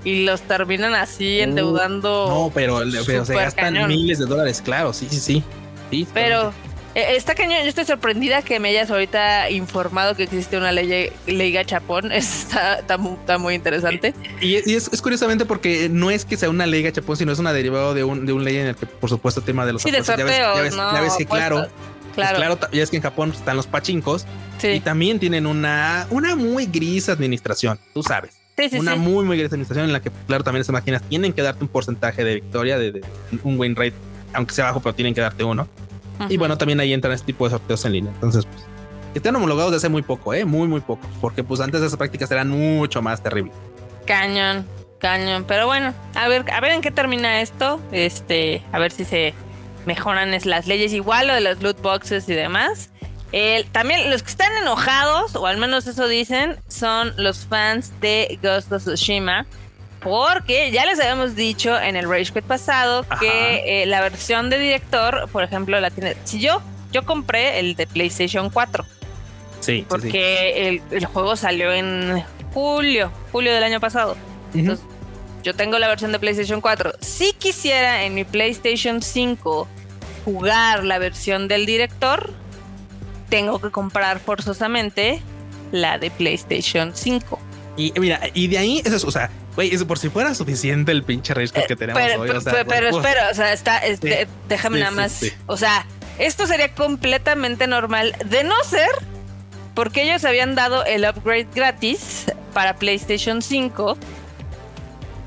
y 0.05 0.25
los 0.25 0.43
terminan 0.43 0.95
así 0.95 1.41
uh, 1.41 1.43
endeudando. 1.45 2.27
no, 2.29 2.53
pero, 2.55 2.81
pero 3.05 3.25
se 3.25 3.35
gastan 3.35 3.89
miles 3.89 4.21
de 4.21 4.27
dólares, 4.27 4.63
claro, 4.63 4.93
sí, 4.93 5.09
sí, 5.11 5.19
sí. 5.19 5.45
sí 5.91 6.07
pero 6.15 6.53
está 6.95 7.35
cañón, 7.35 7.63
yo 7.63 7.69
estoy 7.69 7.85
sorprendida 7.85 8.43
que 8.43 8.61
me 8.61 8.69
hayas 8.71 8.91
ahorita 8.91 9.51
informado 9.51 10.15
que 10.15 10.25
existe 10.25 10.57
una 10.57 10.73
ley, 10.73 11.11
ley 11.27 11.53
gachapón. 11.53 12.13
Está, 12.23 12.81
está, 12.81 13.39
muy, 13.39 13.55
interesante. 13.55 14.15
Y, 14.41 14.57
es, 14.75 14.89
curiosamente 15.01 15.45
porque 15.45 15.89
no 15.89 16.11
es 16.11 16.25
que 16.25 16.37
sea 16.37 16.51
una 16.51 16.67
ley 16.67 16.83
gachapón, 16.83 17.17
sino 17.17 17.33
es 17.33 17.39
una 17.39 17.53
derivada 17.53 17.95
de 17.95 18.05
un, 18.05 18.27
de 18.27 18.33
un 18.33 18.45
ley 18.45 18.57
en 18.59 18.69
el 18.69 18.77
que, 18.77 18.87
por 18.87 19.09
supuesto, 19.09 19.41
el 19.41 19.47
tema 19.47 19.65
de 19.65 19.73
los 19.73 19.83
sí, 19.83 19.91
de 19.91 20.05
sorteos, 20.05 20.31
ya 20.31 20.61
ves, 20.61 20.75
ya 20.75 21.01
ves, 21.01 21.15
que 21.17 21.27
claro, 21.27 21.67
claro. 22.15 22.37
claro, 22.37 22.59
ya 22.73 22.83
es 22.83 22.91
que 22.91 22.97
en 22.97 23.03
Japón 23.03 23.33
están 23.33 23.57
los 23.57 23.67
pachincos 23.67 24.27
y 24.63 24.81
también 24.81 25.19
tienen 25.19 25.47
una, 25.47 26.07
una 26.11 26.37
muy 26.37 26.67
gris 26.67 27.09
administración, 27.09 27.79
tú 27.95 28.03
sabes. 28.03 28.35
Sí, 28.57 28.69
sí, 28.69 28.79
una 28.79 28.97
muy, 28.97 29.25
muy 29.25 29.39
gris 29.39 29.47
administración 29.47 29.87
en 29.87 29.93
la 29.93 30.01
que, 30.01 30.11
claro, 30.27 30.45
también 30.45 30.65
se 30.65 30.73
máquinas 30.73 31.03
tienen 31.03 31.33
que 31.33 31.43
darte 31.43 31.65
un 31.65 31.69
porcentaje 31.69 32.23
de 32.25 32.35
victoria, 32.35 32.79
de, 32.79 32.93
de 32.93 33.03
un 33.43 33.59
win 33.59 33.75
rate, 33.75 33.95
aunque 34.35 34.55
sea 34.55 34.67
bajo, 34.67 34.81
pero 34.81 34.95
tienen 34.95 35.15
que 35.15 35.23
darte 35.23 35.43
uno. 35.45 35.69
Y 36.29 36.37
bueno, 36.37 36.59
también 36.59 36.81
ahí 36.81 36.93
entran 36.93 37.15
este 37.15 37.27
tipo 37.27 37.45
de 37.45 37.51
sorteos 37.51 37.85
en 37.85 37.93
línea. 37.93 38.13
Entonces, 38.15 38.47
pues, 38.47 38.65
que 39.13 39.19
estén 39.19 39.37
homologados 39.37 39.71
de 39.71 39.77
hace 39.77 39.89
muy 39.89 40.03
poco, 40.03 40.35
¿eh? 40.35 40.45
Muy, 40.45 40.69
muy 40.69 40.81
poco. 40.81 41.07
Porque 41.21 41.45
pues 41.45 41.61
antes 41.61 41.81
esas 41.81 41.97
prácticas 41.97 42.31
eran 42.31 42.49
mucho 42.49 43.03
más 43.03 43.23
terribles. 43.23 43.55
Cañón, 44.07 44.67
cañón. 44.99 45.45
Pero 45.47 45.67
bueno, 45.67 45.95
a 46.15 46.29
ver, 46.29 46.51
a 46.51 46.61
ver 46.61 46.73
en 46.73 46.81
qué 46.81 46.91
termina 46.91 47.41
esto. 47.41 47.81
Este, 47.93 48.63
a 48.73 48.79
ver 48.79 48.91
si 48.91 49.05
se 49.05 49.35
mejoran 49.85 50.31
las 50.45 50.67
leyes 50.67 50.93
igual 50.93 51.27
lo 51.27 51.35
de 51.35 51.41
los 51.41 51.61
loot 51.61 51.81
boxes 51.83 52.29
y 52.29 52.35
demás. 52.35 52.91
también 53.73 54.11
los 54.11 54.23
que 54.23 54.31
están 54.31 54.53
enojados, 54.63 55.35
o 55.37 55.47
al 55.47 55.59
menos 55.59 55.87
eso 55.87 56.07
dicen, 56.07 56.57
son 56.69 57.13
los 57.17 57.47
fans 57.47 57.93
de 58.01 58.39
Ghost 58.43 58.73
of 58.73 58.85
Tsushima 58.85 59.47
porque 60.03 60.71
ya 60.73 60.85
les 60.85 60.99
habíamos 61.01 61.37
dicho 61.37 61.79
en 61.79 61.97
el 61.97 62.09
Rage 62.09 62.33
Quit 62.33 62.45
pasado 62.45 63.07
que 63.21 63.83
eh, 63.83 63.87
la 63.87 64.01
versión 64.01 64.51
de 64.51 64.59
director, 64.59 65.29
por 65.31 65.45
ejemplo, 65.45 65.81
la 65.81 65.91
tiene. 65.91 66.17
Si 66.25 66.41
yo, 66.41 66.61
yo 66.91 67.05
compré 67.05 67.61
el 67.61 67.77
de 67.77 67.87
PlayStation 67.87 68.51
4. 68.51 68.85
Sí. 69.61 69.87
Porque 69.88 70.83
El, 70.91 71.07
juego 71.07 71.37
salió 71.37 71.73
en 71.73 72.23
julio, 72.53 73.12
julio 73.31 73.55
del 73.55 73.62
año 73.62 73.79
pasado. 73.79 74.17
Entonces, 74.55 74.85
yo 75.43 75.55
tengo 75.55 75.79
la 75.79 75.88
versión 75.88 76.11
de 76.12 76.19
PlayStation 76.19 76.61
4. 76.61 76.95
Si 77.01 77.33
quisiera 77.35 78.05
en 78.05 78.15
mi 78.15 78.25
PlayStation 78.25 79.03
5 79.03 79.69
jugar 80.25 80.85
la 80.85 80.99
versión 80.99 81.47
del 81.47 81.65
director, 81.65 82.33
tengo 83.29 83.61
que 83.61 83.71
comprar 83.71 84.19
forzosamente 84.19 85.23
la 85.71 85.99
de 85.99 86.11
PlayStation 86.11 86.93
5. 86.95 87.38
Y 87.77 87.93
mira, 87.99 88.21
y 88.35 88.49
de 88.49 88.59
ahí, 88.59 88.83
eso 88.85 88.97
es, 88.97 89.05
o 89.05 89.11
sea, 89.11 89.31
Güey, 89.55 89.75
eso 89.75 89.87
por 89.87 89.99
si 89.99 90.09
fuera 90.09 90.35
suficiente 90.35 90.93
el 90.93 91.03
pinche 91.03 91.35
risco 91.35 91.61
que 91.67 91.77
tenemos 91.77 92.03
pero, 92.03 92.23
hoy. 92.23 92.31
O 92.31 92.41
sea, 92.41 92.65
pero, 92.65 92.88
espera, 92.88 93.29
o 93.31 93.35
sea, 93.35 93.53
está, 93.53 93.79
este, 93.79 94.27
déjame 94.49 94.81
nada 94.81 94.93
más. 94.93 95.25
O 95.47 95.57
sea, 95.57 95.87
esto 96.19 96.47
sería 96.47 96.75
completamente 96.75 97.67
normal 97.67 98.15
de 98.25 98.45
no 98.45 98.55
ser 98.65 98.88
porque 99.75 100.03
ellos 100.03 100.25
habían 100.25 100.55
dado 100.55 100.85
el 100.85 101.05
upgrade 101.05 101.49
gratis 101.55 102.27
para 102.55 102.77
PlayStation 102.77 103.43
5. 103.43 103.97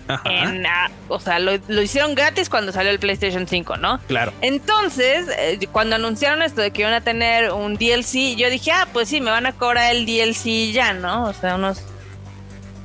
Ajá. 0.08 0.92
o 1.08 1.20
sea, 1.20 1.40
lo, 1.40 1.82
hicieron 1.82 2.14
gratis 2.14 2.48
cuando 2.48 2.72
salió 2.72 2.92
el 2.92 3.00
PlayStation 3.00 3.48
5, 3.48 3.78
¿no? 3.78 4.00
Claro. 4.08 4.34
Entonces, 4.42 5.26
eh, 5.40 5.68
cuando 5.72 5.96
anunciaron 5.96 6.44
esto 6.44 6.62
de 6.62 6.70
que 6.70 6.82
iban 6.82 6.94
a 6.94 7.02
tener 7.02 7.52
un 7.52 7.76
DLC, 7.76 8.36
yo 8.36 8.52
dije, 8.52 8.72
ah, 8.72 8.88
pues 8.94 9.10
sí, 9.10 9.20
me 9.20 9.32
van 9.32 9.48
a 9.48 9.54
cobrar 9.54 9.96
el 9.96 10.06
DLC 10.06 10.72
ya, 10.72 10.94
¿no? 10.94 11.26
O 11.26 11.34
sea, 11.34 11.56
unos 11.56 11.82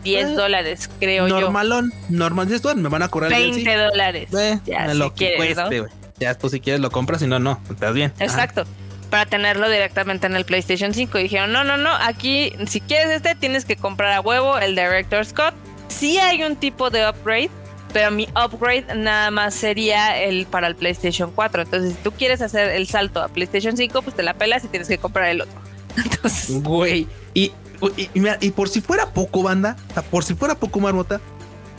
10 0.03 0.29
eh, 0.29 0.33
dólares, 0.35 0.91
creo 0.99 1.29
yo. 1.29 1.41
Normalón, 1.41 1.93
normal 2.09 2.49
10 2.49 2.63
dólares, 2.63 2.83
me 2.83 2.89
van 2.89 3.03
a 3.03 3.09
cobrar 3.09 3.31
20 3.31 3.77
dólares. 3.77 4.29
Eh, 4.35 4.59
ya, 4.65 4.93
lo 4.95 5.15
que 5.15 5.35
cueste, 5.37 5.85
Ya 6.19 6.35
tú 6.35 6.49
si 6.49 6.61
quieres 6.61 6.81
lo 6.81 6.91
compras, 6.91 7.21
si 7.21 7.27
no, 7.27 7.39
no, 7.39 7.61
estás 7.71 7.95
bien. 7.95 8.13
Exacto. 8.19 8.65
Para 9.11 9.27
tenerlo 9.27 9.69
directamente 9.69 10.27
en 10.27 10.37
el 10.37 10.45
PlayStation 10.45 10.95
5. 10.95 11.19
Y 11.19 11.23
dijeron, 11.25 11.53
no, 11.53 11.65
no, 11.65 11.77
no, 11.77 11.91
aquí 11.93 12.53
si 12.67 12.81
quieres 12.81 13.11
este 13.11 13.35
tienes 13.35 13.65
que 13.65 13.77
comprar 13.77 14.13
a 14.13 14.21
huevo 14.21 14.59
el 14.59 14.77
Director 14.77 15.25
Scott. 15.25 15.55
Sí 15.89 16.19
hay 16.19 16.45
un 16.45 16.55
tipo 16.55 16.91
de 16.91 17.09
upgrade, 17.09 17.51
pero 17.93 18.13
mi 18.13 18.29
upgrade 18.29 18.95
nada 18.95 19.33
más 19.33 19.55
sería 19.55 20.23
el 20.23 20.47
para 20.47 20.69
el 20.69 20.77
PlayStation 20.77 21.33
4. 21.35 21.63
Entonces, 21.63 21.95
si 21.95 21.99
tú 22.03 22.13
quieres 22.13 22.41
hacer 22.41 22.71
el 22.71 22.87
salto 22.87 23.21
a 23.21 23.29
PlayStation 23.29 23.77
5, 23.77 24.03
pues 24.03 24.15
te 24.15 24.23
la 24.23 24.35
pelas 24.35 24.65
y 24.65 24.69
tienes 24.69 24.89
que 24.89 24.99
comprar 24.99 25.29
el 25.29 25.41
otro. 25.41 25.61
Entonces, 25.97 26.63
güey, 26.63 27.09
y 27.35 27.53
y, 27.97 28.51
por 28.51 28.69
si 28.69 28.81
fuera 28.81 29.11
poco, 29.11 29.43
banda, 29.43 29.77
por 30.11 30.25
si 30.25 30.35
fuera 30.35 30.55
poco, 30.55 30.81
marmota, 30.81 31.21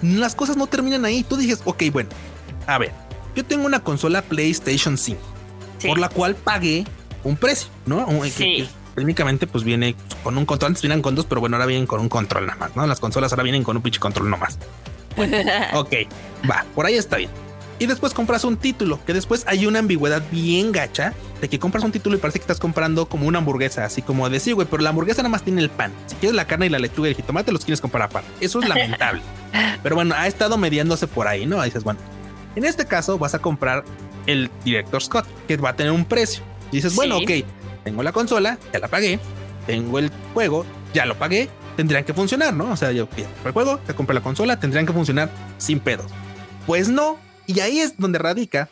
las 0.02 0.36
cosas 0.36 0.58
no 0.58 0.68
terminan 0.68 1.06
ahí. 1.06 1.24
Tú 1.24 1.38
dices, 1.38 1.62
ok, 1.66 1.84
bueno, 1.92 2.10
a 2.68 2.78
ver, 2.78 2.92
yo 3.36 3.46
tengo 3.46 3.66
una 3.66 3.82
consola 3.82 4.22
PlayStation 4.22 4.98
5, 4.98 5.20
por 5.86 6.00
la 6.00 6.10
cual 6.10 6.36
pagué 6.36 6.86
un 7.24 7.38
precio, 7.38 7.70
¿no? 7.86 8.06
Que, 8.22 8.68
técnicamente 8.96 9.48
pues 9.48 9.64
viene 9.64 9.96
con 10.24 10.38
un 10.38 10.46
control, 10.46 10.70
antes 10.70 10.82
vienen 10.82 11.02
con 11.02 11.16
dos, 11.16 11.26
pero 11.26 11.40
bueno, 11.40 11.56
ahora 11.56 11.66
vienen 11.66 11.88
con 11.88 12.02
un 12.02 12.10
control 12.10 12.48
nada 12.48 12.60
más, 12.60 12.76
¿no? 12.76 12.86
Las 12.88 13.00
consolas 13.00 13.32
ahora 13.32 13.44
vienen 13.44 13.64
con 13.64 13.78
un 13.78 13.84
pinche 13.84 14.00
control 14.00 14.30
nomás. 14.30 14.58
Bueno, 15.16 15.38
ok, 15.74 15.94
va, 16.50 16.66
por 16.76 16.86
ahí 16.86 16.96
está 16.96 17.18
bien 17.18 17.30
y 17.82 17.88
después 17.88 18.13
compras 18.13 18.44
un 18.44 18.58
título, 18.58 19.04
que 19.08 19.13
después 19.15 19.44
hay 19.48 19.65
una 19.65 19.80
ambigüedad 19.80 20.22
bien 20.32 20.72
gacha 20.72 21.15
de 21.41 21.50
que 21.50 21.58
compras 21.58 21.84
un 21.84 21.91
título 21.91 22.15
y 22.15 22.20
parece 22.20 22.38
que 22.38 22.44
estás 22.44 22.60
comprando 22.60 23.08
como 23.08 23.28
una 23.28 23.39
hamburguesa, 23.39 23.84
así 23.84 24.04
como 24.04 24.30
de 24.30 24.39
sí, 24.39 24.52
güey, 24.52 24.67
pero 24.70 24.84
la 24.84 24.91
hamburguesa 24.91 25.24
nada 25.24 25.30
más 25.30 25.41
tiene 25.41 25.62
el 25.62 25.72
pan. 25.72 25.91
Si 26.06 26.15
quieres 26.17 26.36
la 26.36 26.46
carne 26.46 26.67
y 26.67 26.70
la 26.70 26.78
lechuga 26.78 27.08
y 27.08 27.12
el 27.13 27.15
jitomate, 27.15 27.52
los 27.52 27.65
quieres 27.65 27.82
comprar 27.82 28.08
pan. 28.10 28.24
Eso 28.39 28.62
es 28.62 28.70
lamentable. 28.70 29.24
pero 29.82 29.96
bueno, 29.96 30.13
ha 30.15 30.28
estado 30.28 30.60
mediándose 30.60 31.08
por 31.08 31.28
ahí, 31.28 31.48
¿no? 31.48 31.63
dices, 31.63 31.84
bueno, 31.84 32.00
en 32.56 32.65
este 32.65 32.86
caso 32.86 33.17
vas 33.17 33.34
a 33.34 33.39
comprar 33.39 33.84
el 34.28 34.52
Director 34.63 35.02
Scott, 35.02 35.26
que 35.48 35.58
va 35.58 35.70
a 35.70 35.76
tener 35.76 35.91
un 35.91 36.06
precio. 36.06 36.44
Y 36.72 36.76
dices, 36.76 36.94
bueno, 36.96 37.17
ok, 37.17 37.32
tengo 37.84 38.04
la 38.04 38.12
consola, 38.12 38.60
ya 38.72 38.78
la 38.78 38.89
pagué, 38.89 39.20
tengo 39.65 39.98
el 39.98 40.12
juego, 40.36 40.67
ya 40.94 41.08
lo 41.08 41.17
pagué, 41.17 41.50
tendrían 41.78 42.04
que 42.04 42.13
funcionar, 42.13 42.54
¿no? 42.54 42.74
O 42.74 42.78
sea, 42.78 42.91
yo 42.91 43.10
el 43.44 43.52
juego, 43.54 43.80
te 43.80 43.96
compré 43.96 44.13
la 44.13 44.22
consola, 44.22 44.60
tendrían 44.60 44.86
que 44.86 44.94
funcionar 44.94 45.32
sin 45.58 45.80
pedos. 45.80 46.12
Pues 46.67 46.88
no, 46.88 47.17
y 47.56 47.60
ahí 47.60 47.80
es 47.80 47.98
donde 47.98 48.20
radica 48.20 48.70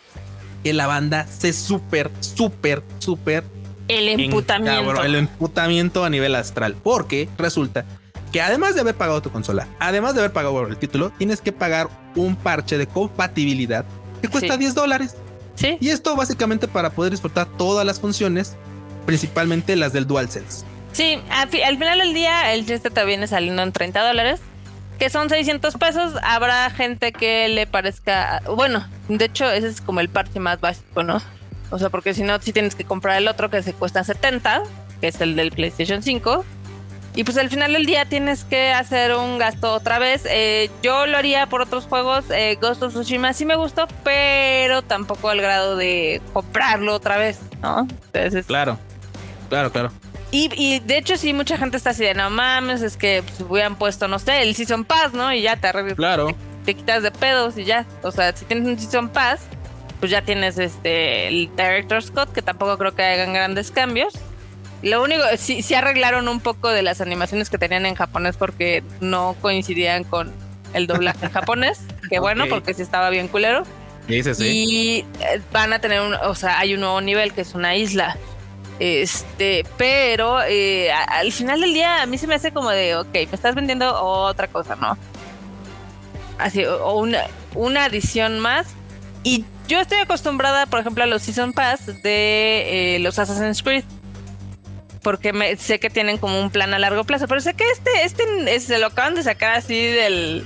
que 0.63 0.74
la 0.74 0.88
banda 0.88 1.26
se 1.28 1.54
súper, 1.54 2.12
súper, 2.20 2.84
súper... 3.00 3.44
El 3.88 4.08
emputamiento. 4.08 5.04
el 5.04 5.15
emputamiento 5.15 6.06
a 6.06 6.10
nivel 6.10 6.36
astral. 6.36 6.76
Porque 6.84 7.28
resulta 7.38 7.86
que 8.32 8.42
además 8.42 8.76
de 8.76 8.82
haber 8.82 8.96
pagado 8.96 9.22
tu 9.22 9.32
consola, 9.32 9.68
además 9.80 10.13
de 10.13 10.22
haber 10.22 10.32
pagado 10.32 10.68
el 10.68 10.78
título, 10.78 11.12
tienes 11.18 11.42
que 11.42 11.52
pagar 11.52 11.89
un 12.15 12.36
parche 12.36 12.78
de 12.78 12.86
compatibilidad 12.86 13.86
que 14.22 14.28
cuesta 14.28 14.58
10 14.58 14.76
dólares. 14.76 15.15
Sí. 15.56 15.78
Y 15.80 15.89
esto 15.89 16.15
básicamente 16.15 16.68
para 16.68 16.92
poder 16.92 17.12
disfrutar 17.12 17.48
todas 17.58 17.86
las 17.86 18.00
funciones, 18.00 18.56
principalmente 19.06 19.76
las 19.76 19.92
del 19.92 20.06
DualSense. 20.06 20.65
Sí, 20.92 21.20
al, 21.30 21.50
final 21.50 22.00
del 22.00 22.13
día 22.13 22.54
el 22.54 22.65
chiste 22.65 22.89
te 22.89 23.06
viene 23.06 23.28
saliendo 23.28 23.62
en 23.62 23.72
30 23.72 24.06
dólares 24.06 24.39
que 24.99 25.09
son 25.09 25.29
600 25.29 25.75
pesos, 25.75 26.13
habrá 26.23 26.69
gente 26.69 27.13
que 27.13 27.47
le 27.47 27.65
parezca, 27.65 28.41
bueno, 28.45 28.85
de 29.07 29.25
hecho 29.25 29.49
ese 29.49 29.69
es 29.69 29.81
como 29.81 30.01
el 30.01 30.09
parche 30.09 30.39
más 30.39 30.59
básico, 30.59 31.03
¿no? 31.03 31.21
O 31.71 31.79
sea, 31.79 31.89
porque 31.89 32.13
si 32.13 32.23
no, 32.23 32.39
si 32.41 32.51
tienes 32.51 32.75
que 32.75 32.83
comprar 32.83 33.17
el 33.17 33.27
otro 33.27 33.49
que 33.49 33.63
se 33.63 33.73
cuesta 33.73 34.03
70, 34.03 34.63
que 34.99 35.07
es 35.07 35.21
el 35.21 35.35
del 35.35 35.51
PlayStation 35.51 36.03
5. 36.03 36.43
Y 37.15 37.23
pues 37.23 37.38
al 37.38 37.49
final 37.49 37.73
del 37.73 37.85
día 37.85 38.05
tienes 38.05 38.43
que 38.43 38.71
hacer 38.71 39.15
un 39.15 39.38
gasto 39.38 39.73
otra 39.73 39.99
vez. 39.99 40.23
Eh, 40.29 40.69
yo 40.83 41.05
lo 41.05 41.17
haría 41.17 41.47
por 41.47 41.62
otros 41.62 41.85
juegos. 41.85 42.25
Eh, 42.29 42.57
Ghost 42.62 42.83
of 42.83 42.93
Tsushima 42.93 43.33
sí 43.33 43.45
me 43.45 43.55
gustó, 43.55 43.88
pero 44.03 44.81
tampoco 44.83 45.29
al 45.29 45.41
grado 45.41 45.75
de 45.75 46.21
comprarlo 46.33 46.93
otra 46.93 47.17
vez, 47.17 47.39
¿no? 47.62 47.88
Entonces, 48.13 48.45
claro, 48.45 48.77
claro, 49.49 49.71
claro. 49.71 49.91
Y, 50.32 50.80
de 50.80 50.98
hecho, 50.98 51.17
sí, 51.17 51.34
mucha 51.34 51.58
gente 51.58 51.77
está 51.77 51.90
así 51.90 52.04
de 52.04 52.13
no 52.13 52.30
mames, 52.30 52.84
es 52.84 52.98
que 52.98 53.23
pues, 53.23 53.42
hubieran 53.50 53.75
puesto, 53.77 54.08
no 54.08 54.19
sé, 54.19 54.44
el 54.44 54.56
Season 54.56 54.86
Pass, 54.86 55.13
¿no? 55.13 55.34
Y 55.34 55.42
ya 55.42 55.58
te 55.58 55.71
Claro. 55.96 56.36
Te, 56.65 56.75
quitas 56.75 57.02
de 57.02 57.12
pedos 57.12 57.58
y 57.58 57.63
ya. 57.63 57.86
O 58.04 58.12
sea, 58.12 58.36
si 58.36 58.46
tienes 58.46 58.67
un 58.67 58.77
Season 58.77 59.10
Pass, 59.10 59.42
pues 60.00 60.12
ya 60.12 60.21
tienes 60.21 60.60
este 60.60 61.27
el 61.27 61.50
Director 61.56 62.04
Scott, 62.04 62.32
que 62.32 62.44
tampoco 62.44 62.77
creo 62.77 62.94
que 62.94 63.04
hagan 63.04 63.34
grandes 63.34 63.71
cambios. 63.71 64.13
Lo 64.84 65.04
único, 65.04 65.23
sí, 65.38 65.62
sí 65.62 65.73
arreglaron 65.73 66.27
un 66.27 66.40
poco 66.40 66.69
de 66.69 66.84
las 66.84 67.02
animaciones 67.02 67.50
que 67.50 67.58
tenían 67.58 67.86
en 67.86 67.96
japonés 67.96 68.38
porque 68.38 68.84
no 69.02 69.36
coincidían 69.42 70.04
con 70.04 70.32
el 70.73 70.88
doblaje 70.88 71.25
en 71.25 71.32
japonés. 71.32 71.82
Que 72.10 72.17
bueno, 72.17 72.46
porque 72.50 72.73
sí 72.73 72.82
estaba 72.82 73.12
bien 73.12 73.27
culero. 73.27 73.65
Sí, 74.08 74.23
sí, 74.23 74.44
Y 74.48 75.06
eh, 75.23 75.40
van 75.52 75.73
a 75.73 75.80
tener 75.80 76.02
un, 76.02 76.15
o 76.15 76.34
sea, 76.34 76.58
hay 76.58 76.73
un 76.73 76.80
nuevo 76.80 77.00
nivel 77.02 77.34
que 77.34 77.42
es 77.42 77.54
una 77.54 77.75
isla. 77.75 78.17
Este, 78.80 79.65
pero 79.77 80.42
eh, 80.42 80.90
al 80.92 81.32
final 81.34 81.60
del 81.60 81.73
día 81.73 82.02
a 82.02 82.06
mí 82.06 82.17
se 82.17 82.27
me 82.27 82.36
hace 82.36 82.54
como 82.54 82.69
de, 82.69 82.96
ok, 82.96 83.13
me 83.13 83.23
estás 83.34 83.54
vendiendo 83.54 83.94
otra 84.02 84.48
cosa, 84.48 84.75
¿no? 84.77 84.98
Así, 86.38 86.63
o 86.63 86.98
una, 86.98 87.23
una 87.56 87.86
adición 87.86 88.40
más. 88.40 88.67
Y 89.23 89.44
yo 89.67 89.82
estoy 89.82 89.98
acostumbrada, 89.98 90.65
por 90.65 90.80
ejemplo, 90.80 91.04
a 91.04 91.08
los 91.08 91.21
Season 91.21 91.52
Pass 91.52 91.88
de 91.88 92.96
eh, 92.96 93.00
los 93.00 93.19
Assassin's 93.19 93.62
Creed. 93.62 93.84
Porque 95.04 95.34
me, 95.34 95.58
sé 95.58 95.80
que 95.80 95.90
tienen 95.90 96.17
como 96.17 96.40
un 96.40 96.50
plan 96.50 96.73
a 96.73 96.80
largo 96.80 97.04
plazo. 97.04 97.27
Pero 97.27 97.42
sé 97.42 97.54
que 97.54 97.69
este, 97.71 97.90
este 98.04 98.60
se 98.62 98.77
lo 98.80 98.88
acaban 98.88 99.15
de 99.15 99.23
sacar 99.23 99.56
así 99.56 99.88
del, 99.88 100.46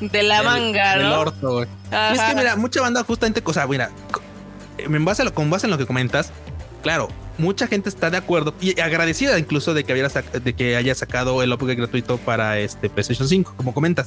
de 0.00 0.22
la 0.22 0.42
manga, 0.44 0.96
¿no? 0.96 1.20
orto, 1.20 1.52
güey. 1.52 1.68
Es 2.12 2.20
que, 2.20 2.34
mira, 2.36 2.54
mucha 2.56 2.80
banda 2.80 3.02
justamente, 3.04 3.42
o 3.44 3.52
sea, 3.52 3.66
mira, 3.66 3.90
en 4.78 5.04
base 5.04 5.22
a 5.22 5.24
lo, 5.24 5.34
con 5.34 5.50
base 5.50 5.66
en 5.66 5.70
lo 5.70 5.78
que 5.78 5.86
comentas, 5.86 6.32
claro, 6.82 7.08
mucha 7.38 7.66
gente 7.66 7.88
está 7.88 8.10
de 8.10 8.16
acuerdo 8.16 8.54
y 8.60 8.78
agradecida 8.80 9.38
incluso 9.38 9.74
de 9.74 9.84
que, 9.84 9.92
hubiera 9.92 10.08
de 10.08 10.54
que 10.54 10.76
haya 10.76 10.94
sacado 10.94 11.42
el 11.42 11.52
upgrade 11.52 11.76
gratuito 11.76 12.18
para 12.18 12.58
este 12.58 12.88
PlayStation 12.88 13.28
5, 13.28 13.54
como 13.56 13.74
comentas. 13.74 14.06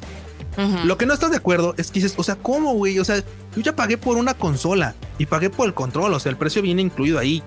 Lo 0.85 0.97
que 0.97 1.05
no 1.05 1.13
estás 1.13 1.29
de 1.29 1.37
acuerdo 1.37 1.75
es 1.77 1.91
que 1.91 1.99
dices, 1.99 2.15
o 2.17 2.23
sea, 2.23 2.35
¿cómo, 2.35 2.73
güey? 2.73 2.97
O 2.97 3.05
sea, 3.05 3.17
yo 3.17 3.61
ya 3.61 3.75
pagué 3.75 3.97
por 3.97 4.17
una 4.17 4.33
consola 4.33 4.95
y 5.19 5.27
pagué 5.27 5.51
por 5.51 5.67
el 5.67 5.75
control, 5.75 6.13
o 6.13 6.19
sea, 6.19 6.31
el 6.31 6.37
precio 6.37 6.63
viene 6.63 6.81
incluido 6.81 7.19
ahí. 7.19 7.43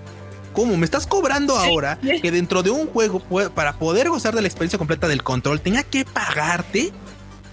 ¿Cómo? 0.53 0.77
¿Me 0.77 0.85
estás 0.85 1.07
cobrando 1.07 1.57
ahora 1.57 1.97
que 1.99 2.31
dentro 2.31 2.63
de 2.63 2.69
un 2.69 2.87
juego, 2.87 3.21
para 3.53 3.73
poder 3.73 4.09
gozar 4.09 4.33
de 4.33 4.41
la 4.41 4.47
experiencia 4.47 4.77
completa 4.77 5.07
del 5.07 5.23
control, 5.23 5.59
tenga 5.59 5.83
que 5.83 6.05
pagarte? 6.05 6.93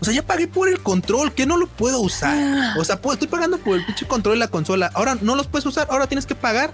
O 0.01 0.05
sea, 0.05 0.15
ya 0.15 0.25
pagué 0.25 0.47
por 0.47 0.69
el 0.69 0.81
control, 0.81 1.33
que 1.33 1.45
no 1.45 1.57
lo 1.57 1.67
puedo 1.67 2.01
usar. 2.01 2.77
O 2.79 2.85
sea, 2.85 3.01
estoy 3.13 3.29
pagando 3.29 3.59
por 3.59 3.77
el 3.77 3.85
pinche 3.85 4.07
control 4.07 4.35
de 4.35 4.41
la 4.41 4.49
consola. 4.49 4.91
Ahora 4.95 5.17
no 5.21 5.35
los 5.35 5.49
puedes 5.49 5.67
usar, 5.67 5.89
ahora 5.91 6.07
tienes 6.07 6.27
que 6.27 6.37
pagar 6.37 6.73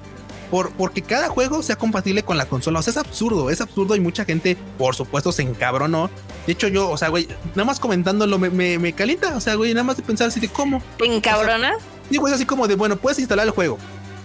por, 0.54 0.70
porque 0.70 1.02
cada 1.02 1.30
juego 1.30 1.64
sea 1.64 1.74
compatible 1.74 2.22
con 2.22 2.36
la 2.36 2.46
consola. 2.46 2.78
O 2.78 2.82
sea, 2.82 2.92
es 2.92 2.96
absurdo, 2.96 3.50
es 3.50 3.60
absurdo 3.60 3.96
y 3.96 4.00
mucha 4.00 4.24
gente, 4.24 4.56
por 4.78 4.94
supuesto, 4.94 5.32
se 5.32 5.42
encabronó. 5.42 6.10
De 6.46 6.52
hecho, 6.52 6.68
yo, 6.68 6.90
o 6.90 6.96
sea, 6.96 7.08
güey, 7.08 7.26
nada 7.56 7.64
más 7.64 7.80
comentándolo 7.80 8.38
me, 8.38 8.78
me, 8.78 8.92
calienta. 8.92 9.36
O 9.36 9.40
sea, 9.40 9.56
güey, 9.56 9.74
nada 9.74 9.82
más 9.82 9.96
de 9.96 10.04
pensar 10.04 10.28
así 10.28 10.38
de 10.38 10.46
cómo. 10.46 10.80
¿Te 10.96 11.06
encabrona? 11.06 11.72
sí, 12.08 12.18
güey, 12.18 12.32
así 12.32 12.46
como 12.46 12.68
de, 12.68 12.76
bueno, 12.76 12.94
puedes 12.94 13.18
instalar 13.18 13.44
el 13.46 13.50
juego. 13.50 13.78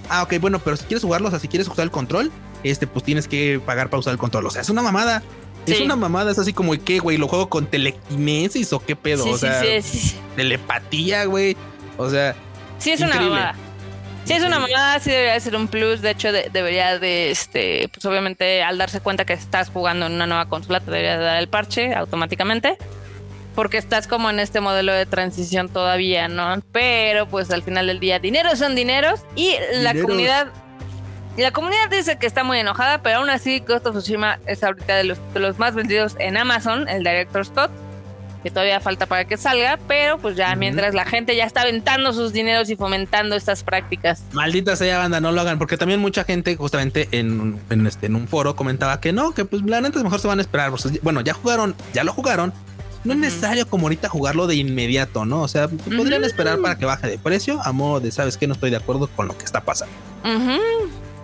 Ah, 0.08 0.22
ok, 0.22 0.36
bueno, 0.40 0.60
pero 0.60 0.78
si 0.78 0.84
quieres 0.84 1.02
jugarlo, 1.02 1.30
o 1.30 1.32
sea, 1.32 1.40
si 1.40 1.48
quieres 1.48 1.68
usar 1.68 1.82
el 1.82 1.90
control, 1.90 2.32
este, 2.64 2.86
pues 2.86 3.04
tienes 3.04 3.28
que 3.28 3.60
pagar 3.60 3.90
para 3.90 4.02
usar 4.02 4.14
el 4.14 4.20
control. 4.20 4.46
O 4.46 4.52
sea, 4.52 4.62
es 4.62 4.70
una 4.70 4.84
mamada. 4.84 5.24
Es 5.66 5.82
una 5.82 5.96
mamada, 5.96 6.32
es 6.32 6.38
así 6.38 6.54
como, 6.54 6.74
¿qué, 6.74 7.00
güey? 7.00 7.18
¿Lo 7.18 7.28
juego 7.28 7.50
con 7.50 7.66
telequinesis 7.66 8.72
o 8.72 8.80
qué 8.80 8.96
pedo? 8.96 9.26
o 9.28 9.36
sea, 9.36 9.64
telepatía, 10.36 11.26
güey. 11.26 11.58
O 11.98 12.08
sea, 12.08 12.36
sí, 12.78 12.92
es 12.92 13.02
una 13.02 13.16
mamada. 13.16 13.56
Sí, 14.30 14.36
es 14.36 14.44
una 14.44 14.60
mamada, 14.60 15.00
sí 15.00 15.10
debería 15.10 15.40
ser 15.40 15.56
un 15.56 15.68
plus. 15.68 16.02
De 16.02 16.12
hecho, 16.12 16.32
debería 16.32 17.00
de, 17.00 17.32
este, 17.32 17.90
pues 17.92 18.06
obviamente 18.06 18.62
al 18.62 18.78
darse 18.78 19.02
cuenta 19.02 19.26
que 19.26 19.34
estás 19.34 19.72
jugando 19.72 20.06
en 20.06 20.12
una 20.12 20.28
nueva 20.28 20.48
consola, 20.48 20.82
te 20.82 20.92
debería 20.92 21.18
dar 21.18 21.40
el 21.40 21.48
parche 21.48 21.96
automáticamente. 21.96 22.78
Porque 23.56 23.80
estás 23.80 24.06
como 24.08 24.30
en 24.30 24.40
este 24.40 24.62
modelo 24.62 24.94
de 24.94 25.08
transición 25.08 25.68
todavía, 25.68 26.28
¿no? 26.28 26.62
Pero 26.72 27.28
pues 27.28 27.50
al 27.50 27.64
final 27.64 27.88
del 27.88 28.00
día, 28.00 28.20
dinero 28.20 28.56
son 28.56 28.76
dineros 28.76 29.22
y 29.36 29.56
la 29.82 29.96
comunidad... 30.00 30.50
La 31.36 31.50
comunidad 31.50 31.90
dice 31.90 32.20
que 32.20 32.28
está 32.28 32.44
muy 32.44 32.60
enojada, 32.60 33.02
pero 33.02 33.20
aún 33.20 33.32
así 33.32 33.62
Ghost 33.62 33.88
of 33.88 33.98
Tsushima 33.98 34.38
es 34.46 34.64
ahorita 34.64 34.96
de 34.96 35.06
los, 35.06 35.18
de 35.34 35.40
los 35.40 35.58
más 35.58 35.74
vendidos 35.74 36.16
en 36.20 36.38
Amazon, 36.38 36.88
el 36.88 37.00
Director 37.00 37.46
Scott 37.48 37.72
que 38.42 38.50
todavía 38.50 38.80
falta 38.80 39.06
para 39.06 39.26
que 39.26 39.38
salga, 39.38 39.80
pero 39.88 40.18
pues 40.18 40.36
ya 40.36 40.56
mientras 40.56 40.94
la 40.94 41.06
gente 41.06 41.36
ya 41.36 41.46
está 41.46 41.62
aventando 41.62 42.14
sus 42.14 42.34
dineros 42.34 42.70
y 42.70 42.76
fomentando 42.76 43.36
estas 43.36 43.64
prácticas. 43.64 44.24
Maldita 44.32 44.76
sea 44.76 44.98
banda, 45.00 45.20
no 45.20 45.32
lo 45.32 45.42
hagan, 45.42 45.60
porque 45.60 45.78
también 45.78 46.00
mucha 46.00 46.24
gente 46.24 46.56
justamente 46.56 47.08
en, 47.12 47.60
en, 47.70 47.88
este, 47.88 48.08
en 48.08 48.16
un 48.16 48.28
foro 48.28 48.56
comentaba 48.56 49.00
que 49.00 49.14
no, 49.14 49.34
que 49.34 49.46
pues 49.46 49.62
la 49.64 49.82
neta 49.82 50.02
mejor 50.04 50.20
se 50.20 50.28
van 50.28 50.40
a 50.40 50.42
esperar. 50.42 50.72
bueno, 51.02 51.22
ya 51.22 51.34
jugaron, 51.34 51.76
ya 51.94 52.04
lo 52.04 52.14
jugaron. 52.14 52.54
No 53.04 53.14
es 53.14 53.20
necesario 53.20 53.66
como 53.66 53.86
ahorita 53.86 54.10
jugarlo 54.10 54.46
de 54.46 54.56
inmediato, 54.56 55.26
¿no? 55.26 55.42
O 55.42 55.48
sea, 55.48 55.70
podrían 55.70 56.26
esperar 56.26 56.60
para 56.60 56.78
que 56.78 56.84
baje 56.86 57.08
de 57.08 57.18
precio 57.18 57.62
a 57.64 57.72
modo 57.72 58.02
de, 58.02 58.12
¿sabes 58.12 58.36
que 58.36 58.46
No 58.46 58.54
estoy 58.54 58.72
de 58.72 58.76
acuerdo 58.76 59.08
con 59.16 59.28
lo 59.28 59.38
que 59.38 59.46
está 59.46 59.62
pasando. 59.62 59.94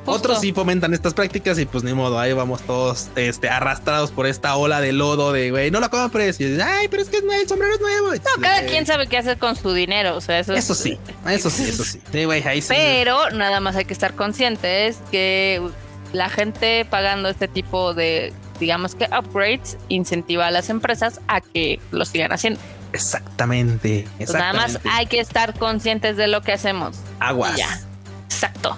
Otros 0.06 0.40
sí 0.40 0.54
fomentan 0.54 0.94
estas 0.94 1.14
prácticas 1.14 1.58
y 1.60 1.66
pues 1.66 1.84
ni 1.84 1.94
modo, 1.94 2.20
ahí 2.20 2.34
vamos 2.34 2.62
todos 2.62 3.10
este, 3.16 3.50
arrastrados 3.50 4.12
por 4.12 4.28
esta 4.28 4.56
ola 4.56 4.82
de 4.82 4.94
lodo 4.94 5.32
de, 5.32 5.52
güey, 5.52 5.72
no 5.72 5.80
lo 5.80 5.90
compres. 5.90 6.40
Y 6.40 6.60
ay, 6.62 6.88
pero 6.88 7.04
es 7.04 7.10
que 7.10 7.18
el 7.18 7.48
sombrero 7.48 7.76
es 7.76 7.82
nuevo. 7.82 8.14
No, 8.14 8.42
cada 8.42 8.66
quien 8.66 8.86
sabe 8.86 9.08
qué 9.08 9.18
hacer 9.18 9.38
con 9.38 9.56
su 9.56 9.74
dinero, 9.74 10.16
o 10.16 10.22
sea, 10.22 10.40
eso 10.40 10.54
Eso 10.54 10.76
sí, 10.76 10.98
eso 11.28 11.50
sí, 11.50 11.64
eso 11.64 11.84
sí. 11.84 12.00
sí 12.12 12.26
güey, 12.26 12.44
ahí 12.48 12.62
sí. 12.62 12.70
Pero 12.70 13.30
nada 13.32 13.60
más 13.60 13.76
hay 13.76 13.86
que 13.86 13.94
estar 13.94 14.16
conscientes 14.16 14.98
que 15.12 15.62
la 16.14 16.30
gente 16.30 16.86
pagando 16.86 17.30
este 17.30 17.48
tipo 17.48 17.94
de, 17.94 18.34
digamos 18.60 18.96
que 18.96 19.06
upgrades, 19.06 19.78
incentiva 19.90 20.48
a 20.48 20.52
las 20.52 20.70
empresas 20.70 21.20
a 21.28 21.42
que 21.42 21.80
lo 21.92 22.06
sigan 22.06 22.32
haciendo. 22.32 22.60
Exactamente, 22.94 24.08
exactamente. 24.20 24.26
Pues 24.26 24.34
nada 24.34 24.54
más 24.54 24.80
hay 24.86 25.08
que 25.08 25.20
estar 25.20 25.58
conscientes 25.58 26.16
de 26.16 26.28
lo 26.28 26.42
que 26.42 26.54
hacemos. 26.54 26.96
Aguas. 27.20 27.58
Ya. 27.58 27.82
Exacto. 28.26 28.78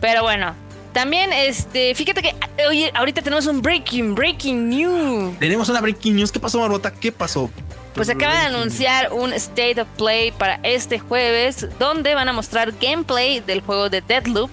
Pero 0.00 0.22
bueno, 0.22 0.54
también, 0.92 1.32
este, 1.32 1.94
fíjate 1.94 2.22
que 2.22 2.34
oye, 2.68 2.90
ahorita 2.94 3.22
tenemos 3.22 3.46
un 3.46 3.62
breaking, 3.62 4.14
breaking 4.14 4.68
news. 4.68 5.38
Tenemos 5.38 5.68
una 5.68 5.80
breaking 5.80 6.16
news. 6.16 6.32
¿Qué 6.32 6.40
pasó, 6.40 6.60
Marbota? 6.60 6.90
¿Qué 6.92 7.12
pasó? 7.12 7.50
Pues 7.94 8.08
acaba 8.08 8.34
de 8.34 8.46
anunciar 8.46 9.12
un 9.12 9.32
State 9.32 9.80
of 9.80 9.88
Play 9.96 10.30
para 10.32 10.60
este 10.62 10.98
jueves, 10.98 11.66
donde 11.78 12.14
van 12.14 12.28
a 12.28 12.32
mostrar 12.32 12.72
gameplay 12.80 13.40
del 13.40 13.60
juego 13.60 13.90
de 13.90 14.00
Deadloop 14.00 14.50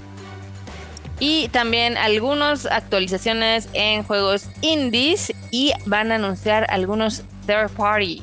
y 1.20 1.48
también 1.50 1.98
algunas 1.98 2.66
actualizaciones 2.66 3.70
en 3.74 4.04
juegos 4.04 4.48
indies 4.62 5.34
y 5.52 5.72
van 5.86 6.12
a 6.12 6.16
anunciar 6.16 6.68
algunos 6.70 7.24
third 7.46 7.70
party. 7.72 8.22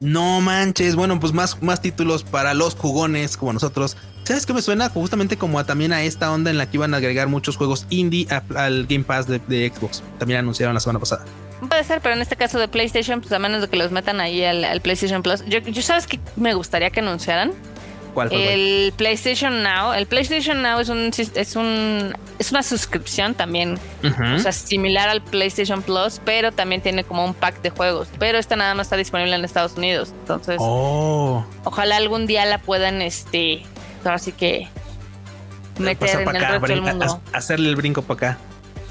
No 0.00 0.40
manches, 0.40 0.94
bueno, 0.94 1.18
pues 1.20 1.32
más, 1.32 1.62
más 1.62 1.80
títulos 1.80 2.22
para 2.22 2.54
los 2.54 2.74
jugones 2.74 3.36
como 3.36 3.52
nosotros 3.52 3.96
¿Sabes 4.26 4.44
qué 4.44 4.52
me 4.52 4.60
suena? 4.60 4.88
Justamente 4.88 5.36
como 5.36 5.64
también 5.64 5.92
a 5.92 6.02
esta 6.02 6.32
onda 6.32 6.50
en 6.50 6.58
la 6.58 6.68
que 6.68 6.78
iban 6.78 6.92
a 6.94 6.96
agregar 6.96 7.28
muchos 7.28 7.56
juegos 7.56 7.86
indie 7.90 8.26
al 8.56 8.86
Game 8.86 9.04
Pass 9.04 9.28
de, 9.28 9.72
Xbox. 9.72 10.02
También 10.18 10.40
anunciaron 10.40 10.74
la 10.74 10.80
semana 10.80 10.98
pasada. 10.98 11.24
Puede 11.68 11.84
ser, 11.84 12.00
pero 12.00 12.16
en 12.16 12.22
este 12.22 12.34
caso 12.34 12.58
de 12.58 12.66
PlayStation, 12.66 13.20
pues 13.20 13.32
a 13.32 13.38
menos 13.38 13.60
de 13.60 13.68
que 13.68 13.76
los 13.76 13.92
metan 13.92 14.20
ahí 14.20 14.42
al, 14.42 14.80
PlayStation 14.80 15.22
Plus. 15.22 15.44
Yo, 15.46 15.60
sabes 15.80 16.08
que 16.08 16.18
me 16.34 16.54
gustaría 16.54 16.90
que 16.90 16.98
anunciaran. 16.98 17.52
¿Cuál? 18.14 18.32
el 18.32 18.92
PlayStation 18.96 19.62
Now. 19.62 19.92
El 19.92 20.06
PlayStation 20.06 20.60
Now 20.60 20.80
es 20.80 20.88
un 20.88 21.12
es 21.16 21.54
un 21.54 22.14
es 22.38 22.50
una 22.50 22.62
suscripción 22.62 23.34
también, 23.34 23.78
o 24.02 24.38
sea, 24.38 24.52
similar 24.52 25.08
al 25.08 25.22
PlayStation 25.22 25.82
Plus, 25.82 26.20
pero 26.24 26.50
también 26.50 26.80
tiene 26.80 27.04
como 27.04 27.24
un 27.24 27.34
pack 27.34 27.62
de 27.62 27.70
juegos. 27.70 28.08
Pero 28.18 28.38
esta 28.38 28.56
nada 28.56 28.74
más 28.74 28.86
está 28.86 28.96
disponible 28.96 29.36
en 29.36 29.44
Estados 29.44 29.76
Unidos, 29.76 30.14
entonces. 30.20 30.56
Oh. 30.58 31.44
Ojalá 31.64 31.96
algún 31.96 32.26
día 32.26 32.44
la 32.46 32.58
puedan, 32.58 33.02
este, 33.02 33.62
así 34.04 34.32
que 34.32 34.68
meter 35.78 36.20
en 36.20 36.36
el 36.36 36.42
resto 36.42 36.66
del 36.66 36.82
mundo. 36.82 37.22
hacerle 37.32 37.68
el 37.68 37.76
brinco 37.76 38.02
para 38.02 38.32
acá. 38.32 38.38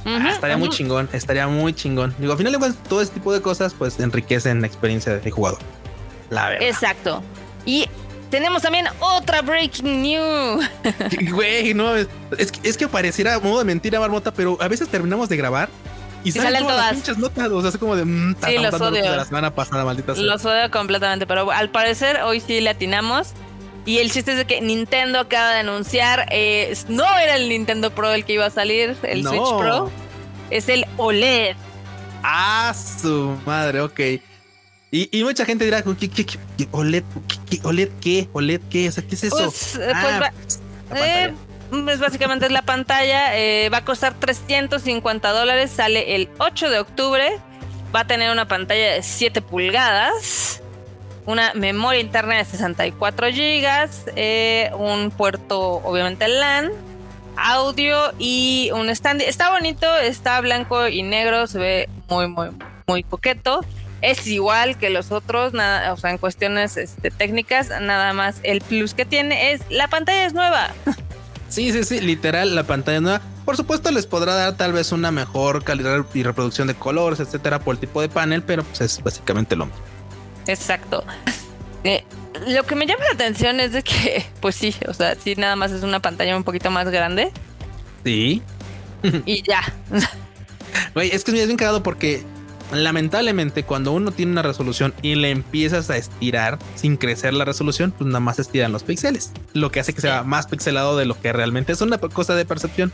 Ah, 0.06 0.32
estaría 0.32 0.56
muy 0.58 0.70
chingón, 0.70 1.10
estaría 1.14 1.48
muy 1.48 1.74
chingón. 1.74 2.14
Digo, 2.20 2.34
al 2.34 2.38
final 2.38 2.58
cuentas, 2.60 2.82
todo 2.88 3.02
este 3.02 3.16
tipo 3.16 3.34
de 3.34 3.42
cosas 3.42 3.74
pues 3.74 4.00
enriquecen 4.00 4.62
la 4.62 4.68
experiencia 4.68 5.16
del 5.18 5.32
jugador. 5.32 5.60
La 6.30 6.50
verdad. 6.50 6.68
Exacto. 6.68 7.24
Y 7.66 7.88
tenemos 8.30 8.62
también 8.62 8.86
otra 9.00 9.42
breaking 9.42 10.04
news. 10.04 10.70
Güey, 11.32 11.74
no, 11.74 11.96
es, 11.96 12.08
es, 12.38 12.78
que 12.78 12.88
pareciera 12.88 13.40
modo 13.40 13.60
de 13.60 13.66
mentira, 13.66 14.00
Marmota, 14.00 14.32
pero 14.32 14.58
a 14.62 14.68
veces 14.68 14.90
terminamos 14.90 15.28
de 15.30 15.38
grabar 15.38 15.70
y, 16.24 16.32
salen, 16.32 16.64
todas, 16.64 16.78
las 16.78 16.94
pinches 16.94 17.18
notas. 17.18 17.50
O 17.50 17.62
sea, 17.62 17.70
es 17.70 17.78
como 17.78 17.96
de. 17.96 18.06
Mm, 18.06 18.36
sí, 18.46 18.58
los 18.58 18.82
odio. 18.82 19.04
De 19.04 19.18
la 19.18 19.26
semana 19.26 19.54
pasada, 19.54 19.86
maldita 19.86 20.14
Los 20.16 20.44
odio 20.46 20.70
completamente, 20.72 21.26
pero 21.26 21.52
al 21.52 21.70
parecer 21.70 22.22
hoy 22.22 22.40
sí 22.42 22.62
le 22.62 22.72
atinamos. 22.72 23.34
Y 23.86 24.00
el 24.00 24.12
chiste 24.12 24.32
es 24.32 24.38
de 24.38 24.46
que 24.46 24.62
Nintendo 24.62 25.20
acaba 25.20 25.52
de 25.52 25.60
anunciar, 25.60 26.26
eh, 26.32 26.76
no 26.88 27.06
era 27.18 27.36
el 27.36 27.48
Nintendo 27.50 27.94
Pro 27.94 28.12
el 28.12 28.26
que 28.26 28.34
iba 28.34 28.46
a 28.46 28.50
salir, 28.50 28.98
el 29.04 29.24
Switch 29.24 29.58
Pro, 29.60 29.92
es 30.50 30.68
el 30.70 30.88
OLED. 30.98 31.56
Ah, 32.24 32.74
su 32.74 33.38
madre, 33.46 33.82
ok. 33.82 34.00
Y, 34.90 35.24
mucha 35.24 35.46
gente 35.46 35.66
dirá, 35.66 35.84
¿qué, 35.84 36.10
qué, 36.10 36.26
qué, 36.26 36.38
OLED, 36.72 37.04
qué, 37.50 37.60
OLED 37.64 37.90
qué? 38.02 38.30
¿OLED 38.32 38.62
qué? 38.70 38.88
O 38.88 38.92
sea, 38.92 39.06
¿qué 39.06 39.16
es 39.16 39.26
eso? 39.26 39.36
Pues, 39.36 39.76
eh, 39.76 39.92
ah, 39.94 40.32
pues, 40.32 40.62
eh, 40.96 41.34
es 41.90 42.00
básicamente 42.00 42.46
es 42.46 42.52
la 42.52 42.62
pantalla, 42.62 43.34
va 43.70 43.78
a 43.78 43.86
costar 43.86 44.16
350 44.18 45.32
dólares, 45.32 45.70
sale 45.70 46.16
el 46.16 46.30
8 46.40 46.70
de 46.70 46.80
octubre, 46.80 47.40
va 47.94 48.02
a 48.02 48.08
tener 48.08 48.32
una 48.32 48.48
pantalla 48.48 48.94
de 48.94 49.04
7 49.04 49.42
pulgadas 49.42 50.62
una 51.26 51.54
memoria 51.54 52.02
interna 52.02 52.38
de 52.38 52.46
64 52.46 53.28
GB, 53.28 53.90
eh, 54.16 54.72
un 54.78 55.12
puerto 55.12 55.82
obviamente 55.84 56.28
LAN, 56.28 56.72
audio 57.38 58.14
y 58.20 58.70
un 58.74 58.90
stand. 58.90 59.22
Está 59.22 59.52
bonito, 59.52 59.88
está 59.98 60.40
blanco 60.42 60.88
y 60.88 61.04
negro, 61.04 61.48
se 61.48 61.60
ve 61.60 61.90
muy, 62.10 62.28
muy, 62.28 62.50
muy 62.88 63.04
coqueto. 63.04 63.66
Es 64.02 64.28
igual 64.28 64.78
que 64.78 64.90
los 64.90 65.12
otros, 65.12 65.54
nada, 65.54 65.92
o 65.94 65.98
sea, 65.98 66.12
en 66.12 66.18
cuestiones 66.18 66.78
este, 66.78 67.10
técnicas, 67.10 67.70
nada 67.82 68.14
más 68.14 68.40
el 68.44 68.62
plus 68.62 68.94
que 68.94 69.06
tiene 69.06 69.54
es 69.54 69.62
la 69.70 69.88
pantalla 69.88 70.26
es 70.26 70.34
nueva. 70.34 70.74
Sí, 71.48 71.72
sí, 71.72 71.84
sí, 71.84 72.02
literal, 72.02 72.56
la 72.56 72.64
pantalla 72.64 73.00
nueva. 73.00 73.22
Por 73.46 73.56
supuesto, 73.56 73.92
les 73.92 74.08
podrá 74.08 74.34
dar 74.34 74.58
tal 74.58 74.74
vez 74.74 74.92
una 74.92 75.12
mejor 75.12 75.64
calidad 75.64 76.04
y 76.14 76.24
reproducción 76.24 76.68
de 76.68 76.74
colores, 76.74 77.20
etcétera, 77.20 77.60
por 77.60 77.76
el 77.76 77.80
tipo 77.80 78.02
de 78.02 78.10
panel, 78.10 78.42
pero 78.42 78.64
pues 78.64 78.82
es 78.82 79.02
básicamente 79.02 79.56
lo 79.56 79.68
mismo. 79.68 79.95
Exacto. 80.48 81.04
Eh, 81.84 82.04
lo 82.48 82.64
que 82.64 82.76
me 82.76 82.86
llama 82.86 83.04
la 83.06 83.14
atención 83.14 83.60
es 83.60 83.72
de 83.72 83.84
que, 83.84 84.26
pues 84.42 84.56
sí, 84.56 84.76
o 84.88 84.94
sea, 84.94 85.16
sí, 85.16 85.36
nada 85.36 85.56
más 85.56 85.72
es 85.72 85.84
una 85.84 86.00
pantalla 86.00 86.36
un 86.36 86.44
poquito 86.44 86.72
más 86.72 86.90
grande. 86.90 87.32
Sí. 88.04 88.42
Y 89.26 89.44
ya. 89.44 89.62
Güey, 90.94 91.12
es 91.12 91.24
que 91.24 91.32
es 91.32 91.46
bien 91.46 91.58
cagado 91.58 91.84
porque 91.84 92.24
lamentablemente 92.74 93.64
cuando 93.64 93.92
uno 93.92 94.12
tiene 94.12 94.32
una 94.32 94.42
resolución 94.42 94.94
y 95.02 95.16
le 95.16 95.30
empiezas 95.30 95.90
a 95.90 95.98
estirar 95.98 96.58
sin 96.76 96.98
crecer 96.98 97.34
la 97.34 97.46
resolución, 97.46 97.92
pues 97.92 98.08
nada 98.08 98.20
más 98.20 98.40
estiran 98.40 98.72
los 98.72 98.84
píxeles, 98.84 99.32
lo 99.54 99.72
que 99.72 99.80
hace 99.80 99.94
que 99.94 100.02
sea 100.02 100.24
más 100.24 100.48
pixelado 100.48 100.98
de 100.98 101.06
lo 101.06 101.20
que 101.20 101.32
realmente 101.34 101.74
es 101.74 101.82
una 101.82 101.98
cosa 101.98 102.36
de 102.36 102.46
percepción. 102.46 102.92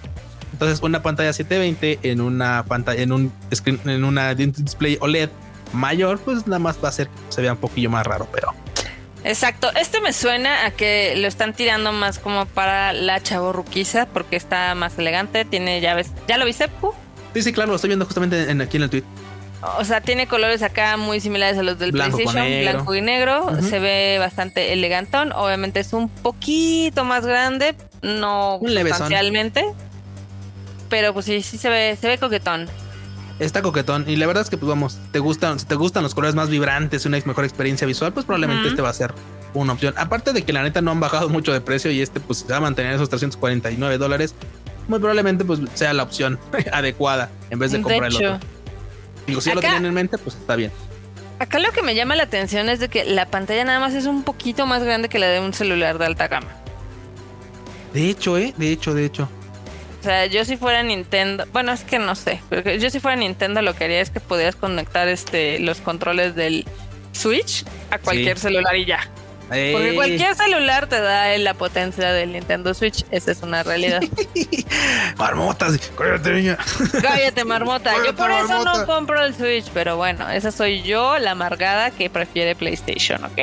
Entonces, 0.54 0.82
una 0.82 1.02
pantalla 1.02 1.32
720 1.32 2.00
en 2.12 2.22
una 2.22 2.66
pantalla, 2.68 3.02
en 3.02 3.12
un 3.12 3.32
screen, 3.54 3.80
en 3.86 4.04
una 4.04 4.36
display 4.36 4.98
OLED 5.00 5.30
mayor, 5.74 6.20
pues 6.20 6.48
nada 6.48 6.60
más 6.60 6.78
va 6.78 6.88
a 6.88 6.90
hacer 6.90 7.08
que 7.08 7.14
se 7.30 7.42
vea 7.42 7.54
un 7.54 7.60
poquillo 7.60 7.90
más 7.90 8.06
raro, 8.06 8.28
pero. 8.32 8.54
Exacto, 9.24 9.70
este 9.76 10.02
me 10.02 10.14
suena 10.14 10.66
a 10.66 10.72
que 10.72 11.14
lo 11.16 11.28
están 11.28 11.54
tirando 11.54 11.92
más 11.92 12.18
como 12.18 12.48
para 12.48 12.92
la 12.92 13.22
chavorruquiza 13.22 14.08
porque 14.08 14.36
está 14.36 14.74
más 14.74 14.98
elegante, 14.98 15.46
tiene 15.46 15.80
llaves. 15.80 16.12
¿Ya 16.28 16.38
lo 16.38 16.46
viste? 16.46 16.70
Sí, 17.34 17.44
sí, 17.44 17.54
claro, 17.54 17.70
lo 17.70 17.76
estoy 17.76 17.90
viendo 17.90 18.06
justamente 18.06 18.50
en, 18.50 18.62
aquí 18.62 18.78
en 18.78 18.84
el 18.84 18.90
tweet. 18.90 19.04
O 19.78 19.86
sea, 19.86 20.02
tiene 20.02 20.26
colores 20.26 20.64
acá 20.64 20.98
muy 20.98 21.20
similares 21.20 21.58
a 21.60 21.64
los 21.64 21.78
del 21.78 21.92
PlayStation, 21.92 22.48
blanco 22.62 22.96
y 22.96 23.02
negro. 23.02 23.62
Se 23.62 23.78
ve 23.78 24.18
bastante 24.18 24.74
elegantón. 24.74 25.32
Obviamente 25.34 25.80
es 25.80 25.94
un 25.94 26.10
poquito 26.10 27.06
más 27.06 27.28
grande, 27.28 27.76
no 28.02 28.60
sustancialmente. 28.60 29.66
Pero 30.90 31.14
pues 31.14 31.28
sí, 31.28 31.44
sí 31.44 31.60
se 31.60 31.70
ve, 31.70 31.96
se 32.00 32.08
ve 32.08 32.18
coquetón. 32.18 32.68
Está 33.42 33.64
coquetón. 33.64 34.08
Y 34.08 34.18
la 34.18 34.28
verdad 34.28 34.44
es 34.44 34.52
que, 34.52 34.58
pues 34.58 34.70
vamos, 34.70 35.00
te 35.12 35.18
gustan, 35.18 35.60
si 35.60 35.66
te 35.66 35.74
gustan 35.74 36.04
los 36.04 36.14
colores 36.14 36.36
más 36.36 36.50
vibrantes, 36.50 37.08
una 37.08 37.20
mejor 37.26 37.44
experiencia 37.44 37.88
visual, 37.88 38.14
pues 38.14 38.24
probablemente 38.24 38.70
este 38.70 38.84
va 38.84 38.90
a 38.90 38.94
ser 38.94 39.16
una 39.56 39.74
opción. 39.74 39.96
Aparte 39.98 40.32
de 40.32 40.44
que 40.44 40.54
la 40.54 40.62
neta 40.62 40.82
no 40.82 40.92
han 40.92 41.00
bajado 41.00 41.28
mucho 41.28 41.52
de 41.52 41.60
precio 41.60 41.90
y 41.90 42.02
este 42.02 42.20
pues 42.20 42.40
se 42.40 42.48
va 42.48 42.58
a 42.58 42.62
mantener 42.62 42.94
esos 42.94 43.10
349 43.10 43.98
dólares, 43.98 44.36
muy 44.88 45.00
probablemente 45.00 45.44
pues 45.44 45.60
sea 45.74 45.92
la 45.94 46.04
opción 46.04 46.40
adecuada 46.72 47.32
en 47.50 47.58
vez 47.58 47.72
de 47.72 47.82
comprar 47.82 48.12
el 48.12 48.16
otro. 48.16 48.40
Digo, 49.26 49.42
si 49.42 49.52
lo 49.52 49.60
tienen 49.60 49.86
en 49.86 49.94
mente, 49.96 50.20
pues 50.20 50.36
está 50.36 50.56
bien. 50.56 50.72
Acá 51.40 51.58
lo 51.58 51.72
que 51.72 51.82
me 51.82 51.96
llama 51.96 52.16
la 52.16 52.24
atención 52.24 52.70
es 52.70 52.80
de 52.80 52.90
que 52.90 53.06
la 53.06 53.26
pantalla 53.26 53.66
nada 53.66 53.80
más 53.80 53.96
es 53.96 54.06
un 54.06 54.22
poquito 54.22 54.68
más 54.68 54.84
grande 54.84 55.10
que 55.10 55.18
la 55.18 55.26
de 55.28 55.40
un 55.40 55.54
celular 55.54 55.98
de 55.98 56.06
alta 56.06 56.28
gama. 56.28 56.50
De 57.92 58.08
hecho, 58.08 58.38
eh, 58.38 58.54
de 58.56 58.72
hecho, 58.72 58.94
de 58.94 59.06
hecho. 59.06 59.28
O 60.02 60.04
sea, 60.04 60.26
yo 60.26 60.44
si 60.46 60.58
fuera 60.58 60.82
Nintendo, 60.82 61.46
bueno, 61.54 61.72
es 61.72 61.84
que 61.84 62.00
no 62.00 62.16
sé, 62.16 62.42
pero 62.50 62.74
yo 62.74 62.90
si 62.90 63.00
fuera 63.00 63.16
Nintendo 63.16 63.62
lo 63.62 63.76
que 63.76 63.84
haría 63.84 64.02
es 64.02 64.10
que 64.10 64.20
pudieras 64.20 64.56
conectar 64.56 65.08
este 65.08 65.60
los 65.60 65.80
controles 65.80 66.34
del 66.34 66.66
Switch 67.12 67.64
a 67.92 68.00
cualquier 68.00 68.40
celular 68.40 68.76
y 68.76 68.86
ya. 68.86 69.08
Porque 69.48 69.94
cualquier 69.94 70.34
celular 70.36 70.88
te 70.88 71.00
da 71.00 71.38
la 71.38 71.54
potencia 71.54 72.14
del 72.14 72.32
Nintendo 72.32 72.74
Switch. 72.74 73.06
Esa 73.12 73.32
es 73.32 73.44
una 73.44 73.62
realidad. 73.62 74.02
Marmotas, 75.18 75.78
cállate, 75.96 76.32
niña. 76.32 76.58
Cállate, 77.02 77.44
marmota. 77.44 77.94
yo 78.04 78.16
por 78.16 78.32
eso 78.32 78.64
no 78.64 78.88
compro 78.88 79.24
el 79.24 79.36
Switch, 79.36 79.66
pero 79.72 79.98
bueno, 79.98 80.30
esa 80.32 80.52
soy 80.52 80.82
yo, 80.82 81.20
la 81.20 81.32
amargada 81.32 81.92
que 81.92 82.10
prefiere 82.10 82.56
PlayStation, 82.56 83.24
¿ok? 83.26 83.40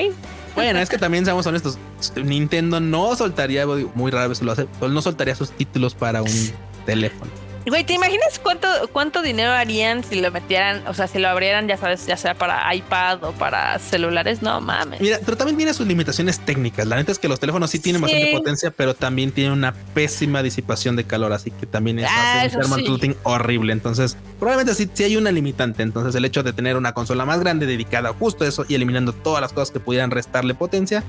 Bueno, 0.59 0.81
es 0.81 0.89
que 0.89 0.99
también 0.99 1.25
seamos 1.25 1.47
honestos. 1.47 1.79
Nintendo 2.17 2.81
no 2.81 3.15
soltaría, 3.15 3.65
muy 3.67 4.11
raro 4.11 4.29
vez 4.29 4.43
lo 4.43 4.53
hace, 4.53 4.67
no 4.81 5.03
soltaría 5.03 5.35
sus 5.35 5.53
títulos 5.53 5.95
para 5.95 6.23
un 6.23 6.53
teléfono. 6.87 7.31
Güey, 7.69 7.85
¿te 7.85 7.93
imaginas 7.93 8.39
cuánto, 8.43 8.69
cuánto 8.93 9.23
dinero 9.23 9.53
harían 9.53 10.03
si 10.03 10.21
lo 10.21 10.31
metieran, 10.31 10.87
o 10.87 10.95
sea, 10.95 11.07
si 11.07 11.19
lo 11.19 11.29
abrieran, 11.29 11.69
ya 11.69 11.77
sabes, 11.77 12.07
ya 12.07 12.17
sea 12.17 12.35
para 12.35 12.75
iPad 12.75 13.25
o 13.25 13.33
para 13.33 13.79
celulares? 13.79 14.43
No 14.43 14.61
mames. 14.61 15.01
Mira, 15.01 15.19
pero 15.25 15.37
también 15.37 15.57
tiene 15.57 15.75
sus 15.75 15.87
limitaciones 15.87 16.41
técnicas. 16.41 16.87
La 16.87 16.97
neta 16.97 17.13
es 17.13 17.19
que 17.19 17.29
los 17.29 17.39
teléfonos 17.41 17.71
sí 17.71 17.79
tienen 17.79 18.01
bastante 18.01 18.33
potencia, 18.33 18.71
pero 18.71 18.95
también 18.95 19.33
tienen 19.33 19.53
una 19.53 19.75
pésima 19.95 20.43
disipación 20.43 20.97
de 20.97 21.05
calor, 21.05 21.33
así 21.33 21.51
que 21.51 21.67
también 21.67 21.99
eso 21.99 22.09
ah, 22.11 22.45
un 22.45 22.51
thermal 22.51 23.17
horrible. 23.25 23.73
Entonces, 23.73 24.17
probablemente 24.39 24.75
sí, 24.75 24.91
sí 24.93 25.05
hay 25.05 25.17
una 25.17 25.31
limitante. 25.31 25.83
Entonces, 25.83 26.15
el 26.15 26.25
hecho 26.25 26.43
de 26.43 26.53
tener 26.53 26.77
una 26.77 26.95
consola 26.95 27.25
más 27.25 27.41
grande 27.41 27.67
dedicada 27.67 28.13
justo 28.13 28.45
a 28.45 28.49
eso 28.49 28.65
y 28.69 28.75
eliminando 28.75 29.13
todas 29.13 29.41
las 29.41 29.53
cosas 29.53 29.71
que 29.71 29.81
pudieran 29.81 30.11
restarle 30.11 30.55
potencia, 30.55 31.03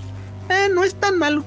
eh, 0.50 0.68
no 0.74 0.84
es 0.84 0.96
tan 0.96 1.18
malo. 1.18 1.46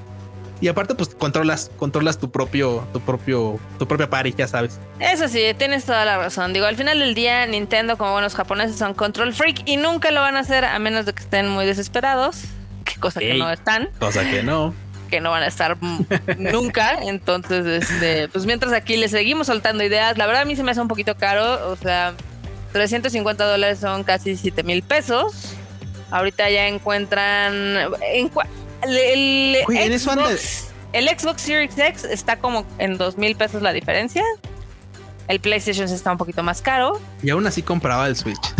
Y 0.63 0.69
aparte, 0.69 0.95
pues 0.95 1.09
controlas, 1.09 1.69
controlas 1.75 2.17
tu 2.19 2.31
propio, 2.31 2.87
tu 2.93 3.01
propio, 3.01 3.59
tu 3.77 3.85
propia 3.85 4.09
party, 4.09 4.33
ya 4.37 4.47
sabes. 4.47 4.79
Eso 4.97 5.27
sí, 5.27 5.41
tienes 5.57 5.83
toda 5.83 6.05
la 6.05 6.17
razón. 6.17 6.53
Digo, 6.53 6.65
al 6.65 6.77
final 6.77 6.99
del 6.99 7.15
día, 7.15 7.45
Nintendo, 7.47 7.97
como 7.97 8.13
buenos 8.13 8.33
japoneses, 8.33 8.77
son 8.77 8.93
control 8.93 9.33
freak 9.33 9.63
y 9.65 9.75
nunca 9.75 10.09
lo 10.11 10.21
van 10.21 10.37
a 10.37 10.39
hacer 10.39 10.63
a 10.63 10.79
menos 10.79 11.05
de 11.05 11.11
que 11.11 11.21
estén 11.21 11.49
muy 11.49 11.65
desesperados. 11.65 12.45
Que 12.85 12.95
cosa 12.97 13.19
que 13.19 13.33
no 13.33 13.51
están. 13.51 13.89
Cosa 13.99 14.23
que 14.23 14.41
no. 14.41 14.73
Que 15.09 15.19
no 15.19 15.31
van 15.31 15.43
a 15.43 15.47
estar 15.47 15.77
nunca. 16.37 16.97
Entonces, 17.03 17.65
este, 17.65 18.29
pues 18.29 18.45
mientras 18.45 18.71
aquí 18.71 18.95
les 18.95 19.11
seguimos 19.11 19.47
soltando 19.47 19.83
ideas, 19.83 20.17
la 20.17 20.25
verdad 20.27 20.43
a 20.43 20.45
mí 20.45 20.55
se 20.55 20.63
me 20.63 20.71
hace 20.71 20.79
un 20.79 20.87
poquito 20.87 21.17
caro. 21.17 21.71
O 21.71 21.75
sea, 21.75 22.13
350 22.71 23.45
dólares 23.45 23.79
son 23.79 24.05
casi 24.05 24.37
7 24.37 24.63
mil 24.63 24.81
pesos. 24.81 25.55
Ahorita 26.09 26.49
ya 26.49 26.69
encuentran. 26.69 27.53
En, 28.13 28.31
el, 28.85 29.57
Xbox, 29.99 30.67
el 30.93 31.07
Xbox 31.07 31.41
Series 31.41 31.77
X 31.77 32.03
está 32.03 32.37
como 32.37 32.65
en 32.77 32.97
dos 32.97 33.17
mil 33.17 33.35
pesos 33.35 33.61
la 33.61 33.73
diferencia. 33.73 34.23
El 35.27 35.39
PlayStation 35.39 35.87
está 35.87 36.11
un 36.11 36.17
poquito 36.17 36.43
más 36.43 36.61
caro. 36.61 36.99
Y 37.21 37.29
aún 37.29 37.47
así 37.47 37.61
compraba 37.61 38.07
el 38.07 38.15
Switch. 38.15 38.53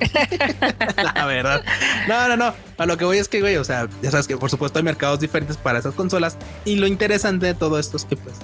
la 1.14 1.26
verdad. 1.26 1.62
No, 2.08 2.28
no, 2.28 2.36
no. 2.36 2.54
A 2.78 2.86
lo 2.86 2.96
que 2.96 3.04
voy 3.04 3.18
es 3.18 3.28
que, 3.28 3.40
güey, 3.40 3.56
o 3.56 3.64
sea, 3.64 3.88
ya 4.02 4.10
sabes 4.10 4.26
que 4.26 4.36
por 4.36 4.50
supuesto 4.50 4.78
hay 4.78 4.84
mercados 4.84 5.20
diferentes 5.20 5.56
para 5.56 5.78
esas 5.78 5.94
consolas. 5.94 6.36
Y 6.64 6.76
lo 6.76 6.86
interesante 6.86 7.46
de 7.46 7.54
todo 7.54 7.78
esto 7.78 7.96
es 7.96 8.04
que, 8.04 8.16
pues, 8.16 8.36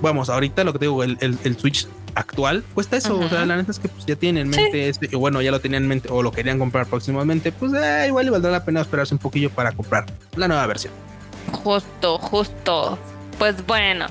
vamos, 0.00 0.28
ahorita 0.28 0.64
lo 0.64 0.72
que 0.72 0.78
te 0.78 0.84
digo, 0.86 1.02
el, 1.02 1.18
el, 1.20 1.58
Switch 1.58 1.86
actual 2.14 2.64
cuesta 2.74 2.96
eso. 2.96 3.18
O 3.18 3.28
sea, 3.28 3.44
la 3.46 3.56
neta 3.56 3.70
es 3.70 3.78
que 3.78 3.88
pues, 3.88 4.06
ya 4.06 4.16
tienen 4.16 4.42
en 4.42 4.50
mente 4.50 4.88
este, 4.88 5.08
y 5.10 5.16
bueno, 5.16 5.42
ya 5.42 5.50
lo 5.50 5.60
tenían 5.60 5.84
en 5.84 5.88
mente 5.88 6.08
o 6.10 6.22
lo 6.22 6.32
querían 6.32 6.58
comprar 6.58 6.86
próximamente. 6.86 7.52
Pues 7.52 7.72
eh, 7.74 8.06
igual 8.08 8.26
le 8.26 8.30
valdrá 8.30 8.50
la 8.50 8.64
pena 8.64 8.80
esperarse 8.80 9.14
un 9.14 9.18
poquillo 9.18 9.50
para 9.50 9.72
comprar 9.72 10.06
la 10.36 10.48
nueva 10.48 10.66
versión. 10.66 10.92
Justo, 11.52 12.18
justo. 12.18 12.98
Pues 13.38 13.66
bueno. 13.66 14.06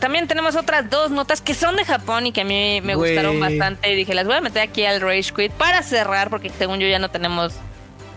También 0.00 0.26
tenemos 0.26 0.56
otras 0.56 0.88
dos 0.88 1.10
notas 1.10 1.42
que 1.42 1.52
son 1.52 1.76
de 1.76 1.84
Japón 1.84 2.26
y 2.26 2.32
que 2.32 2.40
a 2.40 2.44
mí 2.44 2.80
me 2.80 2.94
gustaron 2.94 3.38
bastante. 3.38 3.92
Y 3.92 3.96
dije, 3.96 4.14
las 4.14 4.26
voy 4.26 4.36
a 4.36 4.40
meter 4.40 4.62
aquí 4.62 4.86
al 4.86 5.02
Rage 5.02 5.34
Quit 5.36 5.52
para 5.52 5.82
cerrar, 5.82 6.30
porque 6.30 6.50
según 6.56 6.78
yo 6.78 6.88
ya 6.88 6.98
no 6.98 7.10
tenemos 7.10 7.52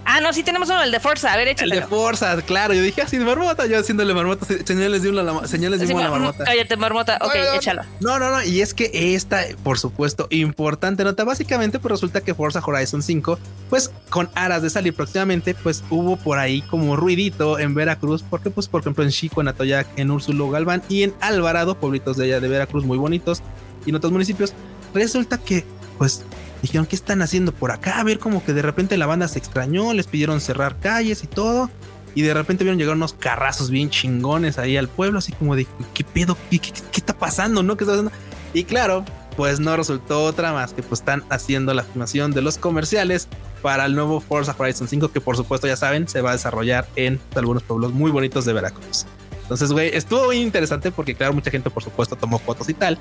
Ah, 0.05 0.19
no, 0.19 0.33
sí 0.33 0.43
tenemos 0.43 0.69
uno, 0.69 0.81
el 0.81 0.91
de 0.91 0.99
Forza. 0.99 1.31
A 1.31 1.37
ver, 1.37 1.47
échale. 1.47 1.75
El 1.75 1.81
de 1.81 1.87
Forza, 1.87 2.41
claro. 2.41 2.73
Yo 2.73 2.81
dije 2.81 3.01
así 3.01 3.17
de 3.17 3.25
marmota, 3.25 3.65
yo 3.67 3.79
haciéndole 3.79 4.13
marmota, 4.13 4.45
señales 4.65 5.03
de 5.03 5.09
una, 5.09 5.47
señales 5.47 5.79
de 5.79 5.93
una 5.93 6.09
marmota. 6.09 6.43
Cállate, 6.43 6.77
marmota. 6.77 7.17
Ok, 7.21 7.35
échalo. 7.55 7.83
No, 7.99 8.19
no, 8.19 8.31
no. 8.31 8.43
Y 8.43 8.61
es 8.61 8.73
que 8.73 9.15
esta, 9.15 9.41
por 9.63 9.79
supuesto, 9.79 10.27
importante 10.29 11.03
nota. 11.03 11.23
Básicamente, 11.23 11.79
pues 11.79 11.91
resulta 11.91 12.21
que 12.21 12.33
Forza 12.33 12.61
Horizon 12.65 13.03
5, 13.03 13.39
pues 13.69 13.91
con 14.09 14.29
aras 14.33 14.61
de 14.61 14.69
salir 14.69 14.93
próximamente, 14.93 15.53
pues 15.53 15.83
hubo 15.89 16.17
por 16.17 16.39
ahí 16.39 16.61
como 16.63 16.95
ruidito 16.95 17.59
en 17.59 17.73
Veracruz. 17.73 18.23
Porque, 18.27 18.49
pues, 18.49 18.67
por 18.67 18.81
ejemplo, 18.81 19.03
en 19.03 19.11
Chico, 19.11 19.41
en 19.41 19.47
Atoyac, 19.47 19.87
en 19.97 20.11
Úrsulo 20.11 20.49
Galván 20.49 20.81
y 20.89 21.03
en 21.03 21.13
Alvarado, 21.21 21.75
pueblitos 21.75 22.17
de 22.17 22.25
allá 22.25 22.39
de 22.39 22.47
Veracruz 22.47 22.85
muy 22.85 22.97
bonitos 22.97 23.41
y 23.85 23.89
en 23.89 23.95
otros 23.95 24.11
municipios, 24.11 24.53
resulta 24.93 25.37
que, 25.37 25.65
pues, 25.97 26.23
dijeron, 26.61 26.85
¿qué 26.85 26.95
están 26.95 27.21
haciendo 27.21 27.51
por 27.51 27.71
acá? 27.71 27.99
A 27.99 28.03
ver, 28.03 28.19
como 28.19 28.43
que 28.43 28.53
de 28.53 28.61
repente 28.61 28.97
la 28.97 29.05
banda 29.05 29.27
se 29.27 29.39
extrañó, 29.39 29.93
les 29.93 30.07
pidieron 30.07 30.41
cerrar 30.41 30.79
calles 30.79 31.23
y 31.23 31.27
todo. 31.27 31.69
Y 32.13 32.23
de 32.23 32.33
repente 32.33 32.63
vieron 32.63 32.77
llegar 32.77 32.95
unos 32.95 33.13
carrazos 33.13 33.69
bien 33.69 33.89
chingones 33.89 34.57
ahí 34.57 34.75
al 34.75 34.89
pueblo, 34.89 35.19
así 35.19 35.31
como 35.31 35.55
de, 35.55 35.65
¿qué 35.93 36.03
pedo? 36.03 36.37
¿Qué, 36.49 36.59
está 36.93 37.17
pasando? 37.17 37.63
¿No? 37.63 37.77
¿Qué 37.77 37.85
está 37.85 37.93
pasando? 37.93 38.11
Y 38.53 38.65
claro, 38.65 39.05
pues 39.37 39.61
no 39.61 39.77
resultó 39.77 40.25
otra 40.25 40.51
más 40.51 40.73
que 40.73 40.83
pues 40.83 40.99
están 40.99 41.23
haciendo 41.29 41.73
la 41.73 41.83
filmación 41.83 42.31
de 42.31 42.41
los 42.41 42.57
comerciales 42.57 43.29
para 43.61 43.85
el 43.85 43.95
nuevo 43.95 44.19
Forza 44.19 44.55
Horizon 44.57 44.89
5, 44.89 45.11
que 45.11 45.21
por 45.21 45.37
supuesto 45.37 45.67
ya 45.67 45.77
saben, 45.77 46.07
se 46.07 46.21
va 46.21 46.31
a 46.31 46.33
desarrollar 46.33 46.87
en 46.97 47.19
algunos 47.35 47.63
pueblos 47.63 47.93
muy 47.93 48.11
bonitos 48.11 48.43
de 48.43 48.53
Veracruz. 48.53 49.05
Entonces, 49.51 49.73
güey, 49.73 49.89
estuvo 49.93 50.27
muy 50.27 50.37
interesante 50.37 50.91
porque, 50.91 51.13
claro, 51.13 51.33
mucha 51.33 51.51
gente, 51.51 51.69
por 51.69 51.83
supuesto, 51.83 52.15
tomó 52.15 52.39
fotos 52.39 52.69
y 52.69 52.73
tal. 52.73 52.97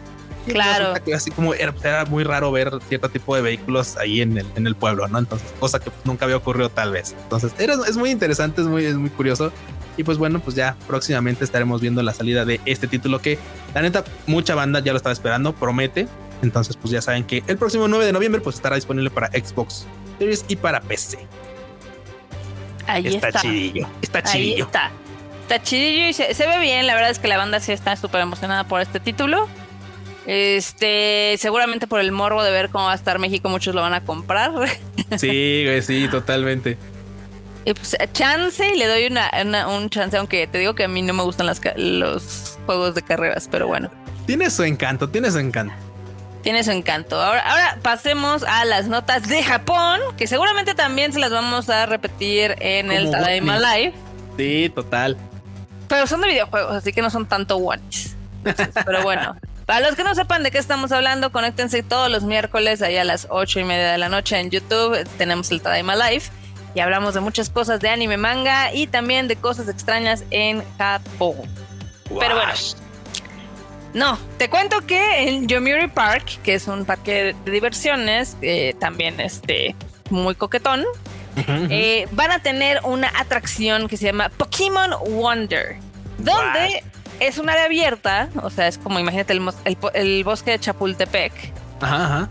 claro. 0.48 0.94
así 1.14 1.30
como 1.30 1.54
era, 1.54 1.72
muy 2.06 2.24
raro 2.24 2.50
ver 2.50 2.72
cierto 2.88 3.08
tipo 3.08 3.36
de 3.36 3.42
vehículos 3.42 3.96
ahí 3.96 4.20
en 4.20 4.36
el, 4.36 4.46
en 4.56 4.66
el 4.66 4.74
pueblo, 4.74 5.06
¿no? 5.06 5.20
Entonces, 5.20 5.46
cosa 5.60 5.78
que 5.78 5.92
nunca 6.02 6.24
había 6.24 6.36
ocurrido 6.36 6.68
tal 6.68 6.90
vez. 6.90 7.14
Entonces, 7.22 7.52
era, 7.56 7.74
es 7.88 7.96
muy 7.96 8.10
interesante, 8.10 8.62
es 8.62 8.66
muy, 8.66 8.84
es 8.84 8.96
muy 8.96 9.10
curioso. 9.10 9.52
Y 9.96 10.02
pues 10.02 10.18
bueno, 10.18 10.40
pues 10.40 10.56
ya 10.56 10.74
próximamente 10.88 11.44
estaremos 11.44 11.80
viendo 11.80 12.02
la 12.02 12.12
salida 12.12 12.44
de 12.44 12.60
este 12.64 12.88
título 12.88 13.20
que, 13.20 13.38
la 13.72 13.82
neta, 13.82 14.02
mucha 14.26 14.56
banda 14.56 14.80
ya 14.80 14.90
lo 14.90 14.96
estaba 14.96 15.12
esperando, 15.12 15.52
promete. 15.52 16.08
Entonces, 16.42 16.76
pues 16.76 16.90
ya 16.90 17.00
saben 17.00 17.22
que 17.22 17.44
el 17.46 17.58
próximo 17.58 17.86
9 17.86 18.06
de 18.06 18.12
noviembre, 18.12 18.40
pues 18.40 18.56
estará 18.56 18.74
disponible 18.74 19.10
para 19.10 19.28
Xbox 19.28 19.86
Series 20.18 20.44
y 20.48 20.56
para 20.56 20.80
PC. 20.80 21.16
Ahí 22.88 23.06
está. 23.06 23.28
Está 23.28 23.40
chidillo. 23.40 23.88
Está 24.02 24.22
chidillo. 24.24 24.54
Ahí 24.56 24.60
está 24.62 24.90
está 25.50 25.62
chidillo 25.64 26.06
y 26.06 26.12
se, 26.12 26.46
ve 26.46 26.58
bien. 26.60 26.86
La 26.86 26.94
verdad 26.94 27.10
es 27.10 27.18
que 27.18 27.26
la 27.26 27.36
banda 27.36 27.58
sí 27.58 27.72
está 27.72 27.96
súper 27.96 28.20
emocionada 28.20 28.64
por 28.64 28.80
este 28.80 29.00
título. 29.00 29.48
Este, 30.26 31.34
seguramente 31.38 31.88
por 31.88 31.98
el 31.98 32.12
morbo 32.12 32.44
de 32.44 32.52
ver 32.52 32.70
cómo 32.70 32.84
va 32.84 32.92
a 32.92 32.94
estar 32.94 33.18
México, 33.18 33.48
muchos 33.48 33.74
lo 33.74 33.80
van 33.80 33.94
a 33.94 34.04
comprar. 34.04 34.52
Sí, 35.18 35.64
güey, 35.64 35.82
sí, 35.82 36.06
totalmente. 36.08 36.78
Y 37.64 37.74
pues 37.74 37.96
chance, 38.12 38.76
le 38.76 38.86
doy 38.86 39.06
una, 39.06 39.66
un 39.66 39.90
chance, 39.90 40.16
aunque 40.16 40.46
te 40.46 40.58
digo 40.58 40.76
que 40.76 40.84
a 40.84 40.88
mí 40.88 41.02
no 41.02 41.12
me 41.14 41.24
gustan 41.24 41.46
las, 41.46 41.60
los 41.74 42.60
juegos 42.64 42.94
de 42.94 43.02
carreras, 43.02 43.48
pero 43.50 43.66
bueno. 43.66 43.90
Tiene 44.26 44.48
su 44.50 44.62
encanto, 44.62 45.08
tiene 45.08 45.32
su 45.32 45.38
encanto. 45.40 45.74
Tiene 46.42 46.62
su 46.62 46.70
encanto. 46.70 47.20
Ahora, 47.20 47.40
ahora 47.40 47.78
pasemos 47.82 48.44
a 48.44 48.64
las 48.66 48.86
notas 48.86 49.28
de 49.28 49.42
Japón, 49.42 49.98
que 50.16 50.28
seguramente 50.28 50.76
también 50.76 51.12
se 51.12 51.18
las 51.18 51.32
vamos 51.32 51.68
a 51.68 51.86
repetir 51.86 52.54
en 52.60 52.92
el 52.92 53.10
Tadaima 53.10 53.58
Live. 53.58 53.94
Sí, 54.36 54.70
total. 54.72 55.18
Pero 55.90 56.06
son 56.06 56.20
de 56.20 56.28
videojuegos, 56.28 56.76
así 56.76 56.92
que 56.92 57.02
no 57.02 57.10
son 57.10 57.26
tanto 57.26 57.56
ones. 57.56 58.16
Pero 58.86 59.02
bueno, 59.02 59.36
para 59.66 59.80
los 59.80 59.96
que 59.96 60.04
no 60.04 60.14
sepan 60.14 60.44
de 60.44 60.52
qué 60.52 60.58
estamos 60.58 60.92
hablando, 60.92 61.32
conéctense 61.32 61.82
todos 61.82 62.08
los 62.08 62.22
miércoles 62.22 62.80
ahí 62.80 62.96
a 62.96 63.02
las 63.02 63.26
ocho 63.28 63.58
y 63.58 63.64
media 63.64 63.90
de 63.90 63.98
la 63.98 64.08
noche 64.08 64.38
en 64.38 64.50
YouTube. 64.50 65.04
Tenemos 65.18 65.50
el 65.50 65.60
Tadaima 65.60 65.96
Live 65.96 66.22
y 66.76 66.80
hablamos 66.80 67.14
de 67.14 67.20
muchas 67.20 67.50
cosas 67.50 67.80
de 67.80 67.88
anime, 67.88 68.16
manga 68.16 68.72
y 68.72 68.86
también 68.86 69.26
de 69.26 69.34
cosas 69.34 69.68
extrañas 69.68 70.24
en 70.30 70.62
Japón. 70.78 71.34
Pero 72.08 72.36
bueno, 72.36 72.52
no, 73.92 74.16
te 74.38 74.48
cuento 74.48 74.86
que 74.86 75.28
en 75.28 75.48
Yomiuri 75.48 75.88
Park, 75.88 76.38
que 76.44 76.54
es 76.54 76.68
un 76.68 76.84
parque 76.84 77.34
de 77.44 77.50
diversiones, 77.50 78.36
eh, 78.42 78.76
también 78.78 79.18
este, 79.18 79.74
muy 80.10 80.36
coquetón, 80.36 80.84
eh, 81.48 82.08
van 82.12 82.32
a 82.32 82.40
tener 82.40 82.80
una 82.84 83.10
atracción 83.16 83.88
que 83.88 83.96
se 83.96 84.06
llama 84.06 84.28
Pokémon 84.28 84.90
Wonder, 85.08 85.76
donde 86.18 86.82
es 87.20 87.38
un 87.38 87.48
área 87.50 87.64
abierta, 87.64 88.28
o 88.42 88.50
sea, 88.50 88.66
es 88.66 88.78
como 88.78 88.98
imagínate 88.98 89.32
el, 89.32 90.24
bosque 90.24 90.52
de 90.52 90.58
Chapultepec. 90.58 91.32
Ajá, 91.80 92.28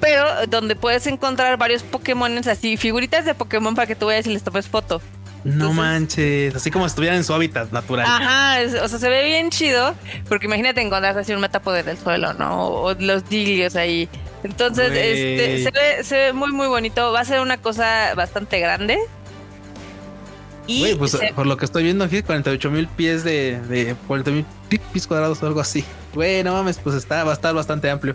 Pero 0.00 0.24
donde 0.48 0.76
puedes 0.76 1.06
encontrar 1.06 1.56
varios 1.56 1.82
Pokémon 1.82 2.36
así, 2.48 2.76
figuritas 2.76 3.24
de 3.24 3.34
Pokémon 3.34 3.74
para 3.74 3.86
que 3.86 3.96
tú 3.96 4.06
vayas 4.06 4.26
y 4.26 4.30
les 4.30 4.42
tomes 4.42 4.68
foto. 4.68 5.00
No 5.44 5.72
manches, 5.72 6.54
así 6.54 6.70
como 6.70 6.84
si 6.84 6.90
estuvieran 6.90 7.18
en 7.18 7.24
su 7.24 7.32
hábitat 7.32 7.72
natural. 7.72 8.06
Ajá, 8.06 8.58
o 8.82 8.88
sea, 8.88 8.98
se 8.98 9.08
ve 9.08 9.24
bien 9.24 9.50
chido, 9.50 9.94
porque 10.28 10.46
imagínate 10.46 10.82
encontrar 10.82 11.18
así 11.18 11.32
un 11.32 11.40
metapoder 11.40 11.84
del 11.84 11.98
suelo, 11.98 12.34
¿no? 12.34 12.66
O 12.66 12.94
los 12.94 13.28
dilios 13.28 13.74
ahí. 13.76 14.08
Entonces, 14.42 14.90
este, 14.92 15.62
se 15.62 15.70
ve, 15.70 16.04
se 16.04 16.16
ve 16.16 16.32
muy, 16.32 16.52
muy 16.52 16.66
bonito. 16.66 17.12
Va 17.12 17.20
a 17.20 17.24
ser 17.24 17.40
una 17.40 17.56
cosa 17.56 18.14
bastante 18.14 18.58
grande. 18.60 18.98
Y 20.66 20.94
pues 20.94 21.18
por 21.34 21.46
lo 21.46 21.56
que 21.56 21.64
estoy 21.64 21.82
viendo 21.82 22.04
aquí, 22.04 22.22
48 22.22 22.70
mil 22.70 22.86
pies 22.86 23.24
de, 23.24 23.60
de 23.62 23.96
40 24.06 24.30
mil 24.30 24.46
pies 24.68 25.06
cuadrados 25.06 25.42
o 25.42 25.46
algo 25.46 25.60
así. 25.60 25.84
Güey, 26.14 26.44
no 26.44 26.52
mames, 26.52 26.78
pues 26.78 26.94
está, 26.94 27.24
va 27.24 27.32
a 27.32 27.34
estar 27.34 27.54
bastante 27.54 27.90
amplio. 27.90 28.14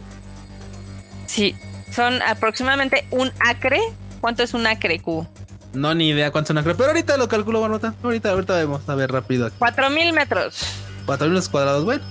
Sí, 1.26 1.56
son 1.92 2.22
aproximadamente 2.22 3.06
un 3.12 3.32
acre. 3.40 3.80
¿Cuánto 4.22 4.44
es 4.44 4.54
un 4.54 4.66
acre, 4.68 5.00
Q? 5.00 5.28
No, 5.76 5.94
ni 5.94 6.10
idea 6.10 6.32
cuánto 6.32 6.54
es 6.54 6.60
acre, 6.60 6.76
pero 6.76 6.90
ahorita 6.90 7.18
lo 7.18 7.28
calculo, 7.28 7.62
Barnota. 7.62 7.94
Ahorita, 8.04 8.32
ahorita 8.32 8.56
vemos, 8.56 8.88
a 8.88 8.96
ver 8.96 9.12
rápido. 9.12 9.48
Aquí. 9.48 9.56
4 9.60 9.90
mil 9.90 10.14
metros. 10.14 10.66
4 11.06 11.28
mil 11.28 11.42
cuadrados, 11.50 11.86
bueno. 11.86 12.04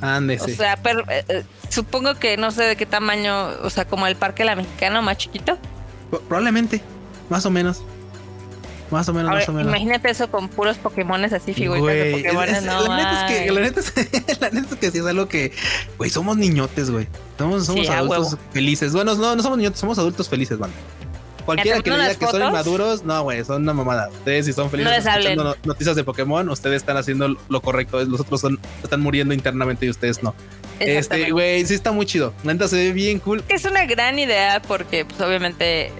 Ándese. 0.00 0.52
O 0.52 0.56
sea, 0.56 0.76
pero, 0.82 1.00
eh, 1.10 1.24
eh, 1.28 1.44
supongo 1.68 2.14
que 2.14 2.36
no 2.36 2.50
sé 2.50 2.64
de 2.64 2.76
qué 2.76 2.86
tamaño, 2.86 3.48
o 3.62 3.70
sea, 3.70 3.86
como 3.86 4.06
el 4.06 4.16
Parque 4.16 4.44
La 4.44 4.54
Mexicana, 4.54 5.02
más 5.02 5.18
chiquito. 5.18 5.58
Probablemente, 6.28 6.82
más 7.28 7.44
o 7.46 7.50
menos. 7.50 7.82
Más 8.90 9.06
o 9.08 9.12
menos, 9.12 9.30
más 9.30 9.48
o 9.48 9.52
menos. 9.52 9.68
Imagínate 9.68 10.08
eso 10.08 10.30
con 10.30 10.48
puros 10.48 10.78
Pokémones 10.78 11.32
así, 11.34 11.52
figuritas 11.52 11.94
de 11.94 12.10
Pokémones. 12.12 12.62
no, 12.64 12.88
la, 12.88 12.96
neta 12.96 13.26
es 13.26 13.42
que, 13.44 13.52
la, 13.52 13.60
neta 13.60 13.80
es, 13.80 13.92
la 14.40 14.50
neta 14.50 14.74
es 14.74 14.76
que 14.76 14.90
sí 14.90 14.98
es 14.98 15.04
algo 15.04 15.28
que, 15.28 15.52
güey, 15.98 16.08
somos 16.08 16.36
niñotes, 16.38 16.90
güey. 16.90 17.06
Somos, 17.36 17.66
somos 17.66 17.88
adultos 17.90 18.38
felices. 18.52 18.92
Bueno, 18.92 19.14
no, 19.14 19.36
no 19.36 19.42
somos 19.42 19.58
niñotes, 19.58 19.80
somos 19.80 19.98
adultos 19.98 20.28
felices, 20.28 20.58
man. 20.58 20.70
Cualquiera 21.48 21.80
que 21.80 21.90
diga 21.90 22.14
que 22.14 22.26
son 22.26 22.42
inmaduros, 22.42 23.04
no, 23.04 23.22
güey, 23.22 23.42
son 23.42 23.62
una 23.62 23.72
mamada. 23.72 24.10
Ustedes 24.10 24.44
si 24.44 24.52
son 24.52 24.70
felices 24.70 24.98
escuchando 24.98 25.56
noticias 25.64 25.96
de 25.96 26.04
Pokémon, 26.04 26.46
ustedes 26.50 26.76
están 26.76 26.98
haciendo 26.98 27.38
lo 27.48 27.60
correcto. 27.62 28.04
Los 28.04 28.20
otros 28.20 28.42
son, 28.42 28.60
están 28.82 29.00
muriendo 29.00 29.32
internamente 29.32 29.86
y 29.86 29.88
ustedes 29.88 30.22
no. 30.22 30.34
Este, 30.78 31.30
güey, 31.30 31.64
sí 31.64 31.72
está 31.72 31.90
muy 31.90 32.04
chido. 32.04 32.34
Neta 32.44 32.68
se 32.68 32.76
ve 32.76 32.92
bien 32.92 33.18
cool. 33.20 33.42
Es 33.48 33.64
una 33.64 33.86
gran 33.86 34.18
idea 34.18 34.60
porque, 34.60 35.06
pues, 35.06 35.18
obviamente, 35.22 35.90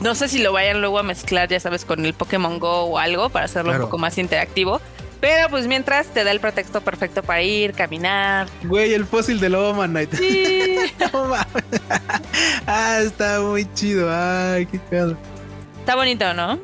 no 0.00 0.14
sé 0.14 0.28
si 0.28 0.42
lo 0.42 0.52
vayan 0.52 0.82
luego 0.82 0.98
a 0.98 1.02
mezclar, 1.02 1.48
ya 1.48 1.58
sabes, 1.58 1.86
con 1.86 2.04
el 2.04 2.12
Pokémon 2.12 2.58
Go 2.58 2.82
o 2.82 2.98
algo 2.98 3.30
para 3.30 3.46
hacerlo 3.46 3.72
un 3.72 3.80
poco 3.80 3.96
más 3.96 4.18
interactivo. 4.18 4.78
Pero 5.20 5.48
pues 5.50 5.66
mientras 5.66 6.06
te 6.08 6.22
da 6.22 6.30
el 6.30 6.40
pretexto 6.40 6.80
perfecto 6.80 7.22
para 7.22 7.42
ir, 7.42 7.72
caminar. 7.72 8.46
Güey, 8.64 8.94
el 8.94 9.04
fósil 9.04 9.40
de 9.40 9.48
lobo 9.48 9.86
Night. 9.86 10.14
Sí. 10.14 10.76
ah, 12.66 13.00
está 13.02 13.40
muy 13.40 13.66
chido. 13.74 14.08
Ay, 14.12 14.66
qué 14.66 14.78
pedo. 14.78 15.16
Está 15.80 15.96
bonito, 15.96 16.32
¿no? 16.34 16.58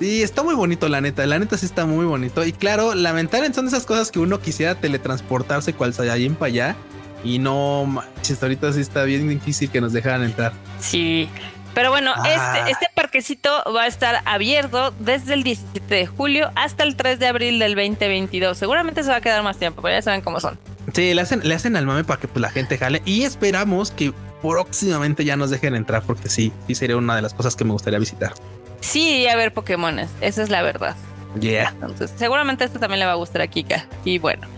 Sí, 0.00 0.22
está 0.22 0.42
muy 0.42 0.54
bonito, 0.54 0.88
la 0.88 1.00
neta. 1.00 1.24
La 1.26 1.38
neta 1.38 1.56
sí 1.56 1.66
está 1.66 1.86
muy 1.86 2.06
bonito. 2.06 2.44
Y 2.44 2.52
claro, 2.52 2.94
lamentablemente 2.94 3.56
son 3.56 3.68
esas 3.68 3.84
cosas 3.84 4.10
que 4.10 4.18
uno 4.18 4.40
quisiera 4.40 4.74
teletransportarse 4.74 5.74
cual 5.74 5.94
Saiyajin 5.94 6.34
para 6.34 6.46
allá. 6.48 6.76
Y 7.22 7.38
no 7.38 7.84
manches, 7.84 8.42
ahorita 8.42 8.72
sí 8.72 8.80
está 8.80 9.04
bien 9.04 9.28
difícil 9.28 9.70
que 9.70 9.80
nos 9.80 9.92
dejaran 9.92 10.24
entrar. 10.24 10.52
Sí. 10.80 11.28
Pero 11.74 11.90
bueno, 11.90 12.12
ah. 12.16 12.54
este, 12.56 12.70
este, 12.72 12.86
parquecito 12.94 13.50
va 13.74 13.82
a 13.82 13.86
estar 13.86 14.22
abierto 14.24 14.92
desde 14.98 15.34
el 15.34 15.42
17 15.42 15.94
de 15.94 16.06
julio 16.06 16.50
hasta 16.56 16.82
el 16.82 16.96
3 16.96 17.18
de 17.18 17.26
abril 17.26 17.58
del 17.58 17.74
2022. 17.74 18.58
Seguramente 18.58 19.02
se 19.02 19.10
va 19.10 19.16
a 19.16 19.20
quedar 19.20 19.42
más 19.42 19.58
tiempo, 19.58 19.82
pero 19.82 19.94
ya 19.94 20.02
saben 20.02 20.20
cómo 20.20 20.40
son. 20.40 20.58
Sí, 20.92 21.14
le 21.14 21.20
hacen, 21.22 21.40
le 21.46 21.54
hacen 21.54 21.76
al 21.76 21.86
mame 21.86 22.04
para 22.04 22.20
que 22.20 22.28
pues, 22.28 22.40
la 22.40 22.50
gente 22.50 22.76
jale 22.78 23.02
y 23.04 23.22
esperamos 23.22 23.90
que 23.90 24.12
próximamente 24.42 25.24
ya 25.24 25.36
nos 25.36 25.50
dejen 25.50 25.74
entrar 25.74 26.02
porque 26.02 26.28
sí, 26.28 26.52
sí 26.66 26.74
sería 26.74 26.96
una 26.96 27.14
de 27.16 27.22
las 27.22 27.34
cosas 27.34 27.54
que 27.54 27.64
me 27.64 27.72
gustaría 27.72 27.98
visitar. 27.98 28.32
Sí, 28.80 29.26
a 29.28 29.36
ver 29.36 29.52
Pokémones, 29.52 30.10
esa 30.20 30.42
es 30.42 30.50
la 30.50 30.62
verdad. 30.62 30.96
Yeah. 31.38 31.70
Entonces, 31.70 32.12
seguramente 32.16 32.64
esto 32.64 32.80
también 32.80 33.00
le 33.00 33.06
va 33.06 33.12
a 33.12 33.16
gustar 33.16 33.42
a 33.42 33.46
Kika. 33.46 33.86
Y 34.04 34.18
bueno. 34.18 34.48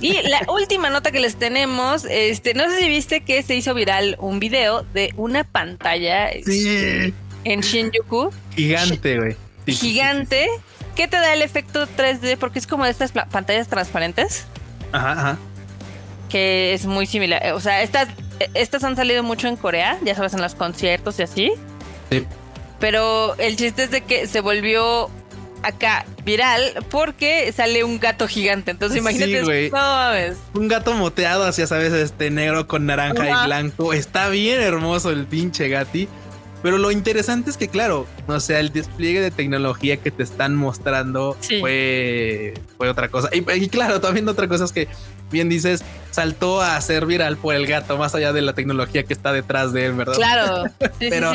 Y 0.00 0.12
la 0.22 0.40
última 0.48 0.90
nota 0.90 1.10
que 1.10 1.20
les 1.20 1.36
tenemos, 1.36 2.04
este, 2.08 2.54
no 2.54 2.68
sé 2.70 2.78
si 2.78 2.88
viste 2.88 3.22
que 3.22 3.42
se 3.42 3.54
hizo 3.54 3.74
viral 3.74 4.16
un 4.20 4.38
video 4.38 4.82
de 4.94 5.12
una 5.16 5.44
pantalla 5.44 6.28
este, 6.28 7.12
en 7.44 7.60
Shinjuku. 7.60 8.30
Gigante, 8.54 9.18
güey. 9.18 9.36
gigante. 9.66 10.48
¿Qué 10.94 11.08
te 11.08 11.16
da 11.16 11.32
el 11.32 11.42
efecto 11.42 11.86
3D? 11.86 12.36
Porque 12.38 12.58
es 12.58 12.66
como 12.66 12.84
de 12.84 12.90
estas 12.90 13.12
pantallas 13.12 13.68
transparentes. 13.68 14.46
Ajá, 14.92 15.12
ajá. 15.12 15.38
Que 16.28 16.74
es 16.74 16.86
muy 16.86 17.06
similar. 17.06 17.52
O 17.54 17.60
sea, 17.60 17.82
estas, 17.82 18.08
estas 18.54 18.84
han 18.84 18.96
salido 18.96 19.22
mucho 19.22 19.48
en 19.48 19.56
Corea, 19.56 19.98
ya 20.04 20.14
sabes, 20.14 20.34
en 20.34 20.40
los 20.40 20.54
conciertos 20.54 21.18
y 21.18 21.22
así. 21.22 21.52
Sí. 22.10 22.26
Pero 22.78 23.36
el 23.36 23.56
chiste 23.56 23.84
es 23.84 23.90
de 23.90 24.00
que 24.02 24.26
se 24.26 24.40
volvió 24.40 25.10
acá 25.62 26.06
viral 26.24 26.84
porque 26.90 27.52
sale 27.52 27.84
un 27.84 27.98
gato 27.98 28.26
gigante. 28.28 28.70
Entonces 28.70 28.98
imagínate, 28.98 29.70
Un 30.54 30.68
gato 30.68 30.94
moteado, 30.94 31.44
así 31.44 31.66
sabes, 31.66 31.92
este 31.92 32.30
negro 32.30 32.66
con 32.66 32.86
naranja 32.86 33.28
y 33.28 33.46
blanco. 33.46 33.92
Está 33.92 34.28
bien 34.28 34.60
hermoso 34.60 35.10
el 35.10 35.26
pinche 35.26 35.68
gati. 35.68 36.08
Pero 36.62 36.76
lo 36.76 36.90
interesante 36.90 37.50
es 37.50 37.56
que, 37.56 37.68
claro, 37.68 38.06
o 38.26 38.40
sea, 38.40 38.60
el 38.60 38.70
despliegue 38.70 39.20
de 39.20 39.30
tecnología 39.30 39.96
que 39.96 40.10
te 40.10 40.22
están 40.22 40.56
mostrando 40.56 41.36
fue, 41.58 42.54
fue 42.76 42.90
otra 42.90 43.08
cosa. 43.08 43.30
Y, 43.32 43.68
claro, 43.68 44.00
también 44.00 44.28
otra 44.28 44.46
cosa 44.46 44.64
es 44.64 44.72
que, 44.72 44.86
bien 45.30 45.48
dices, 45.48 45.82
saltó 46.10 46.60
a 46.60 46.78
ser 46.82 47.06
viral 47.06 47.38
por 47.38 47.54
el 47.54 47.66
gato, 47.66 47.96
más 47.96 48.14
allá 48.14 48.34
de 48.34 48.42
la 48.42 48.52
tecnología 48.52 49.04
que 49.04 49.14
está 49.14 49.32
detrás 49.32 49.72
de 49.72 49.86
él, 49.86 49.92
¿verdad? 49.94 50.16
Claro. 50.16 50.64
pero, 50.98 51.32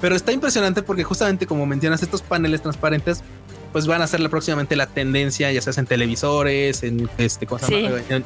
pero 0.00 0.14
está 0.14 0.30
impresionante 0.30 0.82
porque 0.82 1.02
justamente 1.02 1.46
como 1.46 1.66
mencionas, 1.66 2.00
estos 2.02 2.22
paneles 2.22 2.62
transparentes 2.62 3.24
pues 3.72 3.86
van 3.86 4.02
a 4.02 4.06
ser 4.06 4.28
próximamente 4.30 4.76
la 4.76 4.86
tendencia, 4.86 5.50
ya 5.52 5.60
sea 5.60 5.72
en 5.76 5.86
televisores, 5.86 6.82
en 6.82 7.08
este 7.18 7.46
cosas 7.46 7.70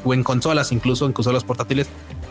o 0.04 0.14
en 0.14 0.24
consolas, 0.24 0.72
incluso 0.72 1.06
en 1.06 1.12
consolas 1.12 1.44
portátiles. 1.44 1.88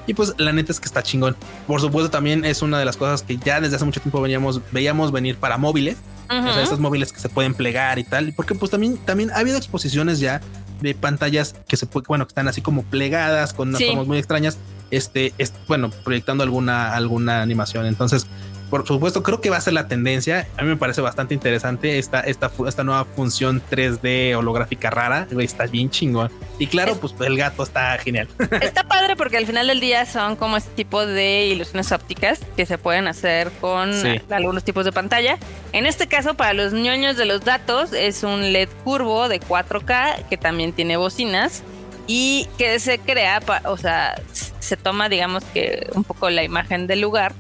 Y 0.07 0.14
pues 0.14 0.34
la 0.38 0.51
neta 0.51 0.72
es 0.72 0.80
que 0.80 0.86
está 0.86 1.03
chingón. 1.03 1.36
Por 1.68 1.82
supuesto, 1.82 2.09
también 2.09 2.45
es 2.45 2.62
una 2.62 2.80
de 2.80 2.86
las 2.86 2.97
cosas 2.97 3.24
que 3.24 3.38
ya 3.38 3.62
desde 3.62 3.76
hace 3.76 3.86
mucho 3.86 4.01
tiempo 4.01 4.22
veníamos, 4.22 4.62
veíamos 4.72 5.12
venir 5.12 5.36
para 5.38 5.57
móviles. 5.57 5.97
O 6.30 6.53
sea, 6.53 6.64
esos 6.64 6.80
móviles 6.80 7.12
que 7.12 7.20
se 7.20 7.28
pueden 7.28 7.53
plegar 7.53 7.99
y 7.99 8.05
tal. 8.05 8.34
Porque 8.34 8.55
pues 8.55 8.72
también, 8.72 8.97
también 8.97 9.32
ha 9.32 9.39
habido 9.39 9.57
exposiciones 9.57 10.22
ya 10.22 10.39
de 10.80 10.95
pantallas 10.95 11.55
que 11.68 11.76
se 11.76 11.88
bueno, 12.07 12.26
que 12.26 12.32
están 12.32 12.47
así 12.47 12.62
como 12.62 12.84
plegadas 12.84 13.53
con 13.53 13.70
unas 13.70 13.84
formas 13.84 14.07
muy 14.07 14.18
extrañas. 14.18 14.57
Este, 14.91 15.34
es, 15.38 15.53
bueno, 15.68 15.89
proyectando 15.89 16.43
alguna, 16.43 16.93
alguna 16.93 17.41
animación. 17.41 17.86
Entonces, 17.86 18.28
por 18.72 18.88
supuesto, 18.88 19.22
creo 19.22 19.42
que 19.42 19.50
va 19.50 19.58
a 19.58 19.62
ser 19.62 19.74
la 19.74 19.90
tendencia. 19.90 20.48
A 20.56 20.62
mí 20.62 20.70
me 20.70 20.78
parece 20.78 21.02
bastante 21.02 21.34
interesante 21.34 22.00
esta, 22.00 22.22
esta, 22.22 22.50
esta 22.66 22.86
nueva 22.86 23.04
función 23.04 23.62
3D 23.70 24.34
holográfica 24.34 24.90
rara. 24.90 25.28
Está 25.40 25.66
bien 25.66 25.90
chingón. 25.90 26.32
Y 26.58 26.68
claro, 26.68 26.96
pues 26.96 27.14
el 27.20 27.36
gato 27.36 27.64
está 27.64 27.98
genial. 27.98 28.30
Está 28.62 28.86
padre 28.86 29.18
porque 29.18 29.36
al 29.36 29.46
final 29.46 29.68
del 29.68 29.82
día 29.82 30.06
son 30.06 30.38
como 30.38 30.56
este 30.56 30.72
tipo 30.72 31.06
de 31.06 31.48
ilusiones 31.48 31.92
ópticas 31.92 32.40
que 32.56 32.66
se 32.66 32.78
pueden 32.78 33.10
hacer 33.10 33.52
con 33.60 33.92
algunos 34.30 34.64
tipos 34.64 34.86
de 34.86 34.94
pantalla. 34.94 35.38
En 35.74 35.86
este 35.86 36.08
caso, 36.08 36.36
para 36.36 36.54
los 36.54 36.72
ñoños 36.72 37.18
de 37.18 37.26
los 37.26 37.44
datos, 37.44 37.92
es 37.92 38.24
un 38.24 38.54
LED 38.54 38.70
curvo 38.86 39.28
de 39.28 39.42
4K 39.42 40.30
que 40.30 40.38
también 40.38 40.72
tiene 40.72 40.96
bocinas 40.96 41.62
y 42.08 42.48
que 42.58 42.80
se 42.80 43.00
crea, 43.00 43.42
o 43.66 43.76
sea, 43.76 44.16
se 44.60 44.78
toma, 44.78 45.10
digamos 45.10 45.44
que 45.54 45.90
un 45.94 46.06
poco 46.06 46.30
la 46.30 46.44
imagen 46.44 46.88
del 46.88 47.02
lugar 47.02 47.34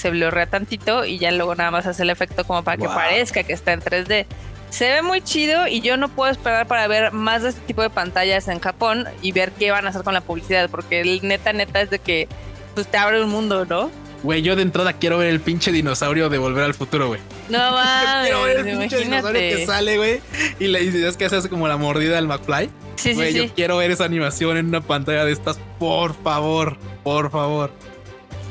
se 0.00 0.10
blurrea 0.10 0.46
tantito 0.46 1.04
y 1.04 1.18
ya 1.18 1.30
luego 1.30 1.54
nada 1.54 1.70
más 1.70 1.86
hace 1.86 2.02
el 2.02 2.10
efecto 2.10 2.44
como 2.44 2.64
para 2.64 2.78
que 2.78 2.86
parezca 2.86 3.42
que 3.42 3.52
está 3.52 3.72
en 3.72 3.80
3D. 3.80 4.26
Se 4.70 4.88
ve 4.88 5.02
muy 5.02 5.20
chido 5.20 5.66
y 5.66 5.80
yo 5.80 5.96
no 5.96 6.08
puedo 6.08 6.30
esperar 6.30 6.66
para 6.66 6.86
ver 6.86 7.12
más 7.12 7.42
de 7.42 7.50
este 7.50 7.60
tipo 7.62 7.82
de 7.82 7.90
pantallas 7.90 8.48
en 8.48 8.60
Japón 8.60 9.06
y 9.20 9.32
ver 9.32 9.52
qué 9.52 9.70
van 9.72 9.86
a 9.86 9.90
hacer 9.90 10.02
con 10.02 10.14
la 10.14 10.20
publicidad, 10.20 10.70
porque 10.70 11.00
el 11.00 11.20
neta, 11.22 11.52
neta 11.52 11.82
es 11.82 11.90
de 11.90 11.98
que 11.98 12.28
pues 12.74 12.86
te 12.86 12.96
abre 12.96 13.22
un 13.22 13.30
mundo, 13.30 13.66
¿no? 13.66 13.90
Güey, 14.22 14.42
yo 14.42 14.54
de 14.54 14.62
entrada 14.62 14.92
quiero 14.94 15.18
ver 15.18 15.28
el 15.28 15.40
pinche 15.40 15.72
dinosaurio 15.72 16.28
de 16.28 16.38
Volver 16.38 16.64
al 16.64 16.74
Futuro, 16.74 17.08
güey. 17.08 17.20
No 17.48 17.58
mames. 17.58 18.22
quiero 18.24 18.42
ver 18.42 18.58
el 18.58 18.78
pinche 18.78 18.98
dinosaurio 18.98 19.56
que 19.56 19.66
sale, 19.66 19.96
güey. 19.96 20.20
Y 20.58 20.68
le 20.68 20.80
dices 20.80 21.16
que 21.16 21.24
hace 21.24 21.48
como 21.48 21.68
la 21.68 21.76
mordida 21.76 22.16
del 22.16 22.26
McFly. 22.26 22.70
Sí, 22.96 23.14
güey, 23.14 23.32
sí, 23.32 23.38
yo 23.38 23.54
quiero 23.54 23.78
ver 23.78 23.90
esa 23.90 24.04
animación 24.04 24.56
en 24.56 24.66
una 24.66 24.82
pantalla 24.82 25.24
de 25.24 25.32
estas, 25.32 25.58
por 25.78 26.14
favor, 26.22 26.76
por 27.02 27.30
favor. 27.30 27.70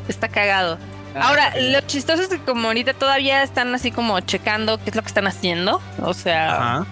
Está 0.08 0.28
cagado. 0.28 0.80
Ah, 1.16 1.30
Ahora, 1.30 1.54
lo 1.60 1.82
chistoso 1.82 2.22
es 2.22 2.28
que 2.30 2.40
como 2.40 2.68
ahorita 2.68 2.94
todavía 2.94 3.44
están 3.44 3.74
así 3.74 3.92
como 3.92 4.20
checando 4.20 4.78
qué 4.78 4.90
es 4.92 4.96
lo 4.96 5.02
que 5.02 5.08
están 5.08 5.28
haciendo. 5.28 5.82
O 6.02 6.14
sea, 6.14 6.86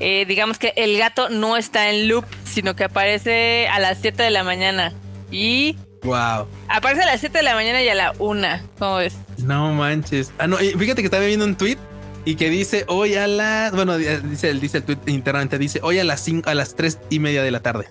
eh, 0.00 0.24
digamos 0.26 0.58
que 0.58 0.72
el 0.76 0.98
gato 0.98 1.28
no 1.30 1.56
está 1.56 1.88
en 1.90 2.08
loop, 2.08 2.24
sino 2.44 2.76
que 2.76 2.84
aparece 2.84 3.68
a 3.68 3.78
las 3.78 3.98
7 4.00 4.22
de 4.22 4.30
la 4.30 4.44
mañana. 4.44 4.92
Y 5.30 5.76
Wow. 6.02 6.46
Aparece 6.68 7.02
a 7.02 7.06
las 7.06 7.20
7 7.20 7.38
de 7.38 7.42
la 7.44 7.54
mañana 7.54 7.82
y 7.82 7.88
a 7.88 7.94
la 7.94 8.12
1. 8.18 8.48
¿Cómo 8.78 8.96
ves? 8.96 9.14
No 9.38 9.72
manches. 9.72 10.32
Ah, 10.38 10.46
no, 10.46 10.56
fíjate 10.58 11.02
que 11.02 11.06
estaba 11.06 11.24
viendo 11.24 11.44
un 11.44 11.56
tweet 11.56 11.78
y 12.24 12.36
que 12.36 12.48
dice 12.50 12.84
hoy 12.88 13.16
a 13.16 13.26
las. 13.26 13.72
Bueno, 13.72 13.96
dice, 13.96 14.52
dice 14.54 14.78
el 14.78 14.84
tweet 14.84 14.98
internamente, 15.06 15.58
dice 15.58 15.80
hoy 15.82 15.98
a 15.98 16.04
las 16.04 16.20
5, 16.20 16.48
a 16.48 16.54
las 16.54 16.76
3 16.76 16.98
y 17.10 17.18
media 17.18 17.42
de 17.42 17.50
la 17.50 17.60
tarde. 17.60 17.88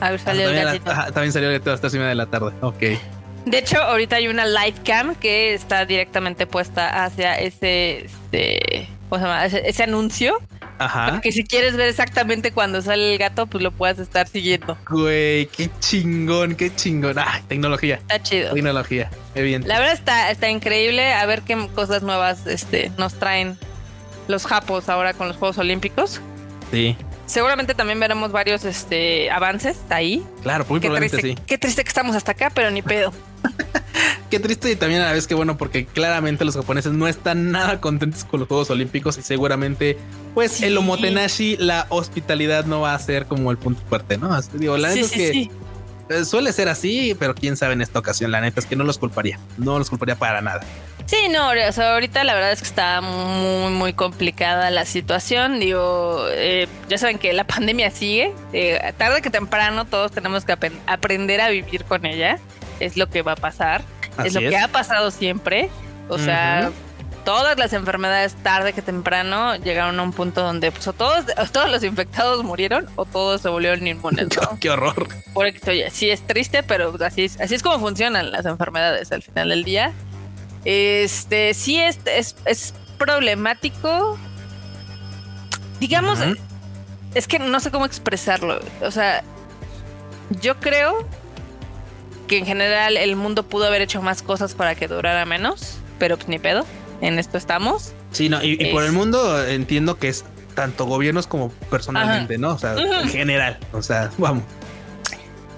A 0.00 0.10
ver, 0.10 0.20
salió 0.20 0.50
el 0.50 0.62
gatito. 0.64 0.90
también 1.12 1.32
salió 1.32 1.48
el 1.48 1.54
gatito 1.54 1.70
a 1.70 1.74
las 1.74 1.80
3 1.80 1.94
y 1.94 1.96
media 1.96 2.08
de 2.10 2.14
la 2.14 2.26
tarde. 2.26 2.52
Ok. 2.60 2.82
De 3.46 3.58
hecho, 3.58 3.80
ahorita 3.80 4.16
hay 4.16 4.28
una 4.28 4.44
live 4.44 4.76
cam 4.84 5.14
que 5.14 5.54
está 5.54 5.86
directamente 5.86 6.46
puesta 6.46 7.04
hacia 7.04 7.38
ese, 7.38 8.04
este, 8.04 8.88
¿cómo 9.08 9.20
se 9.20 9.26
llama? 9.26 9.46
ese 9.46 9.82
anuncio 9.82 10.38
Ajá. 10.78 11.20
Que 11.20 11.32
si 11.32 11.44
quieres 11.44 11.76
ver 11.76 11.88
exactamente 11.88 12.52
cuando 12.52 12.82
sale 12.82 13.12
el 13.12 13.18
gato, 13.18 13.46
pues 13.46 13.62
lo 13.62 13.70
puedas 13.70 13.98
estar 13.98 14.28
siguiendo. 14.28 14.76
Güey, 14.88 15.46
qué 15.46 15.70
chingón, 15.80 16.54
qué 16.54 16.74
chingón. 16.74 17.18
Ah, 17.18 17.40
tecnología. 17.48 17.96
Está 17.96 18.22
chido. 18.22 18.52
Tecnología, 18.52 19.10
bien. 19.34 19.66
La 19.66 19.78
verdad 19.78 19.94
está, 19.94 20.30
está 20.30 20.50
increíble. 20.50 21.12
A 21.14 21.24
ver 21.26 21.42
qué 21.42 21.68
cosas 21.74 22.02
nuevas 22.02 22.46
este, 22.46 22.90
nos 22.98 23.14
traen 23.14 23.56
los 24.28 24.46
japos 24.46 24.88
ahora 24.88 25.14
con 25.14 25.28
los 25.28 25.36
Juegos 25.36 25.58
Olímpicos. 25.58 26.20
Sí. 26.70 26.96
Seguramente 27.26 27.74
también 27.74 27.98
veremos 27.98 28.32
varios 28.32 28.64
este, 28.64 29.30
avances 29.30 29.76
ahí. 29.90 30.24
Claro, 30.42 30.64
muy 30.68 30.80
probablemente 30.80 31.20
sí. 31.20 31.34
Qué 31.46 31.58
triste 31.58 31.82
que 31.82 31.88
estamos 31.88 32.14
hasta 32.14 32.32
acá, 32.32 32.50
pero 32.54 32.70
ni 32.70 32.82
pedo. 32.82 33.12
Qué 34.30 34.40
triste 34.40 34.70
y 34.72 34.76
también 34.76 35.02
a 35.02 35.06
la 35.06 35.12
vez 35.12 35.26
que 35.26 35.34
bueno, 35.34 35.56
porque 35.56 35.86
claramente 35.86 36.44
los 36.44 36.56
japoneses 36.56 36.92
no 36.92 37.06
están 37.06 37.52
nada 37.52 37.80
contentos 37.80 38.24
con 38.24 38.40
los 38.40 38.48
Juegos 38.48 38.70
Olímpicos 38.70 39.18
y 39.18 39.22
seguramente, 39.22 39.98
pues 40.34 40.62
el 40.62 40.76
omotenashi, 40.76 41.56
la 41.58 41.86
hospitalidad 41.90 42.64
no 42.64 42.80
va 42.80 42.94
a 42.94 42.98
ser 42.98 43.26
como 43.26 43.50
el 43.52 43.58
punto 43.58 43.82
fuerte, 43.88 44.18
¿no? 44.18 44.36
digo, 44.54 44.76
la 44.76 44.88
neta 44.88 45.00
es 45.00 45.12
que 45.12 45.50
eh, 46.08 46.24
suele 46.24 46.52
ser 46.52 46.68
así, 46.68 47.16
pero 47.18 47.34
quién 47.34 47.56
sabe 47.56 47.74
en 47.74 47.82
esta 47.82 48.00
ocasión, 48.00 48.32
la 48.32 48.40
neta 48.40 48.58
es 48.58 48.66
que 48.66 48.74
no 48.74 48.82
los 48.82 48.98
culparía, 48.98 49.38
no 49.58 49.78
los 49.78 49.90
culparía 49.90 50.16
para 50.16 50.40
nada. 50.40 50.60
Sí, 51.06 51.28
no, 51.30 51.50
o 51.50 51.72
sea, 51.72 51.94
ahorita 51.94 52.24
la 52.24 52.34
verdad 52.34 52.52
es 52.52 52.60
que 52.60 52.68
está 52.68 53.00
muy, 53.00 53.72
muy 53.72 53.92
complicada 53.92 54.70
la 54.70 54.84
situación. 54.84 55.60
Digo, 55.60 56.26
eh, 56.30 56.66
ya 56.88 56.98
saben 56.98 57.18
que 57.18 57.32
la 57.32 57.44
pandemia 57.46 57.90
sigue. 57.90 58.32
Eh, 58.52 58.80
tarde 58.98 59.22
que 59.22 59.30
temprano 59.30 59.84
todos 59.84 60.12
tenemos 60.12 60.44
que 60.44 60.56
aprender 60.86 61.40
a 61.40 61.48
vivir 61.48 61.84
con 61.84 62.04
ella. 62.06 62.38
Es 62.80 62.96
lo 62.96 63.08
que 63.08 63.22
va 63.22 63.32
a 63.32 63.36
pasar 63.36 63.82
es 64.24 64.34
lo 64.34 64.40
que 64.40 64.56
ha 64.56 64.68
pasado 64.68 65.10
siempre. 65.10 65.70
O 66.08 66.18
sea, 66.18 66.70
todas 67.24 67.58
las 67.58 67.72
enfermedades 67.72 68.34
tarde 68.42 68.72
que 68.72 68.82
temprano 68.82 69.56
llegaron 69.56 69.98
a 69.98 70.02
un 70.02 70.12
punto 70.12 70.42
donde 70.42 70.70
pues, 70.70 70.86
o 70.86 70.92
todos, 70.92 71.24
todos 71.52 71.70
los 71.70 71.82
infectados 71.82 72.44
murieron 72.44 72.86
o 72.96 73.04
todos 73.04 73.40
se 73.40 73.48
volvieron 73.48 73.86
inmunes. 73.86 74.28
Qué 74.60 74.70
horror. 74.70 75.08
Por 75.34 75.52
sí 75.90 76.10
es 76.10 76.26
triste, 76.26 76.62
pero 76.62 76.94
así 77.04 77.24
es, 77.24 77.40
así 77.40 77.54
es 77.54 77.62
como 77.62 77.78
funcionan 77.80 78.30
las 78.30 78.46
enfermedades 78.46 79.10
al 79.12 79.22
final 79.22 79.48
del 79.48 79.64
día. 79.64 79.92
Este 80.66 81.54
sí 81.54 81.78
es, 81.78 82.00
es, 82.06 82.74
problemático. 82.98 84.18
Digamos, 85.78 86.18
es 87.14 87.28
que 87.28 87.38
no 87.38 87.60
sé 87.60 87.70
cómo 87.70 87.86
expresarlo. 87.86 88.58
O 88.82 88.90
sea, 88.90 89.22
yo 90.40 90.58
creo 90.58 91.06
que 92.26 92.38
en 92.38 92.46
general 92.46 92.96
el 92.96 93.14
mundo 93.14 93.44
pudo 93.44 93.66
haber 93.66 93.80
hecho 93.80 94.02
más 94.02 94.22
cosas 94.22 94.54
para 94.54 94.74
que 94.74 94.88
durara 94.88 95.24
menos, 95.24 95.78
pero 96.00 96.16
pues 96.16 96.28
ni 96.28 96.40
pedo, 96.40 96.66
en 97.00 97.20
esto 97.20 97.38
estamos. 97.38 97.92
Sí, 98.10 98.28
no, 98.28 98.42
y, 98.42 98.72
por 98.72 98.82
el 98.82 98.90
mundo 98.90 99.46
entiendo 99.46 99.98
que 99.98 100.08
es 100.08 100.24
tanto 100.54 100.86
gobiernos 100.86 101.28
como 101.28 101.50
personalmente, 101.70 102.38
¿no? 102.38 102.54
O 102.54 102.58
sea, 102.58 102.74
en 102.74 103.08
general, 103.08 103.58
o 103.72 103.82
sea, 103.82 104.10
vamos. 104.18 104.42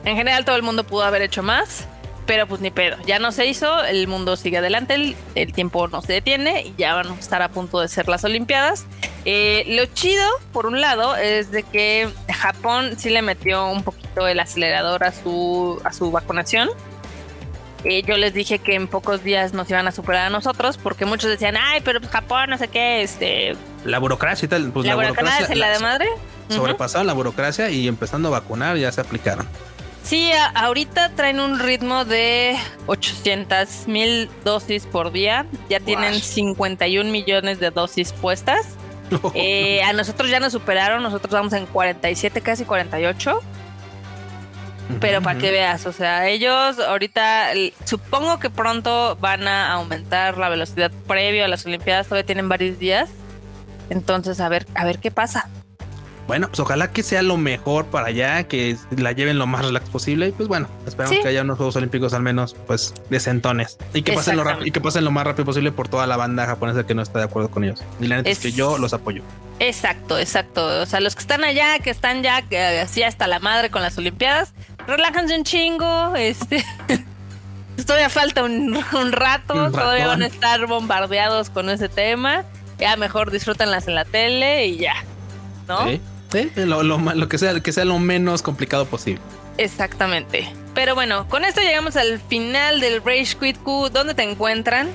En 0.04 0.16
general 0.16 0.44
todo 0.44 0.56
el 0.56 0.62
mundo 0.62 0.84
pudo 0.84 1.04
haber 1.04 1.22
hecho 1.22 1.42
más, 1.42 1.86
pero 2.28 2.46
pues 2.46 2.60
ni 2.60 2.70
pedo, 2.70 2.98
ya 3.06 3.18
no 3.18 3.32
se 3.32 3.46
hizo, 3.46 3.82
el 3.84 4.06
mundo 4.06 4.36
sigue 4.36 4.58
adelante, 4.58 5.16
el, 5.34 5.52
tiempo 5.54 5.88
no 5.88 6.02
se 6.02 6.12
detiene 6.12 6.60
y 6.60 6.74
ya 6.76 6.92
van 6.92 7.08
a 7.08 7.14
estar 7.14 7.40
a 7.40 7.48
punto 7.48 7.80
de 7.80 7.88
ser 7.88 8.06
las 8.06 8.22
Olimpiadas. 8.22 8.84
Eh, 9.24 9.64
lo 9.66 9.86
chido, 9.86 10.26
por 10.52 10.66
un 10.66 10.78
lado, 10.78 11.16
es 11.16 11.50
de 11.50 11.62
que 11.62 12.06
Japón 12.30 12.98
sí 12.98 13.08
le 13.08 13.22
metió 13.22 13.70
un 13.70 13.82
poquito 13.82 14.28
el 14.28 14.38
acelerador 14.40 15.04
a 15.04 15.12
su, 15.12 15.80
a 15.84 15.92
su 15.94 16.10
vacunación. 16.10 16.68
Eh, 17.84 18.02
yo 18.02 18.18
les 18.18 18.34
dije 18.34 18.58
que 18.58 18.74
en 18.74 18.88
pocos 18.88 19.24
días 19.24 19.54
nos 19.54 19.70
iban 19.70 19.88
a 19.88 19.90
superar 19.92 20.26
a 20.26 20.30
nosotros, 20.30 20.76
porque 20.76 21.06
muchos 21.06 21.30
decían, 21.30 21.56
ay, 21.56 21.80
pero 21.82 21.98
pues 21.98 22.12
Japón, 22.12 22.50
no 22.50 22.58
sé 22.58 22.68
qué, 22.68 23.00
este... 23.00 23.56
La 23.86 23.98
burocracia 24.00 24.44
y 24.44 24.48
tal. 24.50 24.70
Pues 24.70 24.84
la, 24.84 24.96
burocracia, 24.96 25.54
la 25.54 25.70
de 25.70 25.78
madre. 25.78 26.06
Sobrepasaron 26.50 27.06
la 27.06 27.14
burocracia 27.14 27.70
y 27.70 27.88
empezando 27.88 28.28
a 28.28 28.32
vacunar 28.32 28.76
ya 28.76 28.92
se 28.92 29.00
aplicaron. 29.00 29.48
Sí, 30.02 30.30
ahorita 30.54 31.10
traen 31.10 31.38
un 31.40 31.58
ritmo 31.58 32.04
de 32.04 32.56
800 32.86 33.88
mil 33.88 34.30
dosis 34.44 34.86
por 34.86 35.12
día. 35.12 35.46
Ya 35.68 35.80
tienen 35.80 36.14
51 36.14 37.10
millones 37.10 37.60
de 37.60 37.70
dosis 37.70 38.12
puestas. 38.12 38.66
Eh, 39.34 39.82
a 39.84 39.94
nosotros 39.94 40.28
ya 40.28 40.38
nos 40.38 40.52
superaron. 40.52 41.02
Nosotros 41.02 41.32
vamos 41.32 41.54
en 41.54 41.64
47, 41.64 42.42
casi 42.42 42.66
48. 42.66 43.40
Pero 45.00 45.22
para 45.22 45.38
que 45.38 45.50
veas, 45.50 45.86
o 45.86 45.92
sea, 45.92 46.28
ellos 46.28 46.78
ahorita 46.78 47.48
supongo 47.84 48.38
que 48.38 48.50
pronto 48.50 49.16
van 49.16 49.46
a 49.46 49.72
aumentar 49.72 50.38
la 50.38 50.48
velocidad 50.48 50.90
previo 51.06 51.44
a 51.44 51.48
las 51.48 51.64
Olimpiadas. 51.66 52.06
Todavía 52.06 52.26
tienen 52.26 52.48
varios 52.48 52.78
días. 52.78 53.10
Entonces, 53.90 54.40
a 54.40 54.48
ver, 54.48 54.66
a 54.74 54.84
ver 54.84 54.98
qué 54.98 55.10
pasa. 55.10 55.48
Bueno, 56.28 56.48
pues 56.48 56.60
ojalá 56.60 56.92
que 56.92 57.02
sea 57.02 57.22
lo 57.22 57.38
mejor 57.38 57.86
para 57.86 58.08
allá, 58.08 58.44
que 58.44 58.76
la 58.90 59.12
lleven 59.12 59.38
lo 59.38 59.46
más 59.46 59.64
relax 59.64 59.88
posible. 59.88 60.28
Y 60.28 60.32
pues 60.32 60.46
bueno, 60.46 60.68
esperamos 60.86 61.18
que 61.20 61.26
haya 61.26 61.40
unos 61.40 61.56
Juegos 61.56 61.74
Olímpicos 61.76 62.12
al 62.12 62.22
menos, 62.22 62.54
pues, 62.66 62.92
decentones. 63.08 63.78
Y 63.94 64.02
que 64.02 64.12
pasen 64.12 64.36
lo 64.36 64.44
y 64.64 64.70
que 64.70 64.78
pasen 64.82 65.06
lo 65.06 65.10
más 65.10 65.24
rápido 65.24 65.46
posible 65.46 65.72
por 65.72 65.88
toda 65.88 66.06
la 66.06 66.18
banda 66.18 66.44
japonesa 66.44 66.86
que 66.86 66.94
no 66.94 67.00
está 67.00 67.20
de 67.20 67.24
acuerdo 67.24 67.50
con 67.50 67.64
ellos. 67.64 67.82
Y 67.98 68.08
la 68.08 68.16
neta 68.16 68.28
es, 68.28 68.40
que 68.40 68.52
yo 68.52 68.76
los 68.76 68.92
apoyo. 68.92 69.22
Exacto, 69.58 70.18
exacto. 70.18 70.82
O 70.82 70.84
sea, 70.84 71.00
los 71.00 71.14
que 71.14 71.22
están 71.22 71.44
allá, 71.44 71.78
que 71.78 71.88
están 71.88 72.22
ya 72.22 72.44
así 72.82 73.02
hasta 73.02 73.26
la 73.26 73.38
madre 73.38 73.70
con 73.70 73.80
las 73.80 73.96
Olimpiadas, 73.96 74.52
relájense 74.86 75.34
un 75.34 75.44
chingo. 75.44 76.14
Este. 76.14 76.62
todavía 77.86 78.10
falta 78.10 78.44
un, 78.44 78.76
rato, 79.12 79.70
todavía 79.70 80.08
van 80.08 80.20
a 80.20 80.26
estar 80.26 80.66
bombardeados 80.66 81.48
con 81.48 81.70
ese 81.70 81.88
tema. 81.88 82.44
Ya 82.78 82.96
mejor 82.96 83.30
disfrútenlas 83.30 83.88
en 83.88 83.94
la 83.94 84.04
tele 84.04 84.66
y 84.66 84.76
ya, 84.76 84.94
¿no? 85.66 85.88
Sí, 85.88 86.02
lo, 86.56 86.82
lo, 86.82 87.28
que 87.28 87.38
sea, 87.38 87.60
que 87.60 87.72
sea 87.72 87.84
lo 87.84 87.98
menos 87.98 88.42
complicado 88.42 88.86
posible. 88.86 89.20
Exactamente. 89.56 90.52
Pero 90.74 90.94
bueno, 90.94 91.28
con 91.28 91.44
esto 91.44 91.60
llegamos 91.60 91.96
al 91.96 92.20
final 92.20 92.80
del 92.80 93.02
Rage 93.02 93.36
Quit 93.38 93.58
Q. 93.58 93.90
¿Dónde 93.90 94.14
te 94.14 94.22
encuentran? 94.22 94.88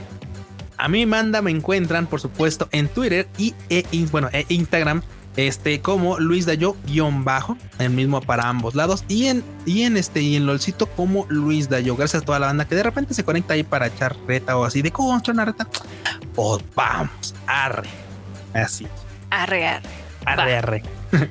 A 0.77 0.87
mí, 0.87 1.05
Manda, 1.05 1.41
me 1.41 1.51
encuentran, 1.51 2.07
por 2.07 2.19
supuesto, 2.19 2.67
en 2.71 2.87
Twitter 2.87 3.27
y 3.37 3.53
e, 3.69 3.85
bueno, 4.11 4.29
e 4.31 4.45
Instagram, 4.49 5.01
este, 5.35 5.81
como 5.81 6.19
Luis 6.19 6.45
Dayo 6.45 6.75
guion 6.85 7.23
bajo, 7.23 7.57
el 7.79 7.89
mismo 7.91 8.21
para 8.21 8.49
ambos 8.49 8.75
lados, 8.75 9.03
y 9.07 9.27
en, 9.27 9.43
y 9.65 9.83
en 9.83 9.97
este, 9.97 10.21
y 10.21 10.35
en 10.35 10.45
LOLcito 10.45 10.87
como 10.87 11.25
Luis 11.29 11.69
Dayo. 11.69 11.95
Gracias 11.95 12.23
a 12.23 12.25
toda 12.25 12.39
la 12.39 12.47
banda 12.47 12.67
que 12.67 12.75
de 12.75 12.83
repente 12.83 13.13
se 13.13 13.23
conecta 13.23 13.53
ahí 13.53 13.63
para 13.63 13.87
echar 13.87 14.15
reta 14.27 14.57
o 14.57 14.65
así 14.65 14.81
de 14.81 14.91
cómo 14.91 15.17
echar 15.17 15.35
una 15.35 15.45
reta. 15.45 15.67
Pues 16.33 16.63
vamos, 16.75 17.35
arre. 17.45 17.89
Así. 18.53 18.87
Arre, 19.29 19.67
arre. 19.67 20.02
Arre, 20.25 20.57
arre. 20.57 20.83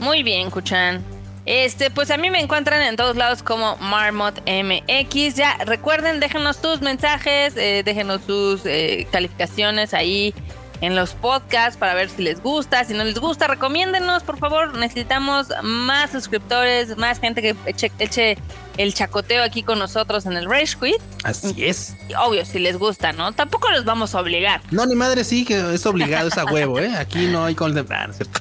Muy 0.00 0.22
bien, 0.22 0.50
Kuchan. 0.50 1.02
Este, 1.50 1.90
pues 1.90 2.10
a 2.10 2.18
mí 2.18 2.28
me 2.28 2.40
encuentran 2.40 2.82
en 2.82 2.96
todos 2.96 3.16
lados 3.16 3.42
como 3.42 3.76
Marmot 3.78 4.42
MX. 4.46 5.34
Ya 5.34 5.56
recuerden, 5.64 6.20
déjenos 6.20 6.60
tus 6.60 6.82
mensajes, 6.82 7.56
eh, 7.56 7.82
déjenos 7.84 8.20
sus 8.26 8.66
eh, 8.66 9.06
calificaciones 9.10 9.94
ahí 9.94 10.34
en 10.80 10.94
los 10.94 11.14
podcasts 11.14 11.78
para 11.78 11.94
ver 11.94 12.10
si 12.10 12.22
les 12.22 12.42
gusta. 12.42 12.84
Si 12.84 12.92
no 12.92 13.02
les 13.02 13.18
gusta, 13.18 13.46
recomiéndenos, 13.46 14.24
por 14.24 14.38
favor. 14.38 14.76
Necesitamos 14.76 15.48
más 15.62 16.10
suscriptores, 16.10 16.96
más 16.98 17.18
gente 17.18 17.40
que 17.40 17.56
eche, 17.66 18.36
el 18.78 18.94
chacoteo 18.94 19.42
aquí 19.42 19.62
con 19.62 19.78
nosotros 19.78 20.24
en 20.24 20.34
el 20.34 20.48
Rage 20.48 20.76
Quit. 20.80 21.02
Así 21.24 21.48
mm. 21.48 21.56
es. 21.58 21.96
Obvio, 22.18 22.46
si 22.46 22.58
les 22.58 22.78
gusta, 22.78 23.12
¿no? 23.12 23.32
Tampoco 23.32 23.68
los 23.70 23.84
vamos 23.84 24.14
a 24.14 24.20
obligar. 24.20 24.62
No, 24.70 24.86
ni 24.86 24.94
madre, 24.94 25.24
sí, 25.24 25.44
que 25.44 25.74
es 25.74 25.84
obligado, 25.84 26.28
es 26.28 26.38
a 26.38 26.44
huevo, 26.44 26.78
¿eh? 26.78 26.94
Aquí 26.96 27.26
no 27.26 27.44
hay 27.44 27.54
con... 27.54 27.76
Ah, 27.90 28.06
no, 28.06 28.12
es 28.12 28.16
cierto. 28.16 28.40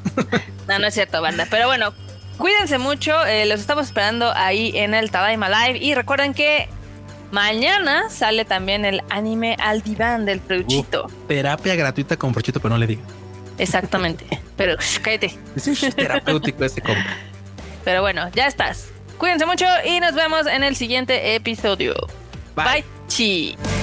no, 0.68 0.80
no 0.80 0.88
es 0.88 0.94
cierto, 0.94 1.22
banda. 1.22 1.48
Pero 1.50 1.68
bueno, 1.68 1.94
cuídense 2.38 2.78
mucho. 2.78 3.26
Eh, 3.26 3.46
los 3.48 3.60
estamos 3.60 3.88
esperando 3.88 4.32
ahí 4.36 4.72
en 4.76 4.94
el 4.94 5.10
Tadaima 5.12 5.50
Live. 5.50 5.80
Y 5.80 5.96
recuerden 5.96 6.36
que 6.36 6.70
mañana 7.32 8.10
sale 8.12 8.46
también 8.46 8.86
el 8.86 9.02
anime 9.10 9.58
al 9.60 9.82
diván 9.82 10.26
del 10.26 10.40
Fruchito. 10.40 11.10
Terapia 11.28 11.76
gratuita 11.76 12.16
con 12.16 12.32
Fruchito, 12.34 12.60
pero 12.60 12.76
no 12.76 12.80
le 12.80 12.88
diga. 12.88 13.02
Exactamente. 13.58 14.26
Pero 14.56 14.76
shh, 14.76 15.00
cállate. 15.02 15.36
Es 15.56 15.96
terapéutico 15.96 16.64
ese 16.64 16.80
combo. 16.80 17.02
Pero 17.84 18.02
bueno, 18.02 18.30
ya 18.36 18.46
estás. 18.46 18.90
Cuídense 19.18 19.46
mucho 19.46 19.66
y 19.86 20.00
nos 20.00 20.14
vemos 20.14 20.46
en 20.48 20.64
el 20.64 20.76
siguiente 20.76 21.36
episodio. 21.36 21.96
Bye. 22.56 22.84
Bye. 23.18 23.77